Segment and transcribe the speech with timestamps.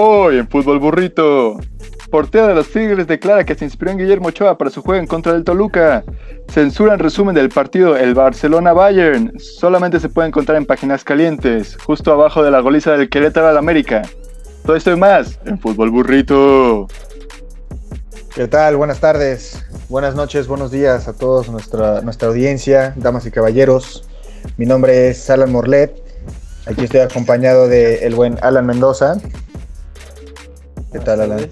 [0.00, 1.58] Hoy en Fútbol Burrito.
[2.08, 5.08] Portero de los Tigres declara que se inspiró en Guillermo Ochoa para su juego en
[5.08, 6.04] contra del Toluca.
[6.46, 9.40] Censura en resumen del partido el Barcelona-Bayern.
[9.40, 13.56] Solamente se puede encontrar en páginas calientes, justo abajo de la goliza del Querétaro al
[13.56, 14.02] América.
[14.64, 16.86] Todo esto y más en Fútbol Burrito.
[18.36, 18.76] ¿Qué tal?
[18.76, 24.08] Buenas tardes, buenas noches, buenos días a todos nuestra, nuestra audiencia, damas y caballeros.
[24.58, 26.00] Mi nombre es Alan Morlet.
[26.66, 29.16] Aquí estoy acompañado de el buen Alan Mendoza.
[30.90, 31.46] ¿Qué tal, Alan?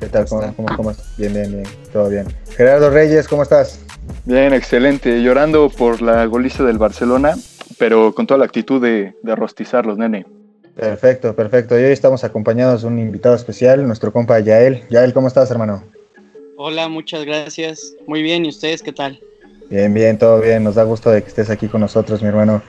[0.00, 0.26] ¿Qué tal?
[0.26, 1.16] ¿Cómo, cómo, cómo estás?
[1.16, 2.26] Bien, bien, bien, todo bien.
[2.56, 3.78] Gerardo Reyes, ¿cómo estás?
[4.24, 5.22] Bien, excelente.
[5.22, 7.36] Llorando por la goliza del Barcelona,
[7.78, 10.26] pero con toda la actitud de, de rostizarlos, nene.
[10.74, 11.78] Perfecto, perfecto.
[11.78, 14.82] Y hoy estamos acompañados de un invitado especial, nuestro compa Yael.
[14.90, 15.84] Yael, ¿cómo estás, hermano?
[16.56, 17.94] Hola, muchas gracias.
[18.08, 19.20] Muy bien, ¿y ustedes qué tal?
[19.70, 20.64] Bien, bien, todo bien.
[20.64, 22.60] Nos da gusto de que estés aquí con nosotros, mi hermano.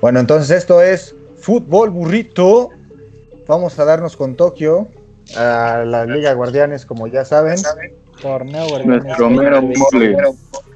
[0.00, 2.70] Bueno, entonces esto es Fútbol Burrito.
[3.48, 4.88] Vamos a darnos con Tokio
[5.36, 7.56] a la Liga Guardianes, como ya saben.
[8.20, 9.04] Torneo Guardianes.
[9.04, 10.16] Nuestro mero mole.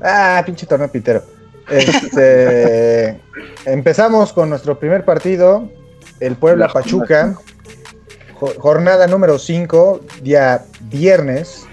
[0.03, 1.23] Ah, pinche torneo pitero.
[1.71, 3.21] Este,
[3.65, 5.69] empezamos con nuestro primer partido,
[6.21, 7.35] el Puebla La Pachuca.
[8.35, 11.67] Jo- Jornada número 5, día viernes.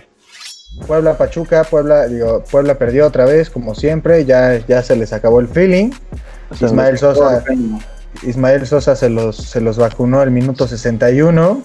[0.85, 5.39] Puebla Pachuca, Puebla, digo, Puebla perdió otra vez, como siempre, ya, ya se les acabó
[5.39, 5.89] el feeling.
[6.61, 7.43] Ismael Sosa,
[8.21, 11.63] Ismael Sosa se los, se los vacunó al minuto 61.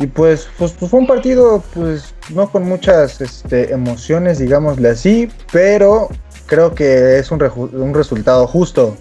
[0.00, 5.28] Y pues, pues, pues fue un partido, pues, no con muchas este, emociones, digámosle así,
[5.52, 6.08] pero
[6.46, 8.96] creo que es un, reju- un resultado justo.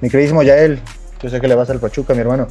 [0.00, 0.80] Mi queridísimo Yael,
[1.22, 2.48] yo sé que le vas al Pachuca, mi hermano.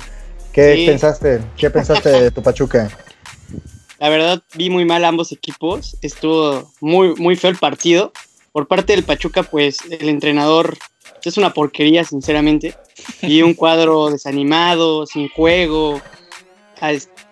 [0.54, 0.86] ¿Qué Sí.
[0.86, 1.40] pensaste?
[1.58, 2.90] ¿Qué pensaste de tu Pachuca?
[4.00, 5.98] La verdad, vi muy mal a ambos equipos.
[6.04, 8.12] Estuvo muy, muy feo el partido.
[8.52, 10.78] Por parte del Pachuca, pues el entrenador
[11.24, 12.76] es una porquería, sinceramente.
[13.22, 16.00] Y un cuadro desanimado, sin juego,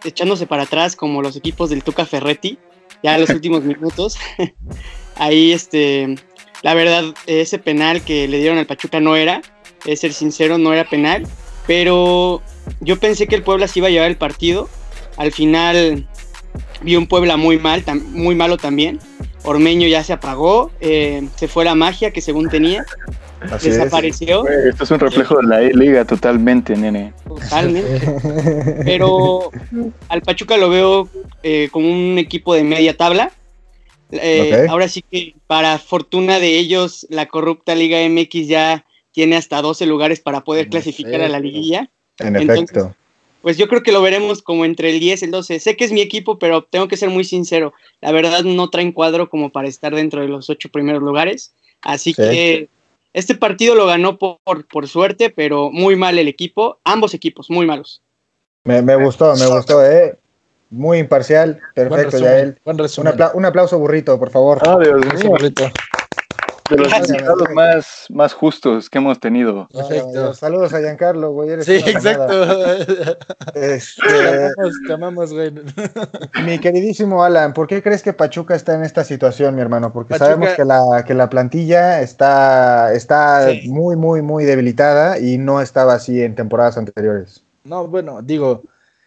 [0.06, 2.58] echándose para atrás como los equipos del Tuca Ferretti,
[3.04, 4.18] ya en los últimos minutos.
[5.16, 6.16] Ahí, este,
[6.62, 9.42] la verdad, ese penal que le dieron al Pachuca no era,
[9.86, 11.28] es ser sincero, no era penal.
[11.68, 12.42] Pero
[12.80, 14.70] yo pensé que el Puebla se iba a llevar el partido.
[15.18, 16.08] Al final
[16.82, 19.00] vi un Puebla muy mal, muy malo también.
[19.44, 22.84] Ormeño ya se apagó, eh, se fue la magia que según tenía,
[23.52, 27.14] Así desapareció Esto es un reflejo de la E-Liga totalmente, nene.
[27.28, 28.02] totalmente.
[28.86, 29.52] Pero
[30.10, 31.10] al Pachuca lo veo
[31.44, 33.32] eh, como un equipo de media tabla.
[34.12, 34.68] Eh.
[34.70, 39.86] Ahora sí que para fortuna de ellos, la corrupta Liga MX ya tiene hasta 12
[39.86, 41.90] lugares para poder En clasificar a la liguilla.
[42.20, 42.96] En Entonces, efecto.
[43.42, 45.60] Pues yo creo que lo veremos como entre el 10 y el 12.
[45.60, 47.74] Sé que es mi equipo, pero tengo que ser muy sincero.
[48.02, 51.54] La verdad no traen cuadro como para estar dentro de los ocho primeros lugares.
[51.82, 52.22] Así Sí.
[52.22, 52.70] que
[53.16, 54.38] este partido lo ganó por,
[54.68, 56.80] por suerte, pero muy mal el equipo.
[56.84, 58.02] Ambos equipos, muy malos.
[58.66, 60.20] Me, me gustó, me gustó, ¿eh?
[60.70, 61.62] Muy imparcial.
[61.76, 62.60] Buen Perfecto, resumen, Yael.
[62.66, 64.60] buen Un, apla- un aplauso, burrito, por favor.
[64.62, 65.64] Ah, Dios Ese mío, burrito.
[66.70, 69.68] De los más, más justos que hemos tenido.
[69.72, 70.34] Perfecto.
[70.34, 71.50] Saludos a Giancarlo, güey.
[71.52, 72.34] eres Sí, exacto.
[73.54, 74.02] Este,
[74.88, 75.52] te amamos, güey.
[76.44, 79.94] mi queridísimo Alan, ¿por qué crees que Pachuca está en esta situación, mi hermano?
[79.94, 83.70] Porque Pachuca- sabemos que la, que la plantilla está, está Sí.
[83.70, 87.44] muy, muy, muy debilitada y no estaba así en temporadas anteriores.
[87.64, 88.64] No, bueno, digo,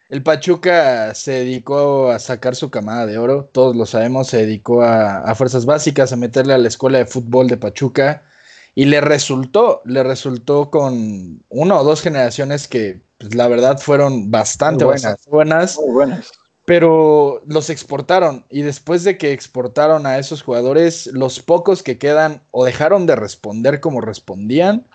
[0.09, 4.81] el Pachuca se dedicó a sacar su camada de oro, todos lo sabemos, se dedicó
[4.81, 8.23] a, a fuerzas básicas, a meterle a la escuela de fútbol de Pachuca
[8.75, 14.31] y le resultó, le resultó con una o dos generaciones que pues, la verdad fueron
[14.31, 15.25] bastante Muy buenas.
[15.27, 15.77] buenas.
[15.77, 16.31] Muy buenas.
[16.65, 22.41] pero los exportaron y después de que exportaron a esos jugadores, los pocos que quedan
[22.51, 24.87] o dejaron de responder como respondían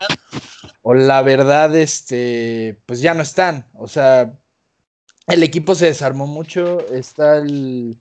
[0.82, 3.68] o la verdad, este, pues ya no están.
[3.74, 4.34] O sea,
[5.26, 7.98] el equipo se desarmó mucho, está el,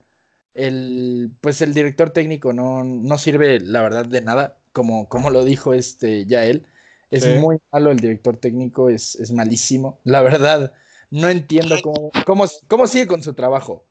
[0.54, 5.44] el pues el director técnico no, no sirve, la verdad, de nada, como, como lo
[5.44, 6.66] dijo este ya él.
[7.10, 7.30] Es Sí.
[7.38, 10.00] muy malo el director técnico, es, es malísimo.
[10.04, 10.74] La verdad,
[11.10, 13.84] no entiendo cómo, cómo, cómo sigue con su trabajo.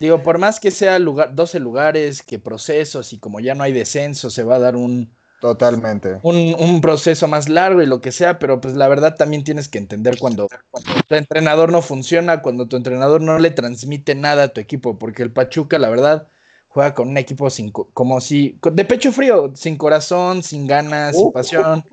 [0.00, 3.72] Digo, por más que sea lugar, 12 lugares, que procesos y como ya no hay
[3.72, 6.20] descenso, se va a dar un, Totalmente.
[6.22, 9.68] un, un proceso más largo y lo que sea, pero pues la verdad también tienes
[9.68, 14.44] que entender cuando, cuando tu entrenador no funciona, cuando tu entrenador no le transmite nada
[14.44, 16.28] a tu equipo, porque el Pachuca, la verdad,
[16.68, 21.16] juega con un equipo sin, co- como si, de pecho frío, sin corazón, sin ganas,
[21.16, 21.84] sin pasión.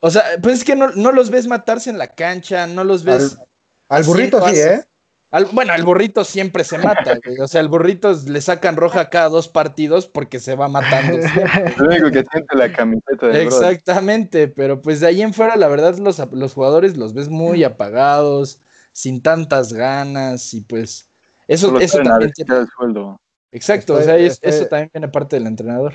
[0.00, 3.04] O sea, pues es que no, no los ves matarse en la cancha, no los
[3.04, 3.36] ves...
[3.38, 3.46] Al,
[3.88, 4.84] al burrito sí, ¿eh?
[5.34, 7.38] Al, bueno, al burrito siempre se mata, güey.
[7.40, 11.18] O sea, al burrito le sacan roja cada dos partidos porque se va matando.
[11.64, 15.56] Es lo único que siente la camiseta de Exactamente, pero pues de ahí en fuera,
[15.56, 18.60] la verdad, los, los jugadores los ves muy apagados,
[18.92, 21.08] sin tantas ganas, y pues
[21.48, 22.56] eso, eso también tiene...
[22.56, 23.20] el sueldo.
[23.50, 25.94] Exacto, o sea, eso también viene parte del entrenador.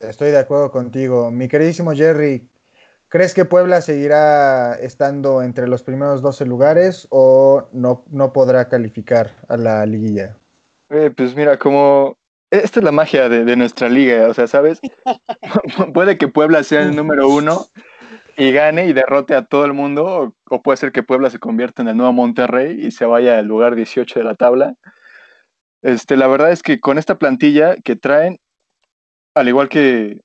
[0.00, 1.30] Estoy de acuerdo contigo.
[1.30, 2.48] Mi queridísimo Jerry,
[3.10, 9.36] ¿crees que Puebla seguirá estando entre los primeros 12 lugares o no, no podrá calificar
[9.48, 10.36] a la liguilla?
[10.88, 12.16] Eh, pues mira, como
[12.50, 14.80] esta es la magia de, nuestra liga, o sea, ¿sabes?
[15.94, 17.66] puede que Puebla sea el número uno
[18.36, 21.38] y gane y derrote a todo el mundo, o, o, puede ser que Puebla se
[21.38, 24.74] convierta en el nuevo Monterrey y se vaya al lugar 18 de la tabla.
[25.82, 28.38] Este, la verdad es que con esta plantilla que traen,
[29.34, 30.20] al igual que,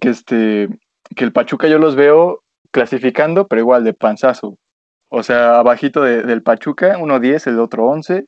[0.00, 0.68] que, este,
[1.14, 4.58] que el Pachuca, yo los veo clasificando, pero igual de panzazo.
[5.10, 8.26] O sea, abajito del Pachuca, uno 10, el otro 11.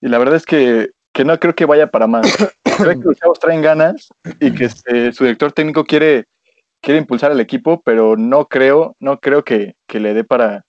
[0.00, 2.26] Y la verdad es que, que no creo que vaya para más.
[2.76, 4.08] creo que los chavos traen ganas
[4.40, 6.26] y que este, su director técnico quiere,
[6.80, 10.64] quiere impulsar al equipo, pero no creo, no creo que, que le dé para,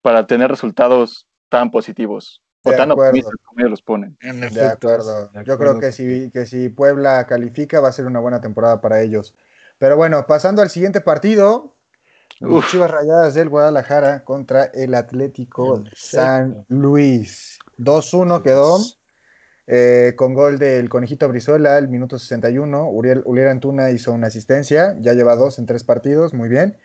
[0.00, 2.42] para tener resultados tan positivos.
[2.62, 4.18] O tan optimistas como ellos los ponen.
[4.20, 5.30] de acuerdo.
[5.46, 9.00] Yo creo que si, que si Puebla califica va a ser una buena temporada para
[9.00, 9.34] ellos.
[9.80, 11.72] Pero bueno, pasando al siguiente partido,
[12.68, 17.58] Chivas Rayadas del Guadalajara contra el Atlético San Luis.
[17.78, 18.78] 2-1 quedó
[19.66, 22.90] eh, con gol del Conejito Brizuela al minuto 61.
[22.90, 26.76] Uriel, Uriel Antuna hizo una asistencia, ya lleva dos en tres partidos, muy bien.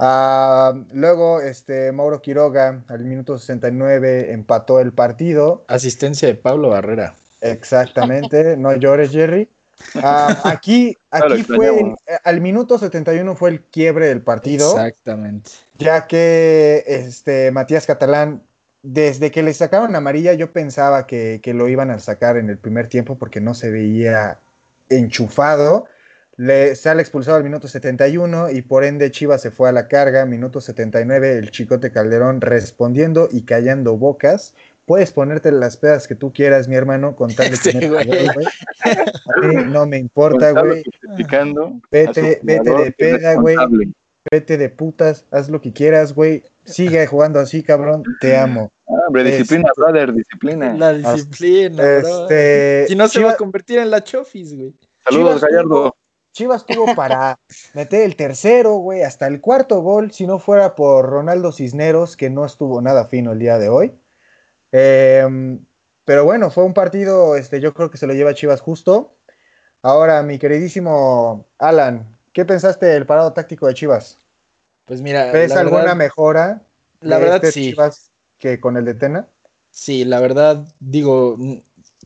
[0.00, 5.64] Ah, luego, este, Mauro Quiroga al minuto 69 empató el partido.
[5.68, 7.14] Asistencia de Pablo Barrera.
[7.40, 9.48] Exactamente, no llores, Jerry.
[9.96, 14.76] Ah, aquí aquí fue, al minuto 71 fue el quiebre del partido.
[14.76, 15.50] Exactamente.
[15.78, 18.42] Ya que este, Matías Catalán,
[18.82, 22.58] desde que le sacaron amarilla, yo pensaba que, que lo iban a sacar en el
[22.58, 24.40] primer tiempo porque no se veía
[24.88, 25.88] enchufado.
[26.36, 30.26] Le sale expulsado al minuto 71 y por ende Chivas se fue a la carga.
[30.26, 34.54] Minuto 79, el Chicote Calderón respondiendo y callando bocas.
[34.86, 37.86] Puedes ponerte las pedas que tú quieras, mi hermano, con tal de que
[39.34, 40.84] A mí no me importa, güey.
[41.90, 43.56] Vete, vete de peda, güey.
[44.30, 46.42] Vete de putas, haz lo que quieras, güey.
[46.64, 48.02] Sigue jugando así, cabrón.
[48.20, 48.72] Te amo.
[48.86, 50.74] Ah, hombre, disciplina, este, brother, disciplina.
[50.74, 54.74] La disciplina, este, Si no se va a convertir en la chofis, güey.
[55.04, 55.96] Saludos, Gallardo.
[56.32, 57.38] Chivas tuvo para
[57.74, 62.28] meter el tercero, güey, hasta el cuarto gol, si no fuera por Ronaldo Cisneros, que
[62.28, 63.92] no estuvo nada fino el día de hoy.
[64.76, 65.60] Em,
[66.04, 69.12] pero bueno, fue un partido, este, yo creo que se lo lleva Chivas justo.
[69.82, 74.18] Ahora, mi queridísimo Alan, ¿qué pensaste del parado táctico de Chivas?
[74.84, 76.62] Pues mira, ¿ves alguna mejora?
[77.00, 77.70] La verdad este sí.
[77.70, 79.28] Chivas que con el de Tena.
[79.70, 81.36] Sí, la verdad, digo,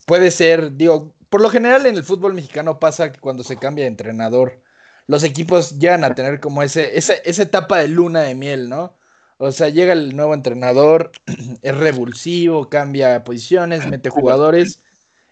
[0.05, 3.85] puede ser, digo, por lo general en el fútbol mexicano pasa que cuando se cambia
[3.85, 4.61] de entrenador,
[5.07, 8.93] los equipos llegan a tener como ese, esa etapa de luna de miel, ¿no?
[9.39, 11.13] O sea, llega el nuevo entrenador,
[11.63, 14.81] es revulsivo, cambia posiciones, mete jugadores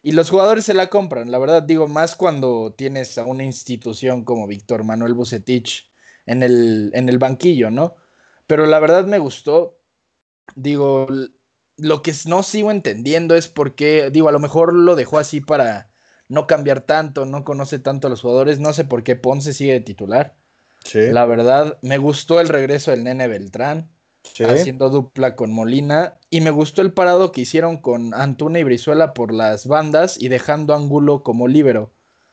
[0.06, 1.32] y los jugadores se la compran.
[1.32, 5.90] La verdad, digo, más cuando tienes a una institución como Víctor Manuel Bucetich
[6.26, 7.96] en el, en el banquillo, ¿no?
[8.46, 9.80] Pero la verdad me gustó.
[10.54, 11.08] Digo,
[11.76, 15.40] lo que no sigo entendiendo es por qué, digo, a lo mejor lo dejó así
[15.40, 15.90] para
[16.28, 19.72] no cambiar tanto, no conoce tanto a los jugadores, no sé por qué Ponce sigue
[19.72, 20.36] de titular.
[20.84, 21.08] Sí.
[21.10, 23.90] La verdad, me gustó el regreso del nene Beltrán,
[24.48, 29.14] haciendo dupla con Molina, y me gustó el parado que hicieron con Antuna y Brizuela
[29.14, 31.90] por las bandas y dejando Ángulo como líbero.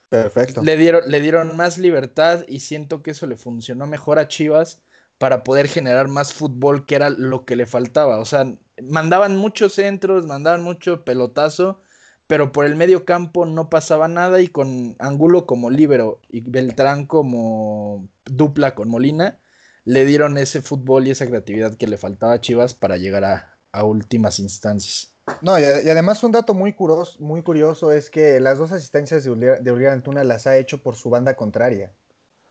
[0.09, 0.61] Perfecto.
[0.63, 4.81] Le dieron, le dieron más libertad y siento que eso le funcionó mejor a Chivas
[5.17, 8.19] para poder generar más fútbol, que era lo que le faltaba.
[8.19, 8.45] O sea,
[8.81, 11.79] mandaban muchos centros, mandaban mucho pelotazo,
[12.27, 17.05] pero por el medio campo no pasaba nada y con Angulo como líbero y Beltrán
[17.05, 19.39] como dupla con Molina,
[19.85, 23.49] le dieron ese fútbol y esa creatividad que le faltaba a Chivas para llegar a,
[23.83, 25.13] últimas instancias.
[25.41, 29.31] No, y, además un dato muy curioso, muy curioso es que las dos asistencias de
[29.31, 31.91] Uriel, Antuna las ha hecho por su banda contraria.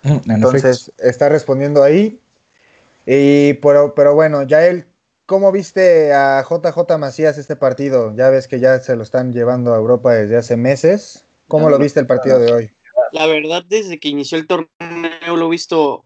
[0.02, 2.18] Mm, Entonces está respondiendo ahí.
[3.06, 4.86] Y pero, pero bueno, ya él
[5.26, 8.14] ¿Cómo viste a JJ Macías este partido?
[8.16, 11.24] Ya ves que ya se lo están llevando a Europa desde hace meses.
[11.48, 12.72] ¿Cómo lo viste el partido de hoy?
[13.12, 16.04] La verdad, desde que inició el torneo lo he visto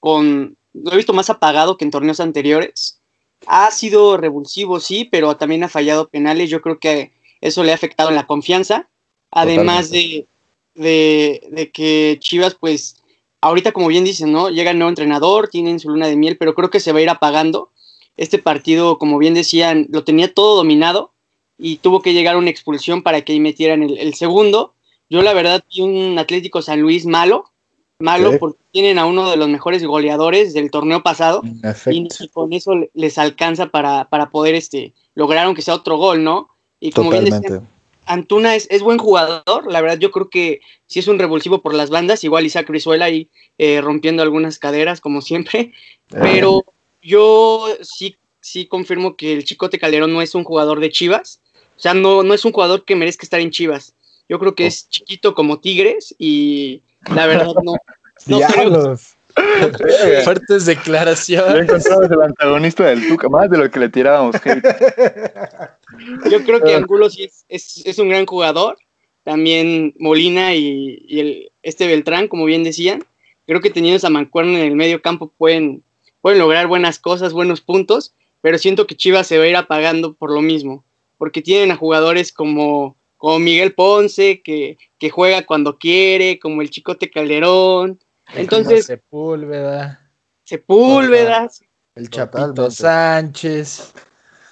[0.00, 3.00] con lo he visto más apagado que en torneos anteriores.
[3.46, 6.50] Ha sido revulsivo, sí, pero también ha fallado penales.
[6.50, 8.88] Yo creo que eso le ha afectado en la confianza.
[9.30, 10.26] Además de,
[10.74, 13.02] de, que Chivas, pues,
[13.40, 14.50] ahorita, como bien dicen, ¿no?
[14.50, 17.02] Llega el nuevo entrenador, tienen su luna de miel, pero creo que se va a
[17.02, 17.70] ir apagando
[18.16, 21.12] este partido, como bien decían, lo tenía todo dominado
[21.56, 24.74] y tuvo que llegar una expulsión para que ahí metieran el, segundo.
[25.08, 27.50] Yo la verdad vi un Atlético San Luis malo,
[27.98, 31.42] malo porque tienen a uno de los mejores goleadores del torneo pasado
[31.90, 36.48] y, con eso les alcanza para, para poder este, lograr aunque sea otro gol, ¿no?
[36.78, 37.66] Y como bien decían,
[38.06, 41.74] Antuna es, es, buen jugador, la verdad yo creo que si es un revulsivo por
[41.74, 43.28] las bandas, igual Isaac Brizuela ahí
[43.58, 45.72] eh, rompiendo algunas caderas como siempre, eh.
[46.10, 46.64] pero
[47.02, 51.40] yo sí, sí confirmo que el Chicote Calderón no es un jugador de Chivas,
[51.76, 53.92] o sea, no, no es un jugador que merezca estar en Chivas,
[54.28, 56.82] yo creo que es chiquito como Tigres y
[57.14, 57.76] la verdad no,
[58.26, 58.96] no creo,
[60.24, 61.54] Fuertes declaraciones.
[61.54, 64.36] Ya encontramos el antagonista del Tuca, más de lo que le tirábamos
[66.30, 68.76] Yo creo que Angulo sí es, un gran jugador.
[69.24, 73.04] También Molina y, el, este Beltrán, como bien decían.
[73.46, 75.82] Creo que teniendo esa mancuerna en el medio campo pueden,
[76.20, 80.14] pueden lograr buenas cosas, buenos puntos, pero siento que Chivas se va a ir apagando
[80.14, 80.84] por lo mismo,
[81.16, 86.70] porque tienen a jugadores como, como Miguel Ponce, que, que juega cuando quiere, como el
[86.70, 88.00] Chicote Calderón,
[88.34, 88.86] entonces.
[88.86, 90.10] Sepúlveda.
[90.44, 91.50] Sepúlveda.
[91.94, 93.92] El Chapito Sánchez.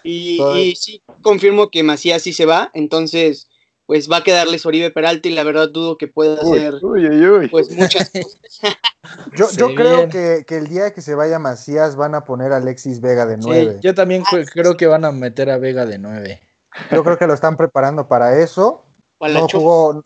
[0.02, 2.70] Y, sí, confirmo que Macías sí se va.
[2.75, 3.49] Entonces,
[3.87, 6.75] pues va a quedarle Oribe Peralta y la verdad dudo que pueda hacer
[7.50, 9.56] pues muchas cosas.
[9.56, 13.26] yo, creo que, el día que se vaya Macías van a poner a Alexis Vega
[13.26, 13.78] de nueve.
[13.80, 16.42] yo también creo que van a meter a Vega de nueve.
[16.90, 18.83] Yo creo que lo están preparando para eso.
[19.21, 20.02] No jugó,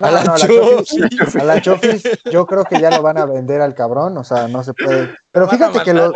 [0.00, 4.48] a la, Chofis, yo creo que ya lo van a vender al cabrón, o sea,
[4.48, 5.14] no se puede.
[5.30, 6.12] Pero fíjate que los,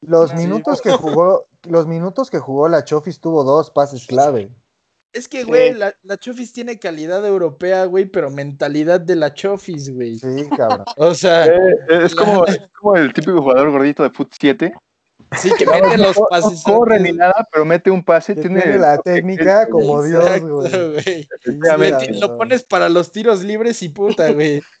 [0.00, 4.50] los minutos que jugó, los minutos que jugó la Chofis tuvo dos pases clave.
[5.12, 9.92] Es que, güey, la, la, Chofis tiene calidad europea, güey, pero mentalidad de la Chofis,
[9.92, 10.16] güey.
[10.16, 10.84] Sí, cabrón.
[10.96, 11.46] o sea.
[11.46, 14.72] Eh, es, como, es como el típico jugador gordito de Foot 7
[15.38, 16.66] Sí, que mete los pases.
[16.66, 18.34] No corre ni nada, pero mete un pase.
[18.34, 21.28] Tiene, la técnica como Dios, güey.
[22.20, 24.60] lo pones para los tiros libres y puta, güey.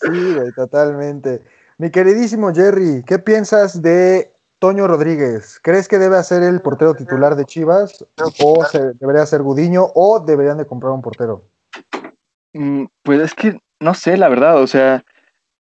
[0.00, 1.42] sí, güey, totalmente.
[1.78, 5.58] Mi queridísimo Jerry, ¿qué piensas de Toño Rodríguez?
[5.62, 8.04] ¿Crees que debe ser el portero titular de Chivas?
[8.42, 9.90] ¿O se, debería ser Gudiño?
[9.94, 11.44] ¿O deberían de comprar un portero?
[12.52, 15.04] Mm, pues es que no sé, la verdad, o sea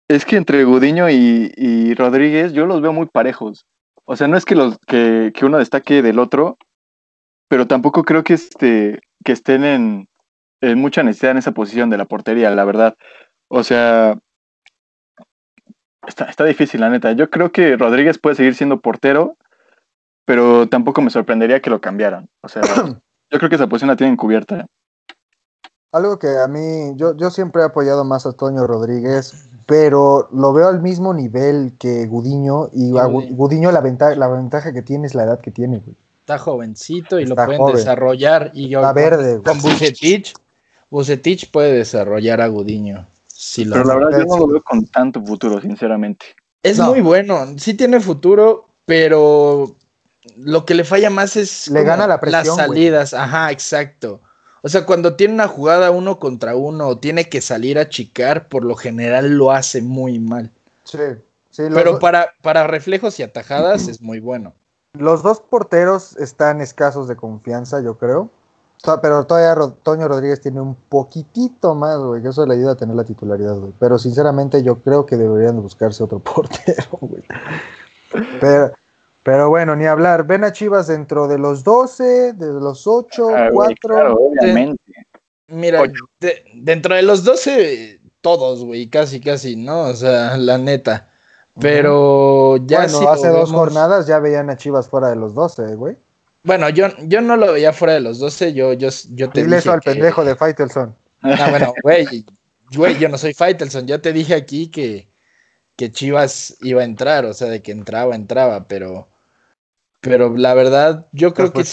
[0.08, 3.66] es que entre Gudiño y, Rodríguez yo los veo muy parejos.
[4.06, 6.58] O sea, no es que, los, que, uno destaque del otro,
[7.50, 10.10] pero tampoco creo que, este, que estén en,
[10.78, 12.96] mucha necesidad en esa posición de la portería, la verdad.
[13.50, 14.18] O sea,
[16.08, 17.12] está, está difícil, la neta.
[17.12, 19.38] Yo creo que Rodríguez puede seguir siendo portero,
[20.26, 22.30] pero tampoco me sorprendería que lo cambiaran.
[22.42, 22.62] O sea,
[23.30, 24.68] yo creo que esa posición la tienen cubierta.
[25.92, 30.54] Algo que a mí, yo, yo siempre he apoyado más a Toño Rodríguez pero lo
[30.54, 35.14] veo al mismo nivel que Gudiño y Gudiño la ventaja, la ventaja que tiene es
[35.14, 35.84] la edad que tiene,
[36.22, 38.52] Está jovencito y lo pueden desarrollar.
[38.54, 39.42] Y Está verde.
[39.44, 40.34] Con Bucetich,
[40.90, 43.06] Bucetich puede desarrollar a Gudiño.
[43.56, 46.26] pero la verdad yo no lo veo con tanto futuro, sinceramente.
[46.64, 49.76] Es muy bueno, sí tiene futuro, pero
[50.38, 53.14] lo que le falla más es le gana la presión, las salidas.
[53.14, 54.22] Ajá, exacto.
[54.68, 58.50] O sea, cuando tiene una jugada uno contra uno o tiene que salir a chicar,
[58.50, 60.52] por lo general lo hace muy mal.
[60.84, 60.98] Sí,
[61.52, 61.64] sí.
[61.74, 64.56] Pero para, para reflejos y atajadas es muy bueno.
[64.92, 68.30] Los dos porteros están escasos de confianza, yo creo.
[69.02, 72.98] Pero todavía Toño Rodríguez tiene un poquitito más, güey, que eso le ayuda a tener
[72.98, 73.74] la titularidad, güey.
[73.80, 77.24] Pero sinceramente yo creo que deberían buscarse otro portero, güey.
[78.42, 78.74] Pero,
[79.28, 80.26] pero bueno, ni hablar.
[80.26, 84.16] Ven a Chivas dentro de los 12, de los 8, 4.
[84.16, 84.82] obviamente.
[85.50, 85.84] mira,
[86.54, 89.82] dentro de los 12, todos, güey, casi, casi, ¿no?
[89.82, 91.12] O sea, la neta.
[91.60, 95.98] Pero ya bueno, hace dos jornadas ya veían a Chivas fuera de los 12, güey.
[96.44, 99.58] Bueno, yo, yo no lo veía fuera de los 12, yo, yo, yo te Dile
[99.58, 100.96] eso al pendejo de Faitelson.
[101.22, 102.26] No, bueno, güey,
[102.74, 105.10] güey, yo no soy Faitelson, yo te dije aquí que,
[105.76, 109.10] que Chivas iba a entrar, o sea, de que entraba, entraba, pero
[110.02, 111.64] pero la verdad, yo creo que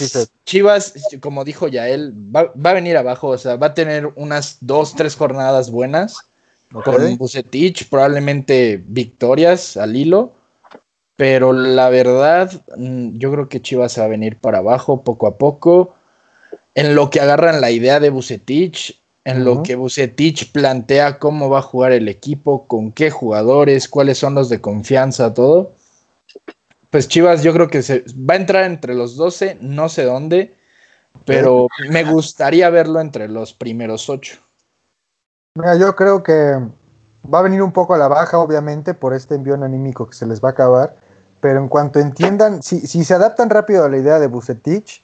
[0.45, 4.57] Chivas, como dijo Yael, va, va a venir abajo, o sea, va a tener unas
[4.61, 6.17] dos, tres jornadas buenas
[6.83, 10.33] con Bucetich, probablemente victorias al hilo,
[11.15, 15.37] pero la verdad, mm, yo creo que Chivas va a venir para abajo poco a
[15.37, 15.95] poco.
[16.73, 21.59] En lo que agarran la idea de Bucetich, en lo que Bucetich plantea cómo va
[21.59, 25.73] a jugar el equipo, con qué jugadores, cuáles son los de confianza, todo
[26.95, 30.55] pues Chivas yo creo que se va a entrar entre los 12, no sé dónde,
[31.25, 34.37] pero me gustaría verlo entre los primeros ocho.
[35.55, 36.57] Mira, yo creo que
[37.33, 40.25] va a venir un poco a la baja, obviamente, por este envío anímico que se
[40.25, 40.95] les va a acabar,
[41.41, 45.03] pero en cuanto entiendan, si, si se adaptan rápido a la idea de Bucetich,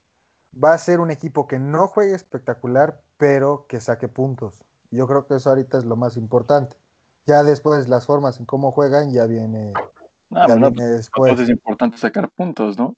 [0.56, 4.64] va a ser un equipo que no juegue espectacular, pero que saque puntos.
[4.92, 6.78] Yo creo que eso ahorita es lo más importante.
[7.26, 9.74] Ya después las formas en cómo juegan ya viene,
[10.32, 11.40] Ah, bueno, pues, después.
[11.40, 12.96] es importante sacar puntos, ¿no?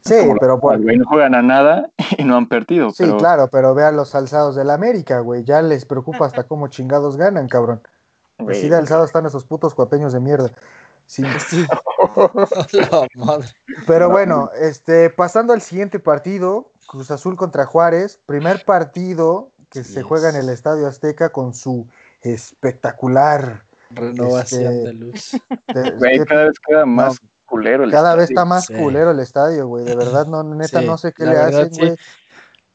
[0.00, 2.90] Sí, Como pero güey, no juegan a nada y no han perdido.
[2.90, 5.42] sí, pero, claro, pero vean los alzados del América, güey.
[5.44, 7.82] Ya les preocupa hasta cómo chingados ganan, cabrón.
[8.38, 10.50] güey, Así de alzados están esos putos cuapeños de mierda.
[11.06, 11.22] Sí.
[12.72, 13.48] La madre.
[13.86, 20.02] Pero bueno, este, pasando al siguiente partido, Cruz Azul contra Juárez, primer partido que se
[20.02, 21.88] juega en el Estadio Azteca con su
[22.22, 23.64] espectacular.
[23.90, 25.32] Renovación Este, de luz.
[25.74, 27.84] de- güey, cada vez queda más culero.
[27.84, 28.74] el cada vez está más Sí.
[28.74, 29.84] culero el estadio, güey.
[29.84, 31.80] De verdad, no, neta, Sí, no sé qué le verdad, hacen, sí.
[31.80, 31.96] güey.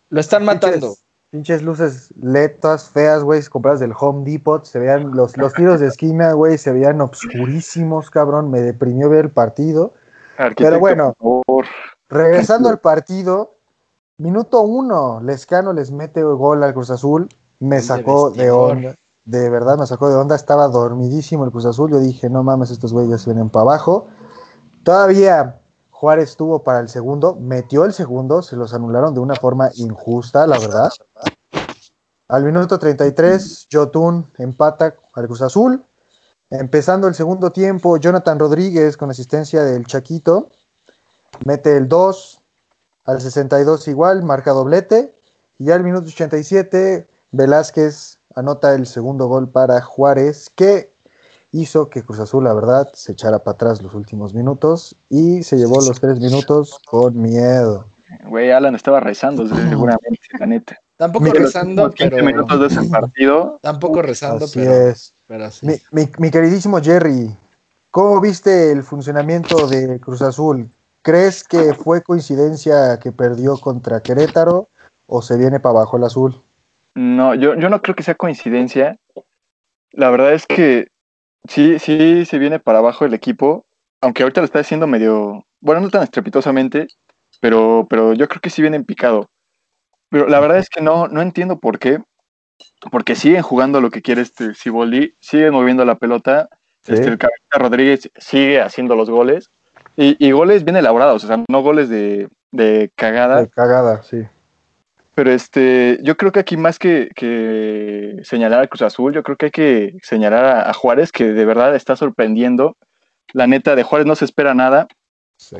[0.10, 0.88] Lo están matando.
[0.90, 4.64] Pinches, pinches luces LED, todas feas, güey, compradas del Home Depot.
[4.66, 8.52] Se veían los, los tiros de esquina, güey, se veían obscurísimos, cabrón.
[8.52, 9.94] Me deprimió ver el partido.
[10.38, 11.16] Arquitecto, bueno.
[11.20, 11.66] por favor.
[12.10, 13.54] Regresando al partido,
[14.18, 17.30] minuto uno, Lescano les mete gol al Cruz Azul.
[17.60, 18.96] Me sacó de onda.
[19.26, 20.36] De verdad me sacó de onda.
[20.36, 21.92] Estaba dormidísimo el Cruz Azul.
[21.92, 24.08] Yo dije, no mames, estos güeyes vienen para abajo.
[24.84, 25.62] Todavía
[26.02, 30.48] Juárez tuvo para el segundo, metió el segundo, se los anularon de una forma injusta,
[30.48, 30.92] la verdad.
[32.28, 35.86] Al minuto 33, Jotun empata al Cruz Azul.
[36.50, 40.50] Empezando el segundo tiempo, Jonathan Rodríguez con asistencia del Chaquito
[41.46, 42.42] mete el 2
[43.06, 45.14] al 62 igual, marca doblete.
[45.60, 50.92] Y al minuto 87, Velázquez anota el segundo gol para Juárez, que
[51.52, 55.58] hizo que Cruz Azul, la verdad, se echara para atrás los últimos minutos y se
[55.58, 57.88] llevó los tres minutos con miedo.
[58.26, 60.78] Güey, Alan estaba rezando seguramente, la neta.
[60.98, 62.26] Tampoco Mira, rezando, últimos 15 pero.
[62.26, 64.72] minutos de ese partido, Tampoco rezando, Así pero.
[64.74, 65.14] es.
[65.28, 65.66] pero sí.
[65.68, 67.36] Mi, mi- mi queridísimo Jerry,
[67.90, 70.70] ¿cómo viste el funcionamiento de Cruz Azul?
[71.02, 74.68] ¿Crees que fue coincidencia que perdió contra Querétaro
[75.08, 76.40] o se viene para abajo el azul?
[76.96, 78.98] No, yo, yo no creo que sea coincidencia.
[79.92, 80.88] La verdad es que
[81.48, 83.66] sí, sí se viene para abajo el equipo,
[84.02, 86.88] aunque ahorita lo está haciendo medio, bueno, no tan estrepitosamente,
[87.40, 89.30] pero, pero yo creo que sí viene en picado.
[90.10, 92.00] Pero la verdad es que no, no entiendo por qué,
[92.92, 96.50] porque siguen jugando lo que quiere este Siboldi, siguen moviendo la pelota,
[96.84, 96.94] Sí.
[96.94, 99.52] este, el Cabeza Rodríguez sigue haciendo los goles,
[99.96, 104.24] y, y goles bien elaborados, o sea, no goles de, de cagada, De cagada, sí.
[105.22, 109.38] Pero este, yo creo que aquí más que, que señalar a Cruz Azul, yo creo
[109.38, 112.76] que hay que señalar a, a Juárez, que de verdad está sorprendiendo.
[113.32, 114.88] La neta, de Juárez no se espera nada,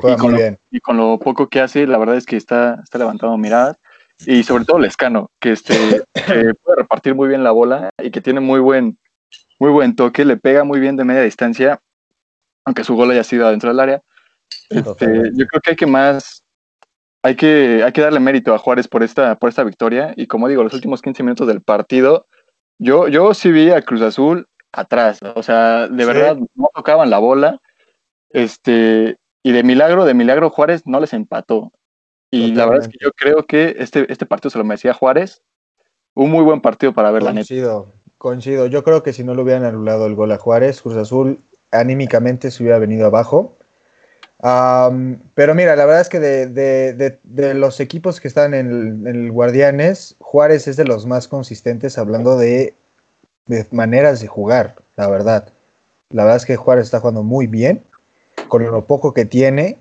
[0.00, 0.58] Juega Y con muy lo- bien.
[0.72, 3.76] y con lo poco que hace, la verdad es que está, está levantando miradas.
[4.26, 8.20] Y sobre todo Lescano, que, este, que puede repartir muy bien la bola y que
[8.20, 8.98] tiene muy buen,
[9.60, 11.78] muy buen toque, le pega muy bien de media distancia,
[12.64, 14.02] aunque su gol haya sido adentro del área.
[14.70, 16.41] Este, yo creo que hay que más,
[17.22, 20.12] hay que, hay que darle mérito a Juárez por esta, por esta victoria.
[20.16, 22.26] Y como digo, los últimos 15 minutos del partido,
[22.78, 25.20] yo, yo sí vi a Cruz Azul atrás.
[25.34, 26.10] O sea, de Sí.
[26.12, 27.60] verdad no tocaban la bola.
[28.30, 31.72] Este, y de milagro, de milagro Juárez no les empató.
[32.30, 35.42] Y la verdad es que yo creo que este, este partido se lo merecía Juárez.
[36.14, 37.46] Un muy buen partido para ver la neta.
[37.46, 38.66] Coincido, coincido.
[38.66, 41.38] Yo creo que si no le hubieran anulado el gol a Juárez, Cruz Azul
[41.70, 43.54] anímicamente se hubiera venido abajo.
[44.42, 48.54] Am, pero mira, la verdad es que de, de- de- de los equipos que están
[48.54, 52.74] en el, en el Guardianes, Juárez es de los más consistentes hablando de,
[53.70, 55.48] maneras de jugar, la verdad.
[56.10, 57.82] La verdad es que Juárez está jugando muy bien,
[58.48, 59.78] con lo poco que tiene,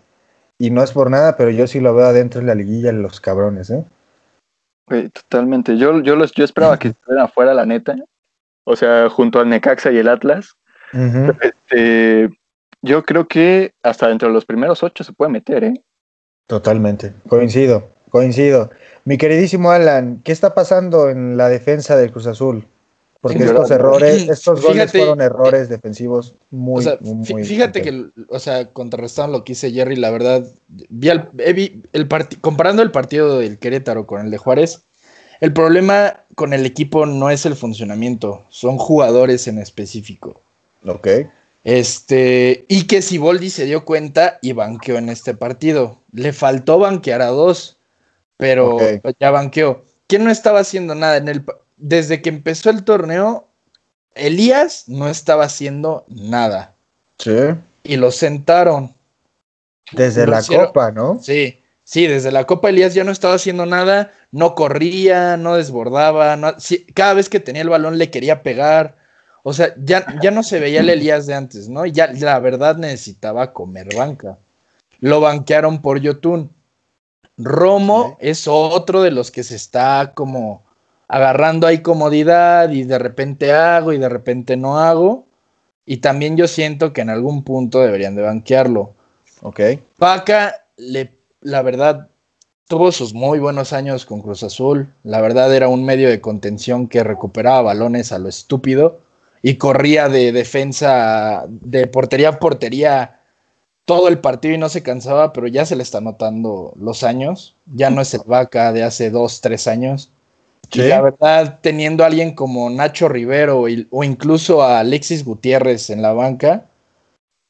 [0.59, 3.19] y no es por nada, pero yo sí lo veo adentro de la liguilla los
[3.19, 3.83] cabrones, ¿eh?
[5.13, 5.77] Totalmente.
[5.77, 7.95] Yo, yo, los, yo esperaba que estuvieran afuera, la neta.
[8.65, 10.55] O sea, junto al Necaxa y el Atlas.
[11.41, 12.29] Este,
[12.81, 15.73] yo creo que hasta dentro de los primeros ocho se puede meter, ¿eh?
[16.47, 18.71] Totalmente, coincido, coincido.
[19.05, 22.67] Mi queridísimo Alan, ¿qué está pasando en la defensa del Cruz Azul?
[23.21, 27.31] Porque Sí, estos errores, estos goles Fíjate- fueron errores defensivos muy, o sea, muy, fí-
[27.33, 31.83] muy fíjate que, o sea, contrarrestando lo que hice Jerry, la verdad, vi al- vi
[31.93, 32.07] el
[32.41, 34.81] comparando el partido del Querétaro con el de Juárez,
[35.39, 40.41] el problema con el equipo no es el funcionamiento, son jugadores en específico.
[40.85, 41.07] Ok,
[41.63, 45.99] Este, y que Siboldi se dio cuenta y banqueó en este partido.
[46.11, 47.77] Le faltó banquear a dos,
[48.37, 48.77] pero
[49.19, 49.83] ya banqueó.
[50.07, 51.43] ¿Quién no estaba haciendo nada en el
[51.77, 53.47] desde que empezó el torneo?
[54.15, 56.73] Elías no estaba haciendo nada
[57.17, 57.31] sí.
[57.83, 58.93] y lo sentaron.
[59.93, 61.19] Desde Lo la hicieron- Copa, ¿no?
[61.21, 66.35] Sí, sí, desde la Copa Elías ya no estaba haciendo nada, no corría, no desbordaba,
[66.35, 68.97] no- sí, cada vez que tenía el balón le quería pegar.
[69.43, 71.85] O sea, ya, ya no se veía el Elías de antes, ¿no?
[71.85, 74.37] Ya la verdad necesitaba comer banca.
[74.99, 76.51] lo banquearon por Yotun.
[77.37, 80.63] Romo es otro de los que se está como
[81.07, 85.25] agarrando ahí comodidad y de repente hago y de repente no hago.
[85.85, 88.93] Y también yo siento que en algún punto deberían de banquearlo.
[89.41, 89.59] Ok.
[89.97, 92.09] Paca, le, la verdad,
[92.67, 94.93] tuvo sus muy buenos años con Cruz Azul.
[95.03, 99.01] La verdad era un medio de contención que recuperaba balones a lo estúpido
[99.41, 103.21] y corría de defensa, de portería a portería
[103.85, 107.55] todo el partido y no se cansaba, pero ya se le está notando los años.
[107.65, 110.11] Ya no es el vaca de hace dos, tres años.
[110.71, 116.01] Y la verdad, teniendo a alguien como Nacho Rivero o incluso a Alexis Gutiérrez en
[116.01, 116.67] la banca,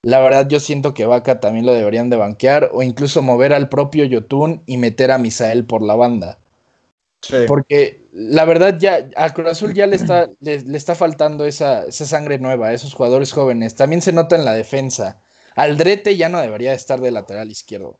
[0.03, 3.69] la verdad yo siento que Vaca también lo deberían de banquear o incluso mover al
[3.69, 6.39] propio Yotun y meter a Misael por la banda.
[7.47, 12.05] Porque la verdad ya a Cruz Azul ya le está, le, está faltando esa, esa,
[12.05, 13.75] sangre nueva, a esos jugadores jóvenes.
[13.75, 15.19] También se nota en la defensa.
[15.55, 17.99] Aldrete ya no debería estar de lateral izquierdo.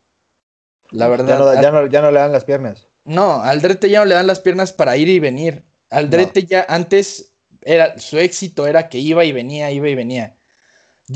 [0.91, 1.27] La verdad.
[1.61, 2.85] Ya no, ya no, le dan las piernas.
[3.05, 5.63] No, Aldrete ya no le dan las piernas para ir y venir.
[5.89, 10.37] Aldrete ya antes era su éxito era que iba y venía, iba y venía.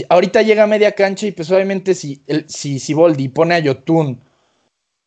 [0.10, 3.60] Ahorita llega a media cancha y pues obviamente si, el, si, si Boldi pone a
[3.60, 4.21] Yotun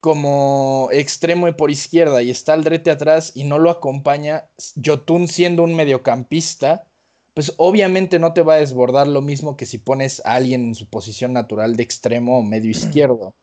[0.00, 5.64] como extremo y por izquierda y está Aldrete atrás y no lo acompaña, Yotun siendo
[5.64, 6.86] un mediocampista,
[7.34, 10.74] pues obviamente no te va a desbordar lo mismo que si pones a alguien en
[10.74, 13.34] su posición natural de extremo o medio izquierdo.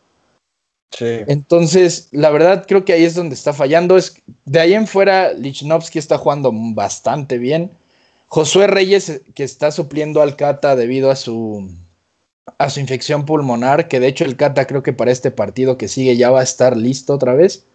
[0.91, 1.05] Sí.
[1.27, 3.97] Entonces, la verdad creo que ahí es donde está fallando.
[3.97, 7.71] Es, de ahí en fuera, Lichnowsky está jugando bastante bien.
[8.27, 11.69] Josué Reyes, que está supliendo al Cata debido a su,
[12.57, 15.87] a su infección pulmonar, que de hecho el Cata creo que para este partido que
[15.87, 17.65] sigue ya va a estar listo otra vez.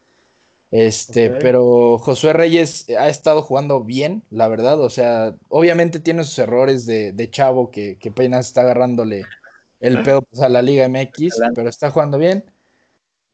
[0.70, 4.80] Este, pero Josué Reyes ha estado jugando bien, la verdad.
[4.80, 9.24] O sea, obviamente tiene sus errores de, chavo que, que apenas está agarrándole
[9.80, 12.44] el pedo pues, a la Liga MX, pero está jugando bien.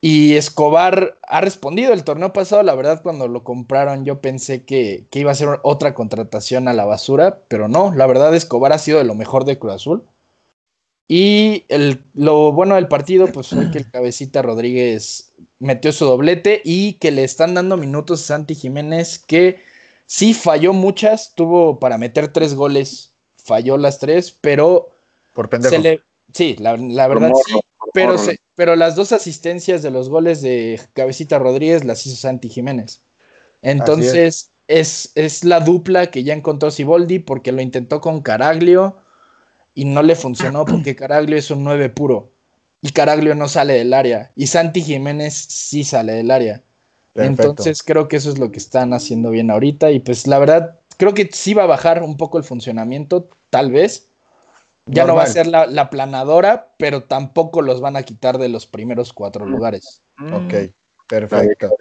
[0.01, 5.07] Y Escobar ha respondido el torneo pasado, la verdad cuando lo compraron yo pensé que,
[5.13, 8.99] iba a ser otra contratación a la basura, pero no, la verdad Escobar ha sido
[8.99, 10.07] de lo mejor de Cruz Azul.
[11.09, 16.61] Y el, lo bueno del partido pues fue que el cabecita Rodríguez metió su doblete
[16.65, 19.61] y que le están dando minutos a Santi Jiménez que
[20.07, 24.91] sí falló muchas, tuvo para meter tres goles, falló las tres, pero...
[25.35, 26.03] Por pendejo.
[26.33, 26.75] sí, la,
[27.07, 27.61] verdad sí,
[27.93, 28.17] pero,
[28.55, 33.01] pero las dos asistencias de los goles de Cabecita Rodríguez las hizo Santi Jiménez.
[33.63, 35.13] Entonces, es.
[35.15, 38.97] Es, la dupla que ya encontró Siboldi porque lo intentó con Caraglio
[39.77, 42.31] y no le funcionó porque Caraglio es un 9 puro
[42.81, 46.63] y Caraglio no sale del área y Santi Jiménez sí sale del área.
[47.15, 50.79] Entonces creo que eso es lo que están haciendo bien ahorita y pues la verdad
[50.97, 54.09] creo que sí va a bajar un poco el funcionamiento, tal vez,
[54.87, 58.67] ya no va a ser la, planadora, pero tampoco los van a quitar de los
[58.67, 59.51] primeros cuatro mm.
[59.51, 60.03] lugares.
[60.33, 60.73] Ok,
[61.07, 61.77] perfecto.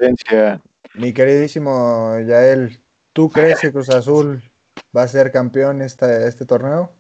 [0.95, 2.79] Mi queridísimo Yael,
[3.13, 4.43] ¿tú crees que Cruz Azul
[4.95, 6.91] va a ser campeón esta, este torneo?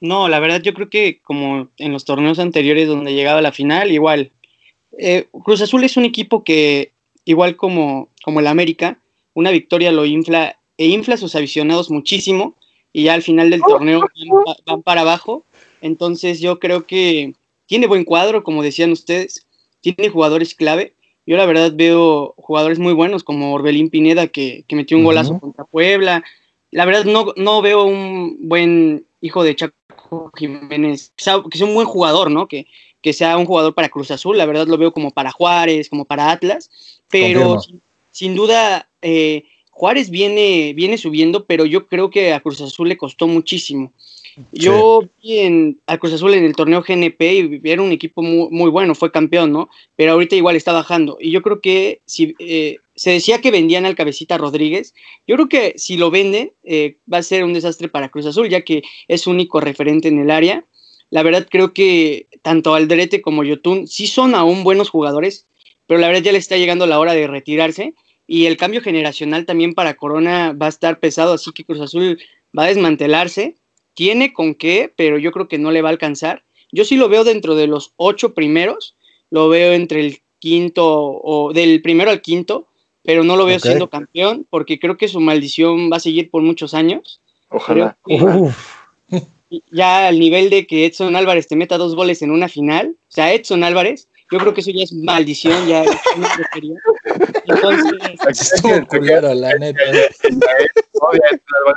[0.00, 3.52] No, la verdad yo creo que como en los torneos anteriores donde llegaba a la
[3.52, 4.30] final, igual.
[4.96, 6.92] Eh, Cruz Azul es un equipo que,
[7.24, 8.98] igual como, como el América,
[9.34, 12.54] una victoria lo infla e infla a sus aficionados muchísimo
[12.92, 14.08] y ya al final del torneo
[14.66, 15.44] van, para abajo.
[15.82, 17.34] Entonces yo creo que
[17.66, 19.46] tiene buen cuadro, como decían ustedes,
[19.80, 20.94] tiene jugadores clave.
[21.26, 25.64] Yo la verdad veo jugadores muy buenos como Orbelín Pineda que, metió un golazo contra
[25.64, 26.24] Puebla.
[26.70, 29.77] La verdad no, no veo un buen hijo de Chaco
[30.36, 32.48] Jiménez, que sea un buen jugador, ¿no?
[32.48, 32.66] Que,
[33.02, 36.04] que sea un jugador para Cruz Azul, la verdad lo veo como para Juárez, como
[36.04, 36.70] para Atlas,
[37.08, 37.58] pero
[38.10, 42.98] sin, duda eh, Juárez viene, viene subiendo, pero yo creo que a Cruz Azul le
[42.98, 43.92] costó muchísimo.
[44.52, 48.94] Yo vi en, Cruz Azul en el torneo GNP y era un equipo muy, bueno,
[48.94, 49.68] fue campeón, ¿no?
[49.96, 51.18] Pero ahorita igual está bajando.
[51.20, 54.94] Y yo creo que si eh, se decía que vendían al cabecita Rodríguez,
[55.26, 58.48] yo creo que si lo venden eh, va a ser un desastre para Cruz Azul,
[58.48, 60.64] ya que es único referente en el área.
[61.10, 65.46] La verdad creo que tanto Alderete como Yotun sí son aún buenos jugadores,
[65.86, 67.94] pero la verdad ya le está llegando la hora de retirarse
[68.26, 72.20] y el cambio generacional también para Corona va a estar pesado, así que Cruz Azul
[72.56, 73.56] va a desmantelarse.
[73.98, 76.44] Tiene con qué, pero yo creo que no le va a alcanzar.
[76.70, 78.94] Yo sí lo veo dentro de los ocho primeros,
[79.28, 82.68] lo veo entre el quinto o del primero al quinto,
[83.02, 86.42] pero no lo veo siendo campeón porque creo que su maldición va a seguir por
[86.42, 87.20] muchos años.
[87.48, 87.98] Ojalá.
[89.72, 93.10] Ya al nivel de que Edson Álvarez te meta dos goles en una final, o
[93.10, 95.84] sea, Edson Álvarez yo creo que eso ya es maldición, ya
[97.46, 99.80] Entonces, culero, la neta.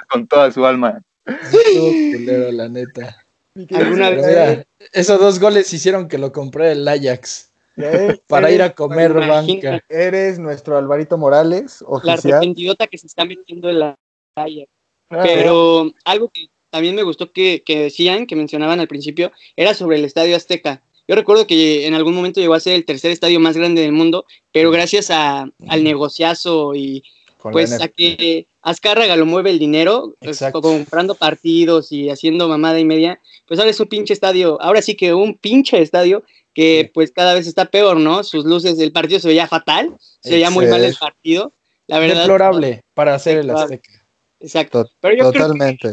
[0.09, 1.01] con toda su alma.
[1.41, 3.25] Estuvo culero, la neta.
[3.73, 4.25] alguna vez.
[4.27, 8.73] mira, esos dos goles hicieron que lo compré el Ajax Eh, para eres- ir a
[8.75, 9.83] comer banca.
[9.89, 12.33] Eres nuestro Alvarito Morales, La oficial.
[12.35, 13.97] arrepentidota que se está metiendo en la
[14.35, 14.65] playa.
[15.09, 19.73] Ah, Pero algo que también me gustó que, que decían, que mencionaban al principio, era
[19.73, 20.83] sobre el Estadio Azteca.
[21.07, 23.91] Yo recuerdo que en algún momento llegó a ser el tercer estadio más grande del
[23.91, 27.03] mundo, pero gracias a, al negociazo y
[27.41, 32.85] pues a que Azcárraga lo mueve el dinero, pues, comprando partidos y haciendo mamada y
[32.85, 36.23] media, pues ahora es un pinche estadio, ahora sí que un pinche estadio
[36.53, 36.91] que Sí.
[36.93, 38.23] pues cada vez está peor, ¿no?
[38.23, 41.53] Sus luces, el partido se veía fatal, se veía muy mal el partido,
[41.87, 42.19] la verdad.
[42.19, 43.49] Deplorable para hacer el.
[43.49, 44.03] Azteca.
[44.39, 44.83] Exacto.
[44.85, 45.89] To- Pero yo creo que Totalmente.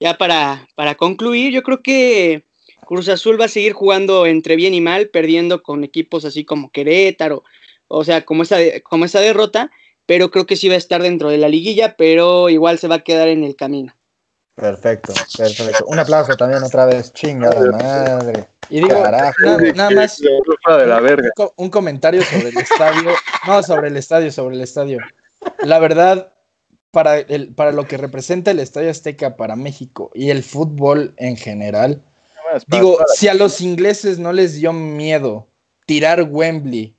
[0.00, 2.44] ya para, para concluir, yo creo que
[2.86, 6.70] Cruz Azul va a seguir jugando entre bien y mal, perdiendo con equipos así como
[6.70, 7.42] Querétaro,
[7.88, 9.70] o sea, como esa, como esa derrota,
[10.06, 12.96] pero creo que sí va a estar dentro de la liguilla, pero igual se va
[12.96, 13.94] a quedar en el camino.
[14.54, 15.84] Perfecto, perfecto.
[15.86, 17.12] Un aplauso también otra vez.
[17.12, 18.48] Chingada madre.
[18.70, 19.34] Y digo, Carajo.
[19.74, 20.28] nada más que
[20.62, 21.30] fuera de la verga.
[21.38, 23.10] un, un comentario sobre el estadio.
[23.46, 24.98] No, sobre el estadio, sobre el estadio.
[25.62, 26.32] La verdad,
[26.96, 31.36] para, el, para lo que representa el Estadio Azteca para México y el fútbol en
[31.36, 32.02] general,
[32.68, 35.46] digo, si a los ingleses no les dio miedo
[35.84, 36.95] tirar Wembley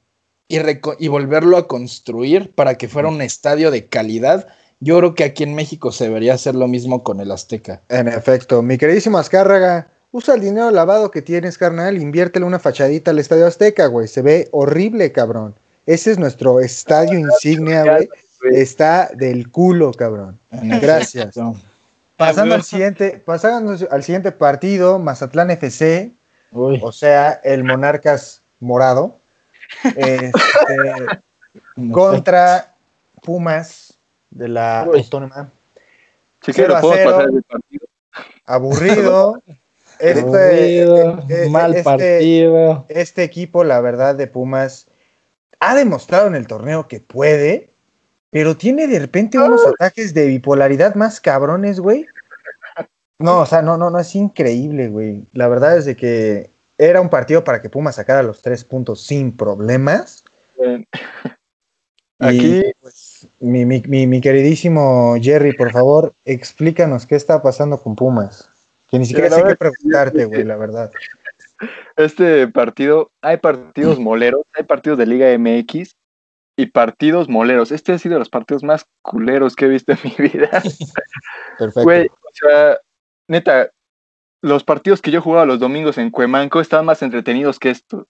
[0.47, 4.47] y, volverlo a construir para que fuera un estadio de calidad,
[4.79, 7.81] yo creo que aquí en México se debería hacer lo mismo con el Azteca.
[7.89, 13.12] En efecto, mi queridísimo Azcárraga, usa el dinero lavado que tienes, carnal, inviértele una fachadita
[13.12, 14.07] al Estadio Azteca, güey.
[14.07, 15.55] Se ve horrible, cabrón.
[15.86, 18.10] Ese es nuestro estadio insignia, güey.
[18.51, 20.39] Está del culo, cabrón.
[20.51, 21.36] Gracias.
[22.15, 26.12] Pasando al siguiente, pasando al siguiente partido, Mazatlán FC,
[26.51, 29.19] Uy, o sea, el Monarcas Morado,
[29.84, 30.32] este,
[31.75, 31.91] no sé.
[31.93, 32.73] contra
[33.21, 33.97] Pumas
[34.30, 34.99] de la Uy.
[34.99, 35.49] Autónoma.
[36.47, 37.88] A pasar el partido.
[38.45, 39.41] Aburrido.
[39.99, 42.86] Este, Aburrido, eh, eh, mal este- partido.
[42.88, 44.86] este equipo, la verdad, de Pumas,
[45.60, 47.71] ha demostrado en el torneo que puede,
[48.30, 52.06] pero tiene de repente unos ataques de bipolaridad más cabrones, güey.
[53.17, 55.25] No, o sea, no, no, no, es increíble, güey.
[55.34, 59.02] La verdad es de que era un partido para que Pumas sacara los tres puntos
[59.02, 60.24] sin problemas.
[60.60, 60.86] Bien.
[62.20, 67.80] Y, Aquí, pues, mi, mi- mi- mi queridísimo Jerry, por favor, explícanos qué está pasando
[67.82, 68.50] con Pumas.
[68.88, 70.92] Que ni siquiera sé qué preguntarte, güey, la verdad.
[71.96, 75.96] este partido, hay partidos moleros, hay partidos de Liga MX
[76.56, 77.72] y partidos moleros.
[77.72, 80.50] Este ha sido de los partidos más culeros que he visto en mi vida.
[81.60, 81.84] Perfecto.
[81.84, 82.80] Güey, o sea,
[83.28, 83.70] neta,
[84.47, 88.07] los partidos que yo jugaba los domingos en Cuemanco estaban más entretenidos que esto.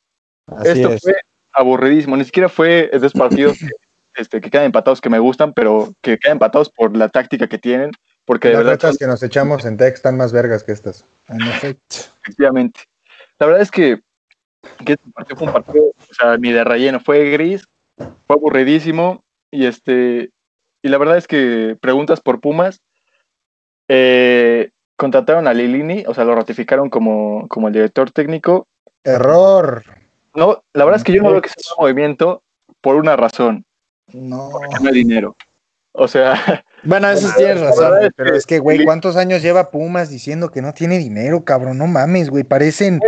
[0.47, 1.02] Así esto es.
[1.02, 1.15] fue
[1.54, 2.15] aburridísimo.
[2.15, 3.69] Ni siquiera fue esos partidos que,
[4.15, 7.58] este, que quedan empatados que me gustan, pero que quedan empatados por la táctica que
[7.58, 7.91] tienen,
[8.26, 11.06] porque de Las verdad son- que nos echamos en Tech están más vergas que estas.
[11.28, 11.95] En efecto.
[12.21, 12.82] efectivamente.
[13.39, 14.00] La verdad es que,
[14.86, 19.23] que este partido fue un partido, o sea, ni de relleno, fue gris, fue aburridísimo,
[19.52, 20.32] y este,
[20.82, 22.82] y la verdad es que preguntas por Pumas,
[23.88, 28.68] eh, contrataron a Lilini, o sea, lo ratificaron como, como el director técnico.
[29.04, 29.84] Error.
[30.36, 32.44] No, la verdad es que yo no veo que sea un movimiento
[32.82, 33.66] por una razón,
[34.12, 34.52] No.
[34.72, 35.36] que no hay dinero.
[35.94, 36.36] O sea,
[36.84, 38.14] Bueno, eso tienes razón.
[38.16, 41.78] Pero es que, güey, ¿cuántos años lleva Pumas diciendo que no tiene dinero, cabrón?
[41.78, 42.44] No mames, güey.
[42.44, 43.00] Parecen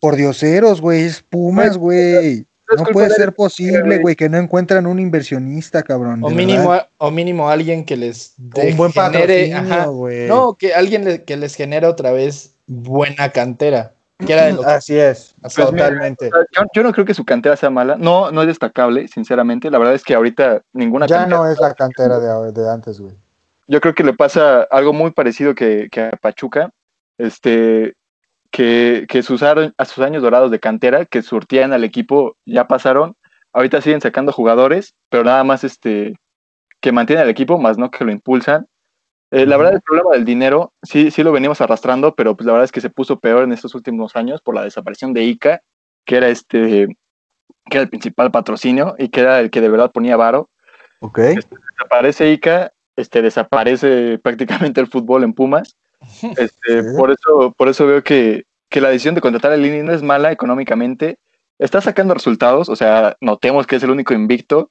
[0.00, 1.04] por dioseros, güey.
[1.04, 2.46] Es Pumas, güey.
[2.76, 4.16] No puede de ser posible, güey.
[4.16, 6.22] que no encuentran un inversionista, cabrón.
[6.24, 6.88] O mínimo, verdad.
[6.98, 9.86] o mínimo alguien que les de- un buen genere, ajá.
[10.28, 13.94] No, que alguien le- que les genere otra vez buena cantera.
[14.24, 16.28] Que era de lo que- Así es, Pues totalmente.
[16.28, 17.96] o sea, yo, yo no creo que su cantera sea mala.
[17.98, 19.68] No, no es destacable, sinceramente.
[19.70, 23.00] La verdad es que ahorita ninguna Ya cantera- no es la cantera de, de antes,
[23.00, 23.14] güey.
[23.66, 26.70] Yo creo que le pasa algo muy parecido que, que a Pachuca,
[27.18, 27.94] este,
[28.52, 33.16] que, que sus, a sus años dorados de cantera, que surtían al equipo, ya pasaron.
[33.52, 36.14] Ahorita siguen sacando jugadores, pero nada más este,
[36.80, 38.68] que mantienen al equipo, más no que lo impulsan.
[39.32, 42.52] Eh, la verdad, el problema del dinero, sí, sí lo venimos arrastrando, pero pues la
[42.52, 45.62] verdad es que se puso peor en estos últimos años por la desaparición de ICA,
[46.04, 46.86] que era este,
[47.66, 50.50] que era el principal patrocinio y que era el que de verdad ponía varo
[51.02, 51.18] Ok.
[51.18, 55.76] desaparece Ica, este, desaparece prácticamente el fútbol en Pumas.
[56.36, 59.92] Este, por, eso, por eso veo que, que la decisión de contratar a Lini no
[59.92, 61.18] es mala económicamente.
[61.58, 64.70] Está sacando resultados, o sea, notemos que es el único invicto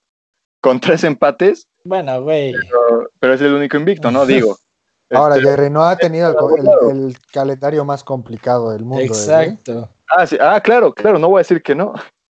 [0.59, 2.53] con tres empates, Bueno, güey.
[2.53, 4.25] pero, pero es el único invicto, ¿no?
[4.25, 4.57] Digo.
[5.13, 6.67] Ahora, Este, Jerry, no ha tenido el,
[6.97, 9.01] el- el calendario más complicado del mundo.
[9.01, 9.05] ¿eh?
[9.07, 9.89] Exacto.
[10.07, 11.93] ah, sí, ah, claro, claro, no voy a decir que no.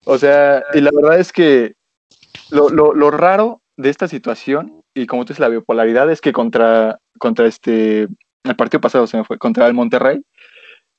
[0.06, 1.76] O sea, y la verdad es que
[2.50, 6.32] lo, lo, lo raro de esta situación, y como tú dices, la bipolaridad, es que
[6.34, 8.08] contra, contra este,
[8.44, 10.22] el partido pasado se me fue, contra el Monterrey,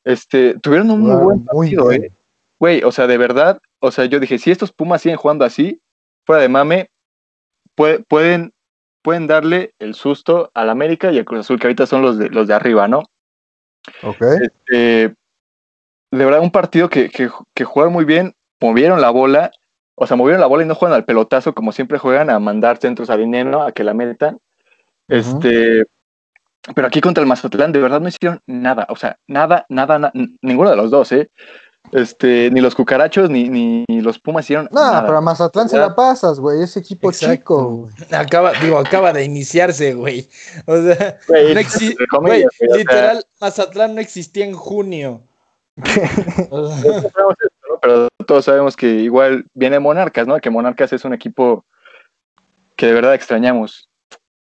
[0.04, 2.10] Este, tuvieron un muy buen partido, eh.
[2.58, 5.80] Güey, o sea, de verdad, o sea, yo dije, si estos Pumas siguen jugando así,
[6.24, 6.90] fuera de mame,
[7.76, 8.52] pue- pueden,
[9.02, 12.30] pueden darle el susto al América y al Cruz Azul, que ahorita son los de,
[12.30, 13.02] los de arriba, ¿no?
[14.02, 14.22] Ok.
[14.40, 15.14] Este,
[16.12, 19.50] de verdad, un partido que, que, que jugaron muy bien, movieron la bola,
[19.96, 22.78] o sea, movieron la bola y no juegan al pelotazo como siempre juegan, a mandar
[22.78, 24.38] centros al dinero, a que la metan.
[25.08, 25.84] Este,
[26.74, 30.12] pero aquí contra el Mazatlán, de verdad no hicieron nada, o sea, nada, nada, na-
[30.42, 31.30] ninguno de los dos, ¿eh?
[31.90, 35.04] Este, ni los cucarachos ni, ni los Pumas hicieron No, nada.
[35.04, 36.62] pero a Mazatlán se la pasas, güey.
[36.62, 37.34] Ese equipo Exacto.
[37.34, 37.64] chico.
[37.66, 37.94] güey.
[38.12, 40.28] Acaba, digo, acaba de iniciarse, güey.
[40.66, 44.44] O sea, Güey, no exi- entre comillas, güey, güey, o sea, literal, Mazatlán no existía
[44.46, 45.24] en junio.
[47.80, 50.38] Pero todos sabemos que igual viene Monarcas, ¿no?
[50.38, 51.64] Que Monarcas es un equipo
[52.76, 53.88] que de verdad extrañamos.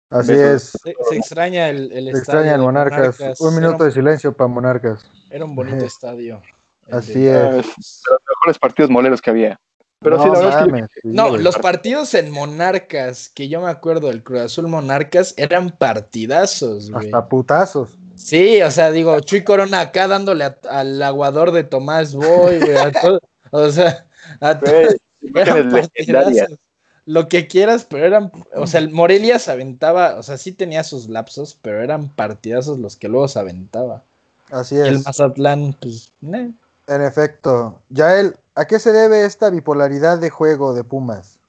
[0.10, 0.76] Así Besos.
[0.76, 0.82] es.
[0.82, 3.42] se, se extraña el, el Se estadio extraña el Monarcas.
[3.42, 5.10] Un minuto de silencio para Monarcas.
[5.30, 6.42] Era un bonito estadio.
[6.88, 7.36] El Así de- es.
[7.36, 9.60] Ah, es de los mejores partidos moleros que había.
[10.00, 13.50] Pero No sí, la verdad es que mames, sí, No, los partidos en Monarcas, que
[13.50, 17.08] yo me acuerdo del Cruz Azul Monarcas, eran partidazos, güey.
[17.08, 17.98] Hasta putazos.
[18.16, 22.78] Sí, o sea, digo, Chuy Corona acá dándole a- al aguador de Tomás Boy, güey,
[22.78, 24.08] a todo- o sea,
[24.40, 24.88] a to- güey,
[25.36, 26.48] eran imágenes legendarias.
[26.48, 26.60] partidazos.
[27.08, 30.84] Lo que quieras, pero eran, o sea, el Morelia se aventaba, o sea, sí tenía
[30.84, 34.04] sus lapsos, pero eran partidazos los que luego se aventaba.
[34.50, 35.06] Así Y el es.
[35.06, 36.52] Mazatlán, pues, eh,
[36.88, 37.82] En efecto.
[37.88, 41.40] Yael, ¿a qué se debe esta bipolaridad de juego de Pumas?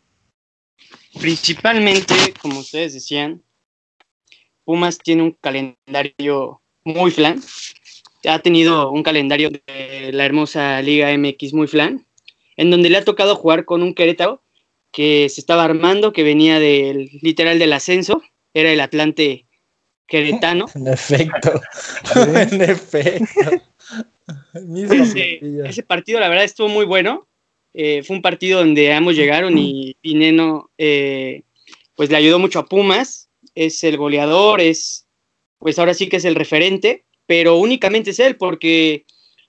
[1.18, 3.42] Principalmente, como ustedes decían,
[4.64, 7.42] Pumas tiene un calendario muy flan.
[8.28, 12.06] Ha tenido un calendario de la hermosa Liga MX muy flan,
[12.56, 14.40] en donde le ha tocado jugar con un Querétaro
[14.92, 18.22] que se estaba armando, que venía del literal del ascenso,
[18.54, 19.46] era el Atlante
[20.06, 20.66] queretano.
[20.74, 21.60] en efecto,
[22.14, 23.50] en efecto.
[25.64, 27.28] Ese, partido, la verdad, estuvo muy bueno.
[27.72, 31.42] Eh, fue un partido donde ambos llegaron y Pineno, eh,
[31.94, 33.30] pues le ayudó mucho a Pumas.
[33.54, 35.06] Es el goleador, es,
[35.58, 39.04] pues ahora sí que es el referente, pero únicamente es él, porque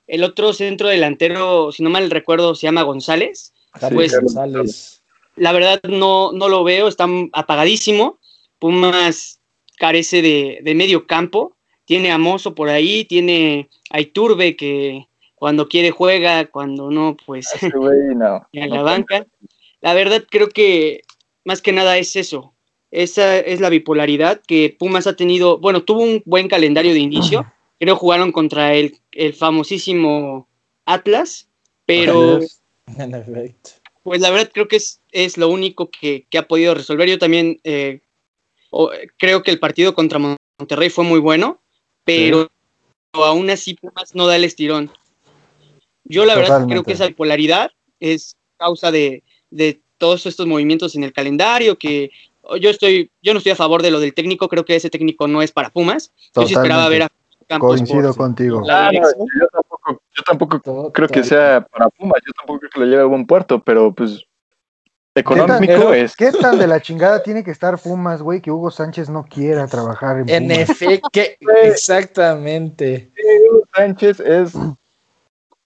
[0.07, 3.53] el otro centro delantero, si no mal recuerdo, se llama González.
[3.91, 4.98] Pues- González.
[5.39, 8.19] La verdad, no, no lo veo, está apagadísimo.
[8.59, 9.39] Pumas
[9.77, 11.55] carece de, de medio campo.
[11.85, 15.07] Tiene a Mozo por ahí, tiene a Iturbe que
[15.39, 18.47] cuando quiere juega, cuando no, pues no.
[18.51, 19.25] en la banca.
[19.81, 21.01] La verdad creo que
[21.45, 22.53] más que nada es eso.
[22.91, 25.57] Esa es la bipolaridad que Pumas ha tenido.
[25.57, 27.45] Bueno, tuvo un buen calendario de inicio.
[27.79, 30.47] Creo jugaron contra el, el famosísimo
[30.85, 31.47] Atlas,
[31.85, 32.39] pero.
[34.09, 37.07] pues la verdad creo que es, es lo único que, que ha podido resolver.
[37.07, 37.99] Yo también eh,
[39.17, 40.17] creo que el partido contra
[40.57, 41.61] Monterrey fue muy bueno,
[42.03, 42.49] pero
[43.13, 44.91] aún así Pumas no da el estirón.
[46.05, 46.73] Yo la verdad Totalmente.
[46.73, 47.69] creo que esa bipolaridad
[47.99, 52.09] es causa de, de todos estos movimientos en el calendario que
[52.59, 55.27] yo estoy, yo no estoy a favor de lo del técnico, creo que ese técnico
[55.27, 56.11] no es para Pumas.
[56.33, 57.11] Yo sí esperaba ver a
[57.45, 58.63] Campos Coincido por- contigo.
[58.65, 59.47] yo
[59.89, 60.23] tampoco, yo
[60.59, 63.63] tampoco creo que sea para Pumas, yo tampoco creo que lo lleve a buen puerto,
[63.63, 64.23] pero pues
[65.13, 66.15] ¿Qué tan, económico es.
[66.15, 69.67] ¿Qué tan de la chingada tiene que estar Pumas, güey, que Hugo Sánchez no quiera
[69.67, 70.69] trabajar en En Pumas?
[70.69, 73.11] efecto, que- exactamente.
[73.51, 74.53] Hugo Sánchez es.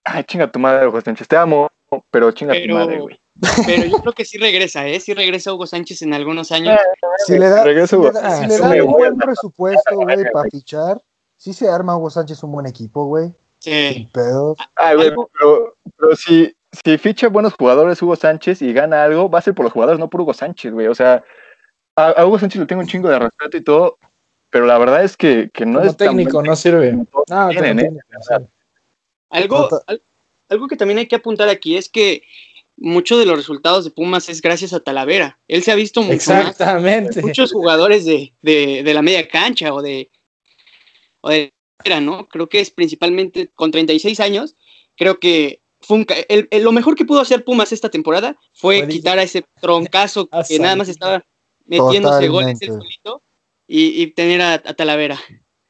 [0.04, 1.28] Ay, chinga tu madre, Hugo Sánchez.
[1.28, 1.70] Te amo,
[2.10, 3.20] pero chinga tu madre, güey.
[3.66, 5.00] Pero yo creo que sí regresa, ¿eh?
[5.00, 6.80] Sí regresa Hugo Sánchez en algunos años.
[7.26, 11.02] Si le da, si le da, si le dan un buen presupuesto, güey, para fichar,
[11.38, 13.34] sí se arma Hugo Sánchez un buen equipo, güey.
[13.63, 14.10] Sí.
[14.76, 15.30] Ay, pero,
[15.95, 19.63] pero si, si ficha buenos jugadores Hugo Sánchez y gana algo, va a ser por
[19.63, 20.88] los jugadores, no por Hugo Sánchez, güey.
[20.88, 21.23] O sea,
[21.95, 23.97] a, a Hugo Sánchez le tengo un chingo de respeto y todo,
[24.49, 26.91] pero la verdad es que, que no Como es técnico no sirve.
[27.30, 27.91] No, tienen, ¿eh?
[29.30, 30.02] Algo, al-
[30.49, 32.23] algo que también hay que apuntar aquí es que
[32.76, 35.39] muchos de los resultados de Pumas es gracias a Talavera.
[35.47, 37.22] Él se ha visto mucho más Exactamente.
[37.22, 40.11] muchos jugadores de, de, de la media cancha o de,
[41.22, 41.53] o de
[41.84, 42.28] era, ¿no?
[42.28, 44.55] Creo que es principalmente con 36 años,
[44.97, 48.88] creo que fue un el- el- lo mejor que pudo hacer Pumas esta temporada fue
[48.88, 51.26] quitar a ese troncazo que nada más estaba
[51.65, 52.65] metiéndose goles Totalmente.
[52.65, 53.21] él solito
[53.67, 55.19] y, y tener a, a Talavera.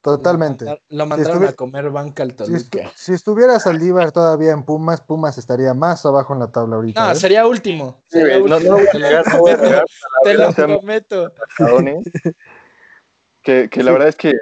[0.01, 0.65] Totalmente.
[0.89, 2.91] Lo mandaron estuvi- a comer banca al Si, estu- Toluca.
[2.95, 7.05] si estuviera Saldívar todavía en Pumas, Pumas estaría más abajo en la tabla ahorita.
[7.05, 7.15] No, ¿eh?
[7.15, 8.01] sería último.
[8.09, 8.75] Sí, Sería güey, no, último.
[8.75, 9.69] no voy a Te lo negar, no voy a prometo.
[9.71, 9.85] negar
[10.23, 11.33] Te lo o sea, prometo.
[11.57, 11.93] cabrón,
[13.43, 14.33] que, que la verdad es que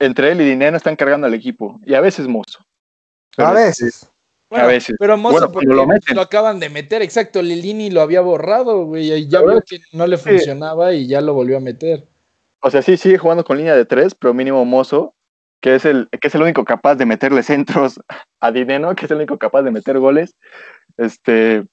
[0.00, 1.78] entre él y Dinero están cargando al equipo.
[1.86, 2.58] Y a veces Mozo.
[3.36, 4.10] A veces.
[4.48, 4.96] Bueno, A veces.
[4.98, 6.16] Pero Mozo, Bueno, porque lo meten.
[6.16, 7.40] lo acaban de meter, exacto.
[7.40, 9.12] Lilini lo había borrado, güey.
[9.12, 10.28] Y ya vio que no le sí.
[10.28, 12.04] funcionaba y ya lo volvió a meter.
[12.60, 15.14] O sea, sí sigue jugando con línea de tres, pero mínimo Mozo
[15.60, 18.00] que es el, que es el único capaz de meterle centros
[18.40, 20.34] a Dineno, que es el único capaz de meter goles.
[20.96, 21.64] Este,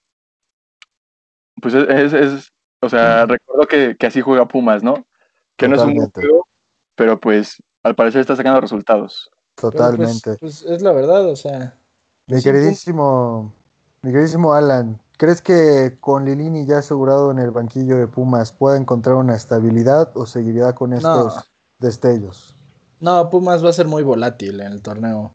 [1.62, 2.52] pues es, es- es-
[2.82, 5.08] o sea, recuerdo que, que así juega Pumas, ¿no?
[5.56, 6.48] Que no es un juego,
[6.96, 9.32] pero pues al parecer está sacando resultados.
[9.56, 10.36] Pues, Totalmente.
[10.40, 11.74] Pues, es la verdad, o sea.
[12.28, 13.54] Mi sí, queridísimo,
[14.02, 18.78] mi queridísimo Alan, ¿crees que con Lilini ya asegurado en el banquillo de Pumas pueda
[18.78, 21.44] encontrar una estabilidad o seguirá con estos No.
[21.80, 22.56] destellos?
[23.00, 25.32] No, Pumas va a ser muy volátil en el torneo.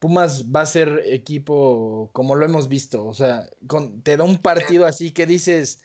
[0.00, 3.06] Pumas va a ser equipo como lo hemos visto.
[3.06, 5.84] O sea, con, te da un partido así que dices,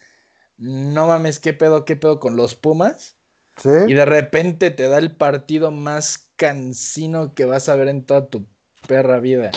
[0.57, 3.16] no mames, qué pedo, qué pedo con los Pumas.
[3.57, 3.69] ¿Sí?
[3.87, 8.27] Y de repente te da el partido más cansino que vas a ver en toda
[8.27, 8.45] tu
[8.87, 9.51] perra vida.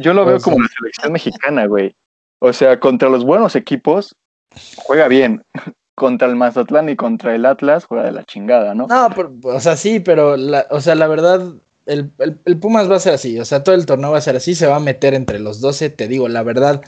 [0.00, 1.94] Yo lo veo O sea- como la selección mexicana, güey.
[2.38, 4.14] O sea, contra los buenos equipos
[4.76, 5.44] juega bien.
[5.96, 8.86] Contra el Mazatlán y contra el Atlas juega de la chingada, ¿no?
[8.86, 11.42] No, pero, o sea, sí, pero la, o sea, la verdad,
[11.84, 13.38] el, el- el Pumas va a ser así.
[13.38, 15.60] O sea, todo el torneo va a ser así, se va a meter entre los
[15.60, 15.90] 12.
[15.90, 16.80] Te digo, la verdad,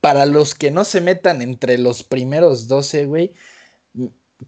[0.00, 3.32] para los que no se metan entre los primeros 12, güey,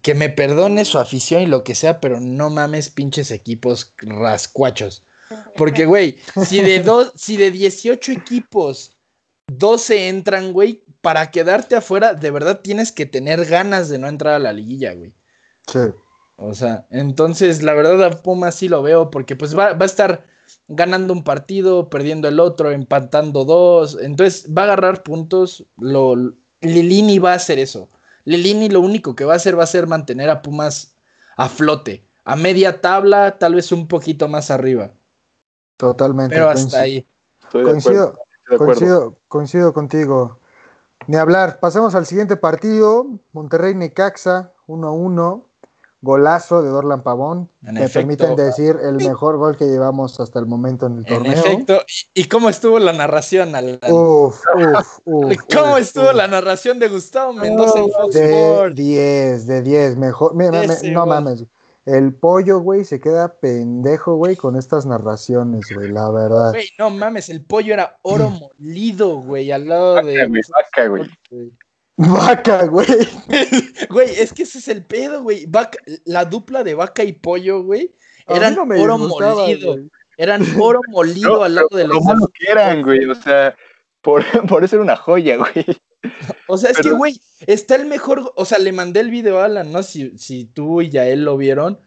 [0.02, 5.02] que me perdone su afición y lo que sea, pero no mames pinches equipos rascuachos.
[5.56, 8.92] Porque, güey, si de, dos, si de 18 equipos
[9.48, 14.34] 12 entran, güey, para quedarte afuera, de verdad tienes que tener ganas de no entrar
[14.34, 15.12] a la liguilla, güey.
[15.66, 15.80] Sí.
[16.36, 19.86] O sea, entonces la verdad a Pumas sí lo veo porque pues va, va a
[19.86, 20.26] estar
[20.68, 23.98] ganando un partido, perdiendo el otro, empatando dos.
[24.00, 25.64] Entonces va a agarrar puntos.
[25.76, 27.88] Lo, Lilini va a hacer eso.
[28.24, 30.96] Lilini lo único que va a hacer va a ser mantener a Pumas
[31.36, 32.04] a flote.
[32.24, 34.92] A media tabla, tal vez un poquito más arriba.
[35.76, 36.34] Totalmente.
[36.34, 37.06] Pero hasta ahí.
[37.42, 37.82] Estoy de acuerdo.
[37.82, 38.64] Coincido, estoy de acuerdo.
[38.64, 40.38] coincido, coincido contigo.
[41.06, 41.60] Ni hablar.
[41.60, 43.06] Pasemos al siguiente partido.
[43.32, 45.44] Monterrey Necaxa, 1-1.
[46.04, 47.50] Golazo de Dorlan Pavón.
[47.64, 47.98] En Me efecto.
[48.00, 51.32] permiten decir el mejor gol que llevamos hasta el momento en el En torneo.
[51.32, 51.78] efecto.
[52.12, 53.78] ¿Y, cómo estuvo la narración, Alan?
[53.90, 55.36] Uf, uf, uf.
[55.52, 56.14] ¿Cómo uf, estuvo uf.
[56.14, 58.74] la narración de Gustavo Mendoza en Fox De Sports?
[58.76, 60.34] 10, de 10, mejor.
[60.34, 61.44] mira, me- Ese no mames.
[61.86, 66.52] El pollo, güey, se queda pendejo, güey, con estas narraciones, güey, la verdad.
[66.52, 70.26] Güey, no mames, el pollo era oro molido, güey, al lado de.
[70.26, 71.10] vaca, güey.
[71.96, 72.86] Vaca, güey.
[73.90, 75.46] Güey, es que ese es el pedo, güey.
[75.46, 77.92] Vaca- la dupla de vaca y pollo, güey,
[78.26, 79.74] eran no me oro molido.
[79.76, 79.88] güey.
[80.16, 82.04] Eran oro molido No, al lado de Lo los.
[82.04, 83.04] malo que eran, güey.
[83.04, 83.54] O sea,
[84.00, 85.64] por, por eso era una joya, güey.
[86.46, 88.32] O sea, es que, güey, está el mejor.
[88.36, 89.82] O sea, le mandé el video a Alan, ¿no?
[89.82, 91.80] Si, si tú y Yael lo vieron.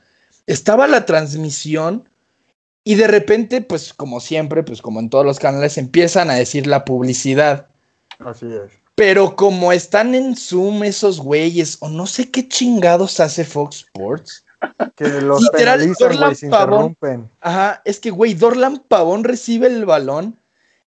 [0.45, 2.08] Estaba la transmisión
[2.86, 6.68] y de repente, pues, como siempre, pues, como en todos los canales, empiezan a decir
[6.68, 7.68] la publicidad.
[8.20, 8.72] Así es.
[8.98, 14.43] Pero como están en Zoom esos güeyes, o no sé qué chingados hace Fox Sports.
[14.95, 16.86] Que los Literal, Dorlan Pavón.
[16.95, 17.32] interrumpen.
[17.41, 20.39] Ajá, es que, güey, Dorlan Pavón recibe el balón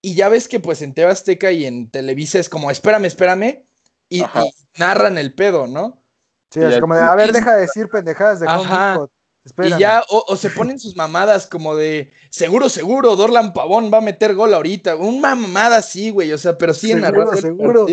[0.01, 3.65] y ya ves que pues en TV Azteca y en Televisa es como, espérame, espérame,
[4.09, 4.23] y,
[4.79, 5.99] narran el pedo, ¿no?
[6.49, 8.91] Sí, Y es como de, a ver, deja de decir pendejadas de Home Ajá.
[8.93, 9.11] Depot.
[9.43, 9.77] Espérame.
[9.77, 13.97] Y ya, o, o se ponen sus mamadas como de, seguro, seguro, Dorlan Pavón va
[13.97, 14.95] a meter gol ahorita.
[14.95, 17.87] Una mamada así, güey, o sea, pero sí en Seguro, seguro.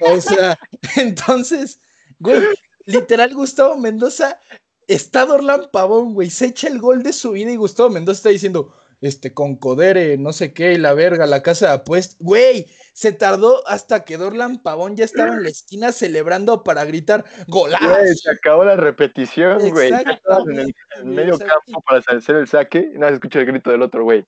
[0.00, 0.58] O sea,
[0.96, 1.78] entonces,
[2.18, 2.42] güey,
[2.84, 4.40] literal, Gustavo Mendoza
[4.88, 8.28] está Dorlan Pavón, güey, se echa el gol de su vida y Gustavo Mendoza está
[8.30, 12.16] diciendo, este, con Codere, no sé qué, y la verga, la casa de apuestas.
[12.20, 17.24] Güey, se tardó hasta que Dorlan Pavón ya estaba en la esquina celebrando para gritar,
[17.48, 17.88] golazo.
[17.88, 19.92] Güey, se acabó la repetición, güey.
[19.92, 23.46] Estabas en el en medio campo para hacer el saque y nada, se escucha el
[23.46, 24.24] grito del otro, güey.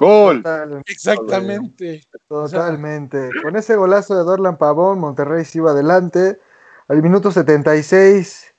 [0.00, 0.42] ¡Gol!
[0.44, 2.02] Total- Exactamente.
[2.28, 3.30] Totalmente.
[3.42, 6.38] Con ese golazo de Dorlan Pavón, Monterrey se iba adelante.
[6.86, 8.54] Al minuto 76,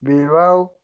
[0.00, 0.79] Bilbao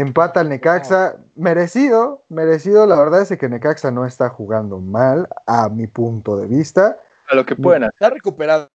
[0.00, 1.16] empata al Necaxa.
[1.34, 2.86] Merecido, merecido.
[2.86, 7.00] La verdad es que Necaxa no está jugando mal, a mi punto de vista.
[7.28, 7.84] A lo que puedan.
[7.84, 8.68] Está recuperado.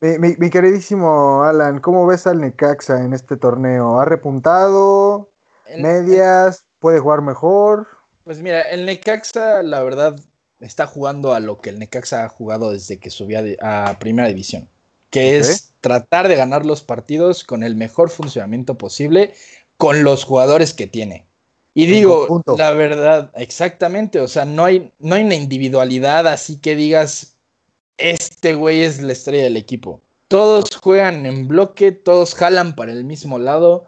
[0.00, 4.00] Mi, mi- mi queridísimo Alan, ¿cómo ves al Necaxa en este torneo?
[4.00, 5.30] ¿Ha repuntado?
[5.66, 6.66] El- ¿Medias?
[6.78, 7.86] ¿Puede jugar mejor?
[8.24, 10.18] Pues mira, el Necaxa, la verdad,
[10.60, 14.68] está jugando a lo que el Necaxa ha jugado desde que subía a Primera División,
[15.10, 19.34] que es tratar de ganar los partidos con el mejor funcionamiento posible,
[19.82, 21.26] con los jugadores que tiene.
[21.74, 26.76] Y digo, la verdad, exactamente, o sea, no hay, no hay una individualidad así que
[26.76, 27.34] digas,
[27.98, 30.00] este güey es la estrella del equipo.
[30.28, 33.86] Todos juegan en bloque, todos jalan para el mismo lado.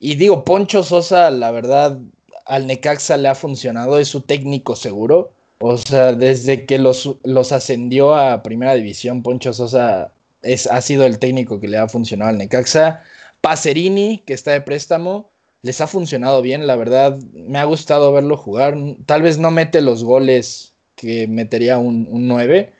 [0.00, 2.00] Y digo, Poncho Sosa, la verdad,
[2.44, 5.30] al Necaxa le ha funcionado, es su técnico seguro.
[5.60, 10.10] O sea, desde que los, los ascendió a primera división, Poncho Sosa
[10.42, 13.04] es, ha sido el técnico que le ha funcionado al Necaxa.
[13.48, 15.30] Pacerini, que está de préstamo,
[15.62, 18.76] les ha funcionado bien, la verdad, me ha gustado verlo jugar.
[19.06, 22.74] Tal vez no mete los goles que metería un, un 9,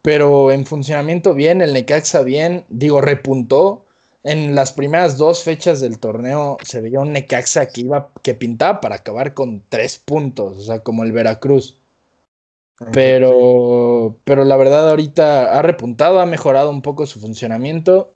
[0.00, 3.84] pero en funcionamiento bien, el Necaxa bien, digo, repuntó.
[4.24, 8.80] En las primeras dos fechas del torneo se veía un Necaxa que iba, que pintaba
[8.80, 11.78] para acabar con tres puntos, o sea, como el Veracruz.
[12.94, 18.15] Pero, pero la verdad ahorita ha repuntado, ha mejorado un poco su funcionamiento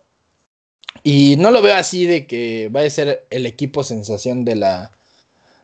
[1.02, 4.92] y no lo veo así de que vaya a ser el equipo sensación de la,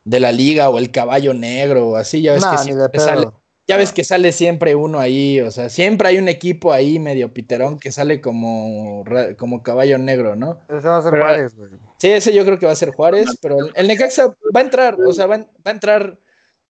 [0.04, 2.22] de la liga o el caballo negro o así.
[2.22, 3.28] Ya ves, que siempre sale,
[3.66, 5.40] ya ves que sale siempre uno ahí.
[5.40, 9.04] O sea, siempre hay un equipo ahí medio piterón que sale como,
[9.36, 10.60] como caballo negro, ¿no?
[10.68, 11.70] Ese va a ser Juárez, güey.
[11.98, 15.00] Sí, ese yo creo que va a ser Juárez, pero el, Necaxa va a entrar,
[15.00, 16.18] o sea, va, va a entrar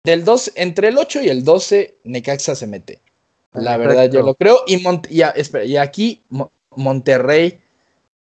[0.04, 3.00] del 2, entre el 8 y el 12, Necaxa se mete.
[3.52, 4.60] La verdad, yo lo creo.
[4.66, 6.22] Y, y, espera, y aquí
[6.76, 7.60] Monterrey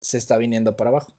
[0.03, 1.15] se está viniendo para abajo.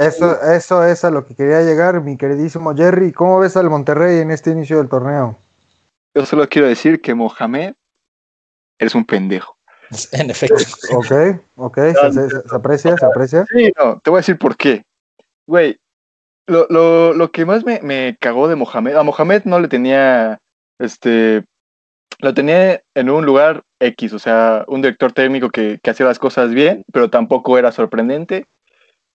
[0.00, 3.12] eso, eso es a lo que quería llegar, mi queridísimo Jerry.
[3.12, 5.38] ¿Cómo ves al Monterrey en este inicio del torneo?
[6.14, 7.74] Yo solo quiero decir que Mohamed
[8.78, 9.56] es un pendejo.
[10.12, 10.56] En efecto.
[10.94, 11.12] Ok,
[11.56, 13.46] ok, se, aprecia, se aprecia.
[13.54, 14.82] Sí, no, te voy a decir por qué.
[15.46, 15.78] Güey,
[16.46, 20.40] lo, lo, lo que más me, me, cagó de Mohamed, a Mohamed no le tenía,
[20.80, 21.44] este,
[22.18, 26.18] lo tenía en un lugar X, o sea, un director técnico que, que, hacía las
[26.18, 28.46] cosas bien, pero tampoco era sorprendente.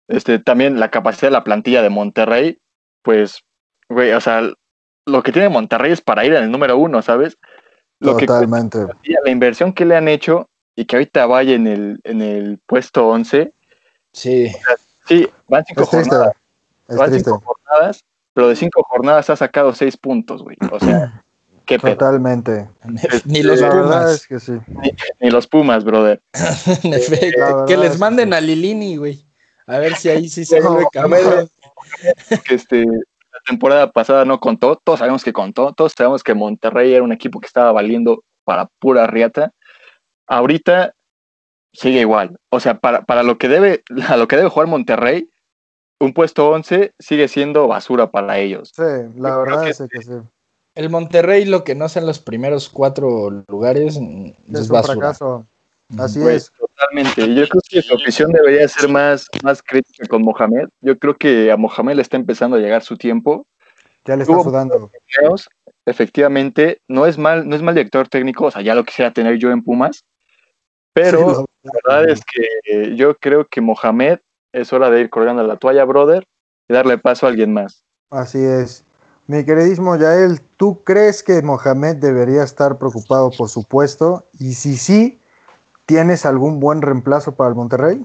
[0.09, 2.59] Este, también la capacidad de la plantilla de Monterrey,
[3.03, 3.43] pues,
[3.89, 4.43] güey, o sea,
[5.07, 7.39] lo que tiene Monterrey es para ir en el número uno, ¿sabes?
[8.01, 8.79] Lo Totalmente.
[9.03, 12.59] Que, la inversión que le han hecho y que ahorita vaya en el, en el
[12.67, 13.53] puesto 11.
[14.13, 14.47] Sí.
[14.47, 14.77] O sea,
[15.07, 16.33] sí, van cinco jornadas.
[16.89, 20.57] van cinco jornadas, pero de cinco jornadas ha sacado seis puntos, güey.
[20.73, 21.25] O sea,
[21.79, 22.69] Totalmente.
[23.25, 24.27] Ni los Pumas.
[24.27, 24.53] que sí.
[25.21, 26.21] ni, los Pumas, brother.
[26.83, 27.65] en efecto.
[27.67, 29.25] Que les manden a Lilini, güey.
[29.67, 31.49] A ver si ahí sí se vuelve campeón.
[32.45, 36.93] Que este, la temporada pasada no contó, todos sabemos que contó, todos sabemos que Monterrey
[36.93, 39.53] era un equipo que estaba valiendo para pura riata.
[40.27, 40.95] Ahorita
[41.73, 42.39] sigue igual.
[42.49, 45.31] O sea, para, para lo que debe, a lo que debe jugar Monterrey,
[46.01, 48.73] un puesto 11 sigue siendo basura para ellos.
[48.75, 48.83] Sí,
[49.17, 50.13] la verdad es que sí
[50.81, 54.83] el Monterrey lo que no sea en los primeros cuatro lugares mm, es, es un
[54.83, 55.47] fracaso.
[55.99, 56.53] Así pues, es.
[56.53, 57.35] Totalmente.
[57.35, 60.69] Yo creo que su afición debería ser más, más crítica con Mohamed.
[60.81, 63.47] Yo creo que a Mohamed le está empezando a llegar su tiempo.
[64.07, 64.91] Ya le está sudando.
[65.85, 69.37] Efectivamente, no es mal, no es mal director técnico, o sea, ya lo quisiera tener
[69.37, 70.05] yo en Pumas.
[70.93, 74.19] Pero la verdad es que yo creo que Mohamed
[74.53, 76.27] es hora de ir colgando la toalla, brother,
[76.69, 77.85] y darle paso a alguien más.
[78.11, 78.85] Así es.
[79.31, 84.25] Mi queridísimo Yael, ¿tú crees que Mohamed debería estar preocupado por su puesto?
[84.41, 85.19] Y si sí,
[85.87, 88.05] ¿tienes algún buen reemplazo para el Monterrey?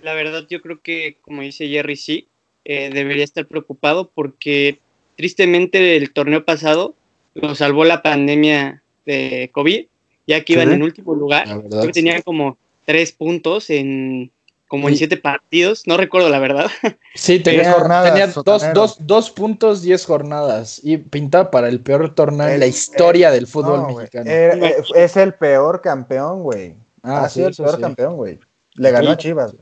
[0.00, 2.28] La verdad, yo creo que, como dice Jerry, sí,
[2.64, 4.78] eh, debería estar preocupado porque
[5.16, 6.94] tristemente el torneo pasado
[7.34, 9.86] lo salvó la pandemia de COVID,
[10.28, 11.64] ya que iban en último lugar.
[11.68, 14.30] Que tenían como tres puntos en
[14.72, 16.70] como en siete partidos, no recuerdo la verdad.
[17.14, 22.48] Sí, tenía, jornadas, dos, dos, dos, puntos, diez jornadas y pinta para el peor torneo
[22.48, 24.30] en la historia del fútbol mexicano.
[24.30, 26.76] Eh, es el peor campeón, güey.
[27.02, 28.38] Ah, ha sido el peor campeón, güey.
[28.72, 29.54] Le ganó a Chivas.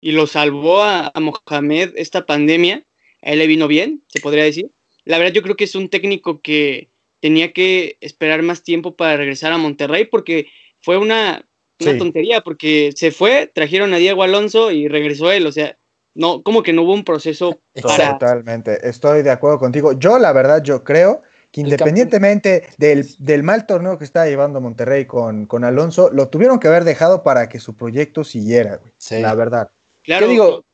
[0.00, 2.82] Y lo salvó a, a, Mohamed esta pandemia.
[3.20, 4.70] A él le vino bien, se podría decir.
[5.04, 6.88] La verdad, yo creo que es un técnico que
[7.20, 10.46] tenía que esperar más tiempo para regresar a Monterrey porque
[10.80, 11.45] fue una
[11.80, 15.76] una tontería, porque se fue, trajeron a Diego Alonso y regresó él, o sea,
[16.14, 18.18] no, como que no hubo un proceso para...
[18.18, 19.92] Totalmente, estoy de acuerdo contigo.
[19.92, 21.22] Yo, la verdad, yo creo
[21.52, 26.58] que independientemente del, del, mal torneo que está llevando Monterrey con, con, Alonso, lo tuvieron
[26.58, 29.22] que haber dejado para que su proyecto siguiera, güey.
[29.22, 29.70] La verdad.
[30.02, 30.26] Claro.
[30.26, 30.64] ¿Qué digo?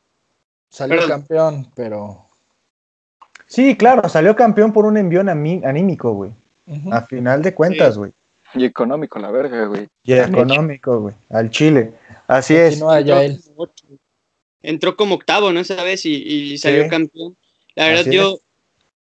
[0.69, 2.25] Salió campeón, pero...
[3.45, 6.31] Sí, claro, salió campeón por un envión anímico, güey.
[6.91, 8.11] A final de cuentas, güey.
[8.55, 9.87] Y económico, la verga, güey.
[10.03, 11.15] Y económico, güey.
[11.29, 11.93] Al Chile.
[12.27, 12.81] Así es.
[14.61, 15.59] Entró, como octavo, ¿no?
[15.59, 17.35] Esa vez y, salió campeón.
[17.75, 18.39] La verdad, yo,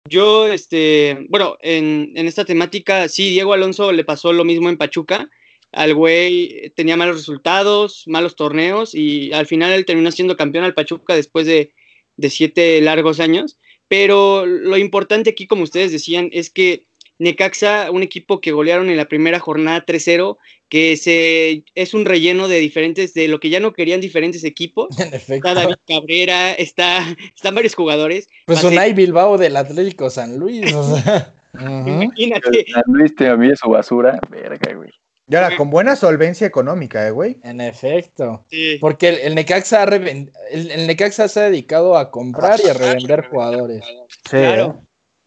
[0.08, 4.78] yo, este, bueno, en, en, esta temática, sí, Diego Alonso le pasó lo mismo en
[4.78, 5.30] Pachuca.
[5.72, 10.74] Al güey tenía malos resultados, malos torneos y al final él terminó siendo campeón al
[10.74, 11.74] Pachuca después de,
[12.16, 13.58] de siete largos años.
[13.88, 16.86] Pero lo importante aquí, como ustedes decían, es que
[17.20, 20.38] Necaxa, un equipo que golearon en la primera jornada 3-0,
[20.70, 24.88] que se, es un relleno de diferentes, de lo que ya no querían diferentes equipos.
[25.28, 28.28] Está David Cabrera, está, están varios jugadores.
[28.46, 30.72] Pues Unai Bilbao del Atlético San Luis.
[31.60, 32.66] Imagínate.
[32.72, 34.90] San Luis te a mí su basura, verga, güey.
[35.28, 37.38] Y ahora, con buena solvencia económica, eh, güey.
[37.42, 38.46] En efecto.
[38.52, 38.78] Sí.
[38.80, 42.70] Porque el, el Necaxa ha reven- el, el Necaxa se ha dedicado a comprar y
[42.70, 43.84] a revender jugadores.
[44.24, 44.82] Claro.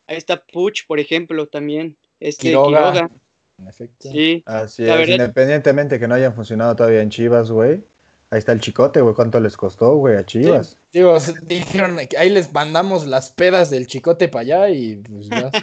[0.09, 1.97] Ahí está Puch, por ejemplo, también.
[2.19, 2.93] Este Quiroga.
[2.93, 3.11] Quiroga.
[3.59, 4.11] En efecto.
[4.11, 4.43] Sí.
[4.47, 7.83] Así La es, verdad- independientemente que no hayan funcionado todavía en Chivas, güey.
[8.31, 9.15] Ahí está el chicote, güey.
[9.15, 10.77] ¿Cuánto les costó, güey, a Chivas?
[10.93, 15.29] Digo, se- dijeron que ahí les mandamos las pedas del chicote para allá y pues
[15.29, 15.51] ya.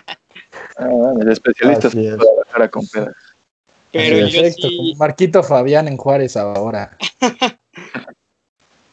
[0.77, 2.15] Ah, bueno, el especialista Así se es.
[2.15, 3.15] puede bajar a con pedas.
[3.91, 6.97] Pero yo Perfecto, sí, como Marquito Fabián en Juárez ahora.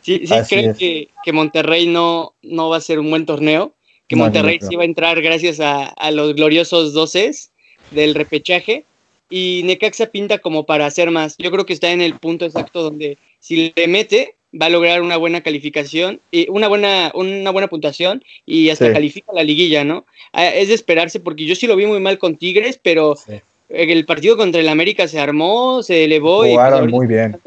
[0.02, 0.76] sí, sí Así creo es.
[0.78, 3.72] que, que Monterrey no, no va a ser un buen torneo.
[4.12, 7.50] Que Monterrey sí va a entrar gracias a, a los gloriosos doces
[7.90, 8.84] del repechaje.
[9.30, 11.36] Y Necaxa pinta como para hacer más.
[11.38, 15.00] Yo creo que está en el punto exacto donde si le mete, va a lograr
[15.00, 18.92] una buena calificación y una buena, una buena puntuación y hasta Sí.
[18.92, 20.04] califica la liguilla, ¿no?
[20.34, 23.40] Es de esperarse porque yo sí lo vi muy mal con Tigres, pero Sí.
[23.70, 27.40] el partido contra el América se armó, se elevó y Jugaron ahorita muy bien.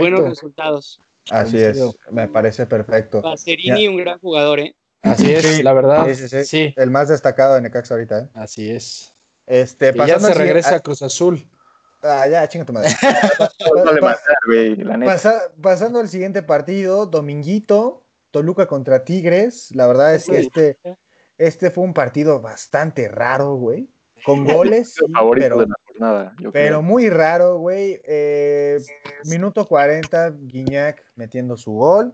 [0.00, 0.98] buenos resultados.
[1.28, 1.78] Así es,
[2.10, 3.20] me parece perfecto.
[3.20, 4.74] Pacerini, un gran jugador, ¿eh?
[5.06, 6.06] Así es, Sí, la verdad.
[6.14, 8.26] Sí, sí, El más destacado de Necaxa ahorita, ¿eh?
[8.34, 9.12] así es.
[9.46, 11.46] Este, ya se regresa a siguiente- Cruz Azul.
[12.02, 12.90] Ah, ya, chinga tu madre.
[13.84, 15.12] No le Pa- matar, güey, la neta.
[15.12, 19.74] Pasa- pasando al siguiente partido, Dominguito, Toluca contra Tigres.
[19.74, 20.78] La verdad es que este,
[21.38, 23.88] este fue un partido bastante raro, güey.
[24.24, 26.82] Con goles, sí, el favorito pero, de la jornada, yo pero creo.
[26.82, 28.00] muy raro, güey.
[28.04, 28.78] Eh,
[29.24, 32.12] minuto 40, Guiñac metiendo su gol.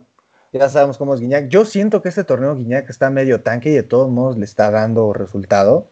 [0.53, 1.49] Ya sabemos cómo es Guiñac.
[1.49, 4.71] Yo siento que este torneo Guiñac está medio tanque y de todos modos le está
[4.71, 5.87] dando resultado.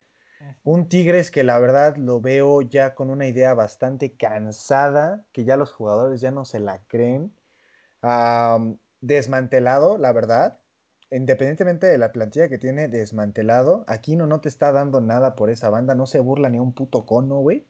[0.65, 5.57] Un Tigres que la verdad lo veo ya con una idea bastante cansada, que ya
[5.57, 7.33] los jugadores ya no se la creen.
[9.01, 10.59] Desmantelado, la verdad.
[11.11, 15.71] Independientemente de la plantilla que tiene desmantelado, Aquino no te está dando nada por esa
[15.71, 17.65] banda, no se burla ni un puto cono, güey.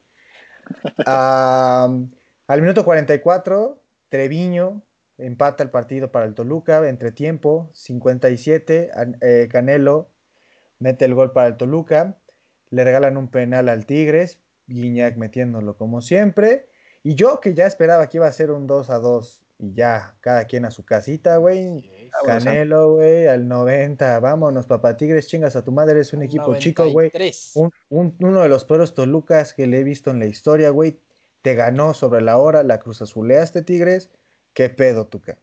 [1.05, 3.79] Al minuto 44,
[4.09, 4.83] Treviño
[5.21, 10.07] empata el partido para el Toluca, entre tiempo, 57, an- eh, Canelo
[10.79, 12.15] mete el gol para el Toluca,
[12.69, 16.65] le regalan un penal al Tigres, Guiñac metiéndolo como siempre,
[17.03, 20.15] y yo que ya esperaba que iba a ser un 2 a 2 y ya
[20.21, 21.87] cada quien a su casita, güey.
[22.23, 26.45] Bueno, Canelo, güey, al 90, vámonos, papá Tigres, chingas a tu madre, es un equipo
[26.59, 27.09] chico, güey.
[27.11, 27.51] 93.
[27.55, 30.97] Un- un- uno de los peores Tolucas que le he visto en la historia, güey.
[31.43, 34.09] Te ganó sobre la hora, la cruz azuleaste, Tigres.
[34.53, 35.37] ¿Qué pedo, Tuca?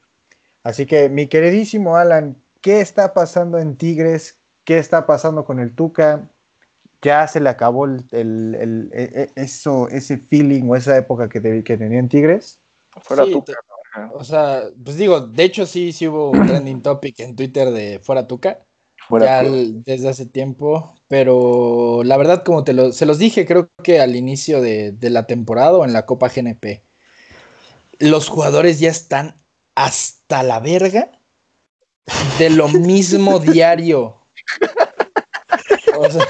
[0.63, 4.37] Así que, mi queridísimo Alan, ¿qué está pasando en Tigres?
[4.65, 6.29] ¿Qué está pasando con el Tuca?
[7.01, 11.29] ¿Ya se le acabó el, el- el- e- e- eso, ese feeling o esa época
[11.29, 12.59] que, te- que tenía en Tigres?
[13.03, 14.11] Fuera Sí, cabrón.
[14.15, 18.01] O sea, pues digo, de hecho sí, sí hubo un trending topic en Twitter de
[18.03, 18.59] fuera Tuca.
[19.09, 23.69] Fuera ya desde hace tiempo, pero la verdad, como te lo, se los dije, creo
[23.83, 26.83] que al inicio de, de la temporada o en la Copa GNP,
[27.99, 29.37] los jugadores ya están
[29.75, 31.11] hasta la verga
[32.39, 34.17] de lo mismo diario.
[35.97, 36.27] O sea,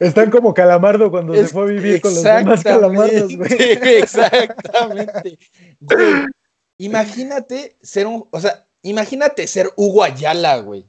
[0.00, 1.52] Están como Calamardo cuando es-
[1.94, 5.38] exactamente, Exactamente.
[5.80, 6.26] Güey,
[6.78, 10.84] imagínate ser un, o sea, imagínate ser Hugo Ayala, güey.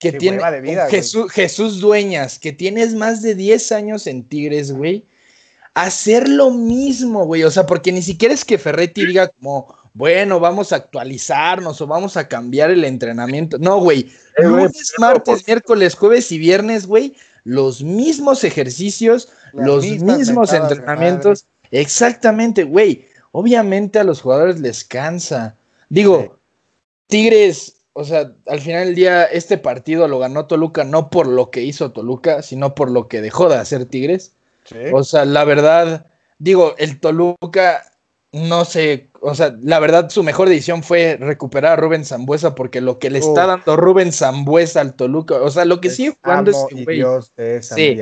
[0.00, 0.96] Que tiene hueva de vida, güey.
[0.96, 5.04] Jesús, Jesús Dueñas, que tienes más de 10 años en Tigres, güey.
[5.80, 7.44] Hacer lo mismo, güey.
[7.44, 11.86] O sea, porque ni siquiera es que Ferretti diga como, bueno, vamos a actualizarnos o
[11.86, 13.58] vamos a cambiar el entrenamiento.
[13.58, 14.10] No, güey.
[14.36, 17.16] Eh, Lunes, martes, miércoles, jueves y viernes, güey.
[17.44, 21.46] Los mismos ejercicios, Las los mismos entrenamientos.
[21.70, 23.06] Exactamente, güey.
[23.32, 25.56] Obviamente a los jugadores les cansa.
[25.88, 26.38] Digo.
[27.08, 31.50] Tigres, o sea, al final del día, este partido lo ganó Toluca no por lo
[31.50, 34.36] que hizo Toluca, sino por lo que dejó de hacer Tigres.
[34.92, 36.06] O sea, la verdad,
[36.38, 37.92] digo, el Toluca,
[38.32, 42.80] no sé, o sea, la verdad, su mejor decisión fue recuperar a Rubén Zambuesa, porque
[42.80, 46.50] lo que le está dando Rubén Zambuesa al Toluca, o sea, lo que sigue jugando
[46.50, 47.96] Amo es y Dios de esa Sí.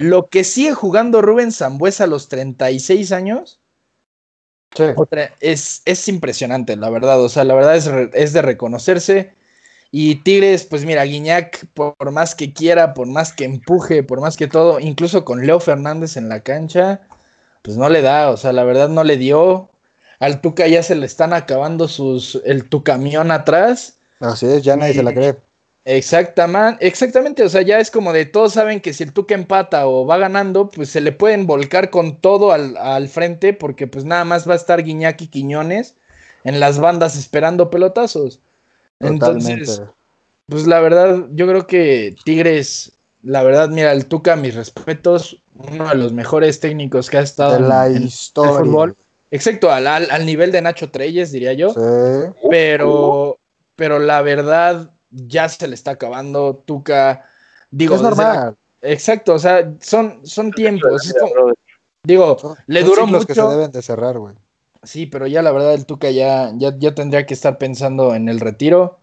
[0.00, 3.60] lo que sigue jugando Rubén Zambuesa a los 36 años
[4.76, 4.82] Sí.
[4.96, 7.22] otra- es, es impresionante, la verdad.
[7.22, 9.32] O sea, la verdad es, es de reconocerse.
[9.90, 14.20] Y Tigres, pues mira, Guiñac, por, por más que quiera, por más que empuje, por
[14.20, 17.02] más que todo, incluso con Leo Fernández en la cancha,
[17.62, 18.30] pues no le da.
[18.30, 19.70] O sea, la verdad no le dio.
[20.20, 23.98] Al Tuca ya se le están acabando sus, el tu camión atrás.
[24.20, 25.36] Así es, ya nadie se la cree.
[25.84, 29.86] Exactamente, exactamente, o sea, ya es como de todos saben que si el Tuca empata
[29.86, 34.04] o va ganando, pues se le pueden volcar con todo al, al frente, porque pues
[34.04, 35.96] nada más va a estar Guiñac y Quiñones
[36.44, 38.40] en las bandas esperando pelotazos.
[38.98, 39.52] Totalmente.
[39.52, 39.82] Entonces,
[40.46, 42.92] pues la verdad, yo creo que Tigres,
[43.22, 47.52] la verdad, mira, el Tuca, mis respetos, uno de los mejores técnicos que ha estado
[47.54, 48.58] de la en- en el historia.
[48.60, 48.96] fútbol.
[49.30, 51.70] Exacto, al, al, al nivel de Nacho Treyes, diría yo.
[51.70, 51.80] Sí.
[52.50, 53.38] Pero,
[53.76, 56.62] pero la verdad ya se le está acabando.
[56.64, 57.24] Tuca,
[57.70, 58.56] digo, es la- normal.
[58.82, 61.06] exacto, o sea, son, son tiempos.
[61.06, 61.52] es como-
[62.04, 63.52] digo, Son- le son duró ciclos que se mucho.
[63.54, 64.34] deben de cerrar, güey.
[64.82, 68.28] Sí, pero ya la verdad el Tuca ya, ya, ya tendría que estar pensando en
[68.28, 68.98] el retiro,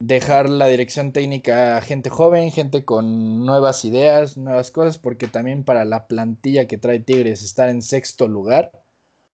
[0.00, 5.64] dejar la dirección técnica a gente joven, gente con nuevas ideas, nuevas cosas, porque también
[5.64, 8.82] para la plantilla que trae Tigres estar en sexto lugar,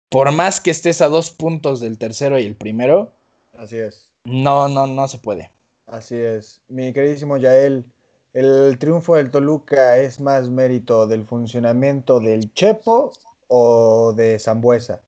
[0.09, 3.13] por más que estés a dos puntos del tercero y el primero,
[3.57, 4.13] Así es.
[4.25, 5.51] no, no, no se puede.
[5.85, 6.61] Así es.
[6.67, 7.91] Mi queridísimo Yael,
[8.33, 13.11] ¿el triunfo del Toluca es más mérito del funcionamiento del Chepo
[13.47, 15.03] o de Zambuesa?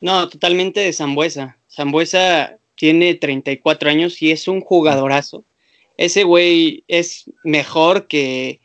[0.00, 1.56] No, totalmente de Zambuesa.
[1.74, 5.44] Zambuesa tiene 34 años y es un jugadorazo.
[5.96, 8.60] Ese güey es mejor que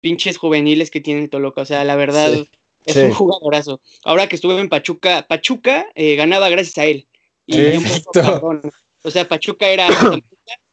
[0.00, 1.60] pinches juveniles que tiene el Toluca.
[1.60, 2.48] O sea, la verdad, Sí.
[2.86, 3.00] es Sí.
[3.00, 3.80] un jugadorazo.
[4.04, 7.06] Ahora que estuve en Pachuca, Pachuca eh, ganaba gracias a él.
[7.46, 7.84] Y un.
[9.02, 9.88] O sea, Pachuca era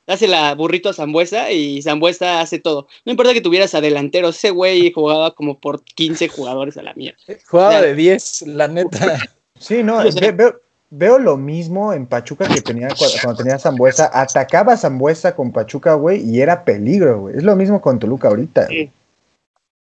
[0.05, 2.88] hace la burrito a Zambuesa y Zambuesa hace todo.
[3.05, 6.93] No importa que tuvieras a delanteros, ese güey jugaba como por 15 jugadores a la
[6.93, 7.18] mierda.
[7.47, 8.89] Jugaba de 10, la neta.
[9.60, 14.10] Sí, no, ve- veo, veo lo mismo en Pachuca que tenía cu- cuando tenía Zambuesa.
[14.14, 17.38] Atacaba a Zambuesa con Pachuca, güey, y era peligro, güey.
[17.38, 18.68] Es lo mismo con Toluca ahorita.
[18.68, 18.89] Sí.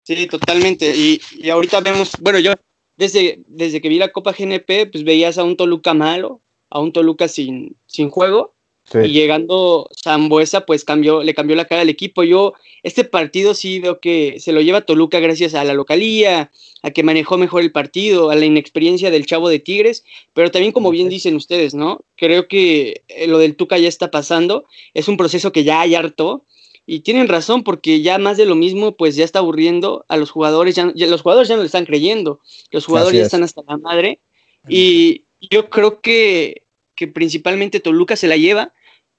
[0.05, 0.93] Sí, totalmente.
[0.95, 2.53] Y, y ahorita vemos, bueno, yo
[2.97, 6.91] desde, desde que vi la Copa GNP, pues veías a un Toluca malo, a un
[6.91, 8.52] Toluca sin, sin juego,
[8.85, 8.99] Sí.
[9.05, 12.23] y llegando Zambuesa, pues cambió, le cambió la cara al equipo.
[12.23, 12.53] Yo,
[12.83, 17.01] este partido sí veo que se lo lleva Toluca gracias a la localía, a que
[17.01, 20.03] manejó mejor el partido, a la inexperiencia del chavo de Tigres,
[20.33, 22.01] pero también como bien dicen ustedes, ¿no?
[22.17, 25.95] Creo que eh, lo del Tuca ya está pasando, es un proceso que ya hay
[25.95, 26.43] harto,
[26.85, 30.29] y tienen razón, porque ya más de lo mismo, pues ya está aburriendo a los
[30.29, 33.27] jugadores, ya, ya- los jugadores ya no le están creyendo, los jugadores ya es.
[33.27, 34.19] están hasta la madre,
[34.67, 36.62] y yo creo que,
[36.95, 38.71] que principalmente Toluca se la lleva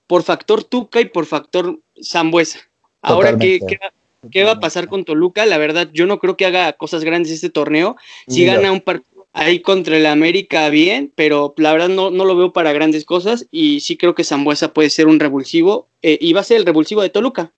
[0.07, 2.61] por factor Tuca y por factor Zambuesa.
[3.03, 3.93] Ahora, ¿qué, qué va-
[4.31, 5.45] qué va a pasar con Toluca?
[5.47, 7.97] La verdad, yo no creo que haga cosas grandes este torneo.
[8.29, 12.37] Si gana un partido ahí contra el América, bien, pero la verdad no, no lo
[12.37, 16.33] veo para grandes cosas y sí creo que Zambuesa puede ser un revulsivo eh, y
[16.33, 17.53] va a ser el revulsivo de Toluca.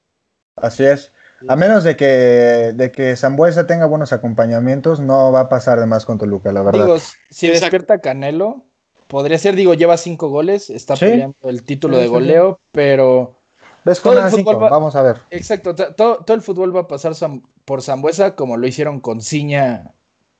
[0.56, 1.12] Así es.
[1.48, 2.06] A menos de que,
[2.74, 6.62] de que Zambuesa tenga buenos acompañamientos, no va a pasar de más con Toluca, la
[6.62, 6.84] verdad.
[6.86, 7.60] Digo, si Exacto.
[7.76, 8.64] despierta Canelo,
[9.08, 11.06] podría ser, digo, lleva cinco goles, está Sí.
[11.06, 13.36] peleando el título Sí, de sí, goleo, pero
[13.84, 15.16] ¿Ves todo el fútbol va- Vamos a ver.
[15.30, 17.12] exacto, to- todo, todo el fútbol va a pasar
[17.64, 19.92] por Zambuesa como lo hicieron con Ciña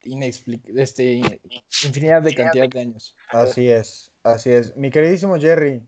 [0.02, 1.40] este,
[1.84, 3.16] infinidad de cantidad de años.
[3.30, 4.76] Así es, así es.
[4.76, 5.86] Mi queridísimo Jerry,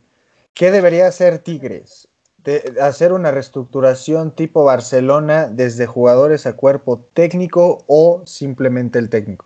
[0.55, 2.09] ¿qué debería hacer Tigres?
[2.39, 9.45] De hacer una reestructuración tipo Barcelona desde jugadores a cuerpo técnico o simplemente el técnico.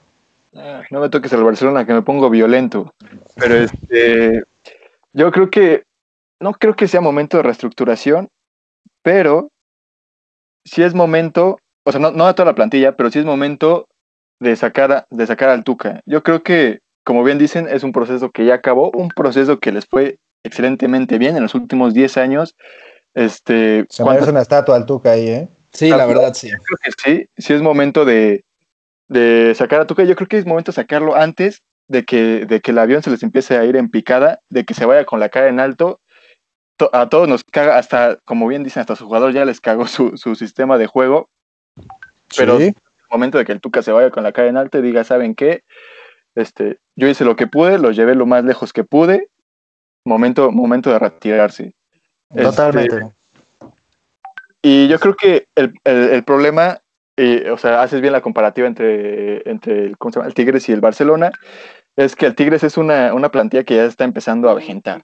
[0.55, 2.95] Ah, No me toques al Barcelona, que me pongo violento.
[3.37, 3.55] Pero
[3.91, 4.45] este,
[5.13, 5.85] yo creo que
[6.41, 8.29] no creo que sea momento de reestructuración,
[9.03, 9.49] pero
[10.65, 13.87] sí es momento, o sea, no, no a toda la plantilla, pero sí es momento
[14.41, 16.01] de sacar, a- de sacar al Tuca.
[16.05, 19.73] Yo creo que, como bien dicen, es un proceso que ya acabó, un proceso que
[19.73, 22.55] les fue excelentemente bien en los últimos 10 años.
[23.15, 25.49] Este, Se ¿cuántas- merece una estatua al Tuca ahí, ¿eh?
[25.73, 26.51] Sí, la verdad, sí.
[26.51, 28.45] creo que sí, sí es momento de,
[29.13, 30.05] de sacar a Tuca.
[30.05, 33.11] Yo creo que es momento de sacarlo antes de que, de que el avión se
[33.11, 36.01] les empiece a ir en picada, de que se vaya con la cara en alto.
[36.79, 39.87] To- a todos nos caga, hasta, como bien dicen, hasta su jugador ya les cagó
[39.87, 41.29] su, su sistema de juego.
[42.37, 42.69] Pero Sí.
[42.69, 42.75] es
[43.11, 45.35] momento de que el Tuca se vaya con la cara en alto y diga, ¿saben
[45.35, 45.65] qué?
[46.35, 49.29] Este, yo hice lo que pude, los llevé lo más lejos que pude.
[50.05, 51.75] Momento, momento de retirarse.
[52.31, 53.13] Este, Totalmente.
[54.63, 56.79] y yo creo que el, el- el problema,
[57.17, 60.29] eh, o sea, haces bien la comparativa entre, entre el, ¿cómo se llama?
[60.29, 61.31] el Tigres y el Barcelona,
[61.97, 65.03] es que el Tigres es una, una plantilla que ya está empezando a vegetar.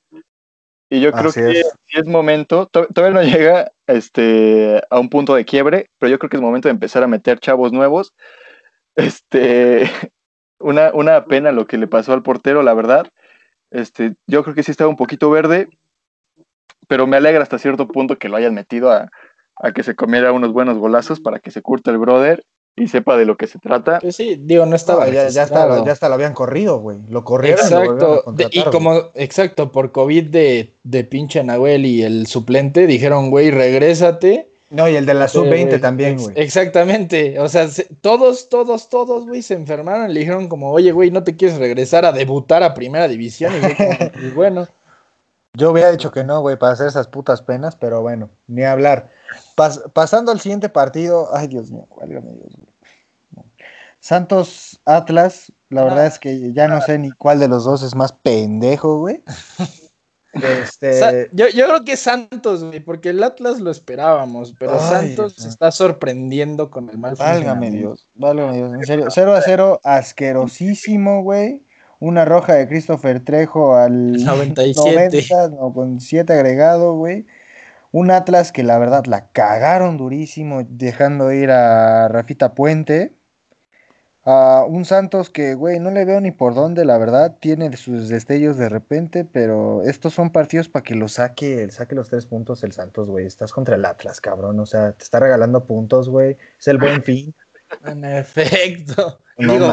[0.90, 1.74] Y yo creo Así que es.
[1.92, 6.30] es momento, to- todavía no llega este, a un punto de quiebre, pero yo creo
[6.30, 8.14] que es momento de empezar a meter chavos nuevos.
[8.96, 9.82] Este,
[10.60, 13.06] una, una pena lo que le pasó al portero, la verdad.
[13.70, 15.68] Este, yo creo que sí estaba un poquito verde,
[16.88, 19.10] pero me alegra hasta cierto punto que lo hayan metido a,
[19.60, 22.44] a que se comiera unos buenos golazos para que se curta el brother
[22.76, 23.98] y sepa de lo que se trata.
[24.00, 25.04] Pues sí, digo, no estaba.
[25.06, 25.84] No, ya, ya, está, registrado.
[25.84, 27.02] ya hasta lo habían corrido, güey.
[27.10, 27.68] Lo corrieron.
[27.68, 28.32] lo Exacto.
[28.32, 33.50] De- y como, exacto, por COVID de, de pinche Nahuel y el suplente, dijeron, güey,
[33.50, 34.50] regrésate.
[34.70, 36.34] No, y el de la sub-20 Eh, también, ex- güey.
[36.38, 37.40] Exactamente.
[37.40, 40.12] O sea, se- todos, todos, todos, güey, se enfermaron.
[40.12, 43.54] Le dijeron como, oye, güey, ¿no te quieres regresar a debutar a primera división?
[43.56, 44.68] Y, fue como, "Pues bueno,
[45.54, 49.10] Yo hubiera dicho que no, güey, para hacer esas putas penas, pero bueno, ni hablar.
[49.56, 52.52] Pas- pasando al siguiente partido, ay Dios mío, válgame Dios.
[54.00, 57.94] Santos Atlas, La verdad es que ya no sé ni cuál de los dos es
[57.94, 59.22] más pendejo, güey.
[60.32, 61.28] Este...
[61.32, 65.72] Yo, yo, creo que Santos, güey, porque el Atlas lo esperábamos, pero Santos se está
[65.72, 71.62] sorprendiendo con el mal Válgame Dios, válgame Dios, en serio, 0 a 0, asquerosísimo, güey.
[72.00, 75.26] Una roja de Christopher Trejo al 97.
[75.28, 77.26] 90, no, con 7 agregado, güey.
[77.90, 83.12] Un Atlas que la verdad la cagaron durísimo, dejando ir a Rafita Puente
[84.66, 88.58] un Santos que, güey, no le veo ni por dónde, la verdad, tiene sus destellos
[88.58, 92.72] de repente, pero estos son partidos para que lo saque, saque los tres puntos el
[92.72, 93.24] Santos, güey.
[93.24, 96.36] Estás contra el Atlas, cabrón, o sea, te está regalando puntos, güey.
[96.58, 97.34] Es el buen fin.
[97.84, 99.20] En efecto.
[99.36, 99.72] Digo,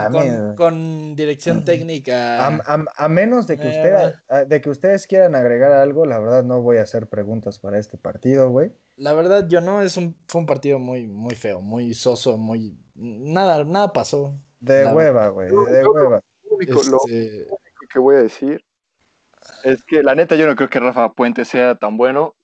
[0.55, 2.47] con, dirección técnica.
[2.47, 6.77] A, menos de que, usted, de que ustedes quieran agregar algo, la verdad no voy
[6.77, 8.71] a hacer preguntas para este partido, güey.
[8.97, 12.75] La verdad, yo no, es un, fue un partido muy, muy feo, muy soso, muy.
[12.93, 14.33] Nada, nada pasó.
[14.59, 16.21] De hueva, güey, de hueva.
[16.49, 17.47] Lo único, este
[17.89, 18.63] que voy a decir
[19.63, 22.35] es que la neta yo no creo que Rafa Puente sea tan bueno